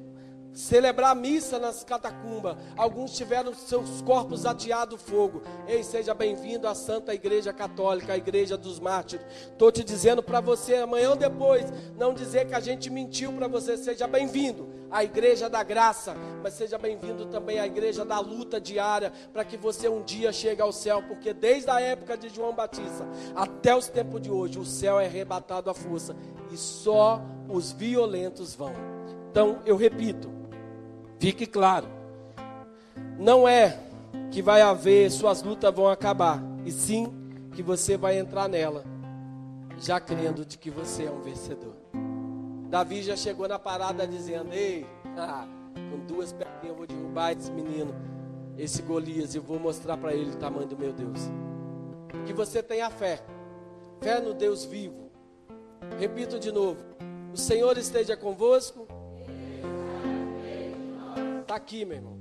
celebrar 0.52 1.16
missa 1.16 1.60
nas 1.60 1.84
catacumbas. 1.84 2.58
Alguns 2.76 3.16
tiveram 3.16 3.54
seus 3.54 4.02
corpos 4.02 4.47
ateados 4.47 4.99
fogo. 4.99 5.43
Ei, 5.68 5.84
seja 5.84 6.16
bem-vindo 6.16 6.68
à 6.68 6.74
Santa 6.74 7.14
Igreja 7.14 7.54
Católica, 7.54 8.14
a 8.14 8.18
Igreja 8.18 8.58
dos 8.58 8.80
Mártires. 8.80 9.26
Estou 9.43 9.72
te 9.72 9.84
dizendo 9.84 10.24
para 10.24 10.41
você 10.41 10.76
amanhã 10.76 11.12
ou 11.12 11.16
depois, 11.16 11.72
não 11.95 12.16
dizer 12.16 12.47
que 12.47 12.56
a 12.56 12.60
gente 12.60 12.89
mentiu 12.89 13.32
para 13.32 13.47
você. 13.47 13.78
Seja 13.78 14.08
bem-vindo 14.08 14.80
à 14.91 15.03
Igreja 15.03 15.49
da 15.49 15.63
Graça, 15.63 16.15
mas 16.43 16.53
seja 16.53 16.77
bem-vindo 16.77 17.25
também 17.27 17.59
à 17.59 17.65
Igreja 17.65 18.03
da 18.03 18.19
Luta 18.19 18.59
Diária, 18.59 19.11
para 19.31 19.45
que 19.45 19.57
você 19.57 19.87
um 19.87 20.03
dia 20.03 20.33
chegue 20.33 20.61
ao 20.61 20.71
céu, 20.71 21.01
porque 21.07 21.33
desde 21.33 21.69
a 21.69 21.79
época 21.79 22.17
de 22.17 22.29
João 22.29 22.53
Batista 22.53 23.07
até 23.35 23.75
os 23.75 23.87
tempos 23.87 24.21
de 24.21 24.29
hoje, 24.29 24.59
o 24.59 24.65
céu 24.65 24.99
é 24.99 25.05
arrebatado 25.05 25.69
à 25.69 25.73
força 25.73 26.15
e 26.51 26.57
só 26.57 27.21
os 27.49 27.71
violentos 27.71 28.53
vão. 28.53 28.73
Então, 29.29 29.61
eu 29.65 29.77
repito, 29.77 30.41
Fique 31.21 31.45
claro. 31.45 31.87
Não 33.19 33.47
é 33.47 33.77
que 34.31 34.41
vai 34.41 34.59
haver, 34.59 35.11
suas 35.11 35.43
lutas 35.43 35.71
vão 35.71 35.87
acabar, 35.87 36.41
e 36.65 36.71
sim 36.71 37.13
que 37.53 37.61
você 37.61 37.95
vai 37.95 38.17
entrar 38.17 38.49
nela, 38.49 38.83
já 39.77 39.99
crendo 39.99 40.43
de 40.43 40.57
que 40.57 40.71
você 40.71 41.03
é 41.03 41.11
um 41.11 41.21
vencedor. 41.21 41.80
Davi 42.72 43.03
já 43.03 43.17
chegou 43.17 43.49
na 43.49 43.59
parada 43.59 44.07
dizendo: 44.07 44.53
Ei, 44.53 44.88
ah, 45.19 45.45
com 45.76 45.99
duas 46.05 46.32
perninhas 46.32 46.63
eu 46.69 46.76
vou 46.76 46.88
derrubar 46.88 47.34
esse 47.34 47.51
menino, 47.51 47.93
esse 48.57 48.82
Golias, 48.82 49.36
e 49.36 49.39
vou 49.39 49.59
mostrar 49.59 49.97
para 49.97 50.13
ele 50.13 50.32
o 50.32 50.38
tamanho 50.38 50.67
do 50.67 50.78
meu 50.78 50.93
Deus. 50.93 51.19
Que 52.26 52.32
você 52.32 52.63
tenha 52.63 52.89
fé, 52.89 53.22
fé 53.99 54.22
no 54.22 54.34
Deus 54.34 54.63
vivo. 54.63 55.11
Repito 55.99 56.39
de 56.39 56.49
novo: 56.49 56.82
o 57.34 57.38
Senhor 57.38 57.78
esteja 57.78 58.15
convosco 58.15 58.88
Está 61.41 61.57
aqui, 61.57 61.84
meu 61.84 61.97
irmão. 61.97 62.17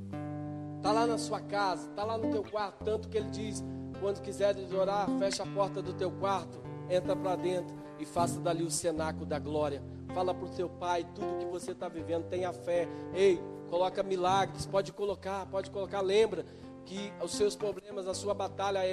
Está 0.78 0.90
lá 0.90 1.07
na 1.07 1.16
sua 1.16 1.38
casa, 1.40 1.88
está 1.88 2.03
lá 2.03 2.18
no 2.18 2.28
teu 2.32 2.42
quarto. 2.42 2.84
Tanto 2.84 3.09
que 3.09 3.16
ele 3.16 3.30
diz: 3.30 3.62
quando 4.01 4.20
quiseres 4.20 4.72
orar, 4.72 5.09
fecha 5.20 5.44
a 5.44 5.46
porta 5.46 5.80
do 5.80 5.92
teu 5.92 6.11
quarto, 6.11 6.61
entra 6.90 7.14
para 7.14 7.36
dentro 7.36 7.80
e 8.01 8.07
faça 8.07 8.40
dali 8.40 8.64
o 8.64 8.70
cenáculo 8.70 9.26
da 9.26 9.38
glória. 9.38 9.82
Fala 10.14 10.34
para 10.34 10.44
o 10.44 10.53
seu 10.55 10.68
pai 10.68 11.07
tudo 11.14 11.38
que 11.38 11.46
você 11.46 11.72
está 11.72 11.88
vivendo, 11.88 12.28
tenha 12.28 12.53
fé. 12.53 12.88
Ei, 13.14 13.40
coloca 13.68 14.03
milagres, 14.03 14.66
pode 14.66 14.92
colocar, 14.92 15.46
pode 15.46 15.70
colocar. 15.70 16.01
Lembra 16.01 16.44
que 16.84 17.12
os 17.22 17.32
seus 17.32 17.55
problemas, 17.55 18.09
a 18.09 18.14
sua 18.14 18.34
batalha 18.34 18.84
é, 18.84 18.92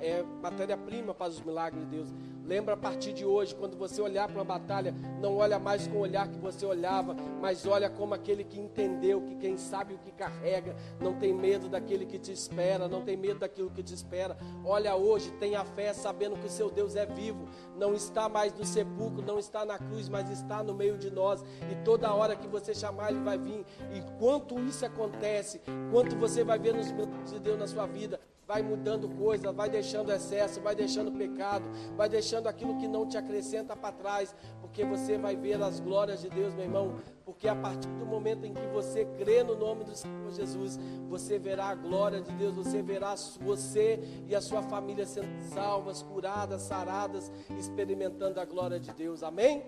é 0.00 0.22
matéria-prima 0.42 1.14
para 1.14 1.30
os 1.30 1.40
milagres 1.40 1.84
de 1.84 1.90
Deus. 1.90 2.08
Lembra 2.50 2.74
a 2.74 2.76
partir 2.76 3.12
de 3.12 3.24
hoje, 3.24 3.54
quando 3.54 3.76
você 3.76 4.02
olhar 4.02 4.26
para 4.26 4.38
uma 4.38 4.44
batalha, 4.44 4.92
não 5.20 5.36
olha 5.36 5.56
mais 5.56 5.86
com 5.86 5.98
o 5.98 6.00
olhar 6.00 6.26
que 6.26 6.36
você 6.36 6.66
olhava, 6.66 7.14
mas 7.40 7.64
olha 7.64 7.88
como 7.88 8.12
aquele 8.12 8.42
que 8.42 8.58
entendeu, 8.58 9.22
que 9.22 9.36
quem 9.36 9.56
sabe 9.56 9.94
o 9.94 9.98
que 9.98 10.10
carrega, 10.10 10.74
não 10.98 11.14
tem 11.14 11.32
medo 11.32 11.68
daquele 11.68 12.04
que 12.04 12.18
te 12.18 12.32
espera, 12.32 12.88
não 12.88 13.02
tem 13.02 13.16
medo 13.16 13.38
daquilo 13.38 13.70
que 13.70 13.84
te 13.84 13.94
espera. 13.94 14.36
Olha 14.64 14.96
hoje, 14.96 15.30
tenha 15.38 15.64
fé, 15.64 15.92
sabendo 15.92 16.36
que 16.38 16.46
o 16.46 16.50
seu 16.50 16.68
Deus 16.68 16.96
é 16.96 17.06
vivo, 17.06 17.48
não 17.78 17.94
está 17.94 18.28
mais 18.28 18.52
no 18.52 18.64
sepulcro, 18.64 19.22
não 19.22 19.38
está 19.38 19.64
na 19.64 19.78
cruz, 19.78 20.08
mas 20.08 20.28
está 20.28 20.60
no 20.60 20.74
meio 20.74 20.98
de 20.98 21.08
nós. 21.08 21.44
E 21.70 21.76
toda 21.84 22.12
hora 22.12 22.34
que 22.34 22.48
você 22.48 22.74
chamar, 22.74 23.12
Ele 23.12 23.20
vai 23.20 23.38
vir. 23.38 23.64
E 23.94 24.18
quanto 24.18 24.58
isso 24.58 24.84
acontece, 24.84 25.60
quanto 25.92 26.16
você 26.16 26.42
vai 26.42 26.58
ver 26.58 26.74
nos 26.74 26.90
milagres 26.90 27.30
de 27.30 27.38
Deus 27.38 27.56
na 27.56 27.68
sua 27.68 27.86
vida, 27.86 28.18
vai 28.50 28.62
mudando 28.64 29.08
coisas, 29.10 29.54
vai 29.54 29.70
deixando 29.70 30.10
excesso, 30.10 30.60
vai 30.60 30.74
deixando 30.74 31.12
pecado, 31.12 31.64
vai 31.96 32.08
deixando 32.08 32.48
aquilo 32.48 32.76
que 32.78 32.88
não 32.88 33.06
te 33.06 33.16
acrescenta 33.16 33.76
para 33.76 33.92
trás, 33.92 34.34
porque 34.60 34.84
você 34.84 35.16
vai 35.16 35.36
ver 35.36 35.62
as 35.62 35.78
glórias 35.78 36.20
de 36.20 36.28
Deus, 36.28 36.52
meu 36.54 36.64
irmão. 36.64 37.00
Porque 37.24 37.46
a 37.46 37.54
partir 37.54 37.86
do 37.90 38.04
momento 38.04 38.44
em 38.44 38.52
que 38.52 38.66
você 38.72 39.04
crê 39.16 39.44
no 39.44 39.54
nome 39.54 39.84
do 39.84 39.94
Senhor 39.94 40.32
Jesus, 40.32 40.80
você 41.08 41.38
verá 41.38 41.66
a 41.66 41.76
glória 41.76 42.20
de 42.20 42.32
Deus, 42.32 42.56
você 42.56 42.82
verá 42.82 43.14
você 43.40 44.00
e 44.26 44.34
a 44.34 44.40
sua 44.40 44.62
família 44.62 45.06
sendo 45.06 45.40
salvas, 45.54 46.02
curadas, 46.02 46.62
saradas, 46.62 47.30
experimentando 47.56 48.40
a 48.40 48.44
glória 48.44 48.80
de 48.80 48.92
Deus. 48.92 49.22
Amém? 49.22 49.62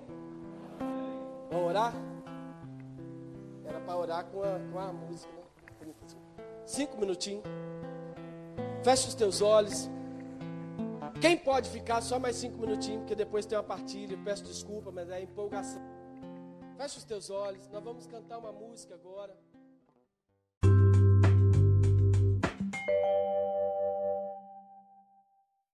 Vamos 1.52 1.68
orar? 1.68 1.94
Era 3.64 3.78
para 3.78 3.96
orar 3.96 4.24
com 4.24 4.42
a, 4.42 4.58
com 4.72 4.78
a 4.80 4.92
música, 4.92 5.32
né? 5.80 5.94
Cinco 6.66 6.98
minutinhos. 6.98 7.44
Feche 8.82 9.08
os 9.08 9.14
teus 9.14 9.40
olhos. 9.40 9.88
Quem 11.20 11.36
pode 11.36 11.70
ficar 11.70 12.00
só 12.00 12.18
mais 12.18 12.34
cinco 12.36 12.58
minutinhos, 12.58 13.00
porque 13.00 13.14
depois 13.14 13.46
tem 13.46 13.56
uma 13.56 13.62
partilha. 13.62 14.18
Peço 14.24 14.42
desculpa, 14.42 14.90
mas 14.90 15.08
é 15.08 15.22
empolgação. 15.22 15.80
Feche 16.76 16.98
os 16.98 17.04
teus 17.04 17.30
olhos. 17.30 17.68
Nós 17.68 17.82
vamos 17.82 18.06
cantar 18.06 18.38
uma 18.38 18.52
música 18.52 18.94
agora. 18.94 19.36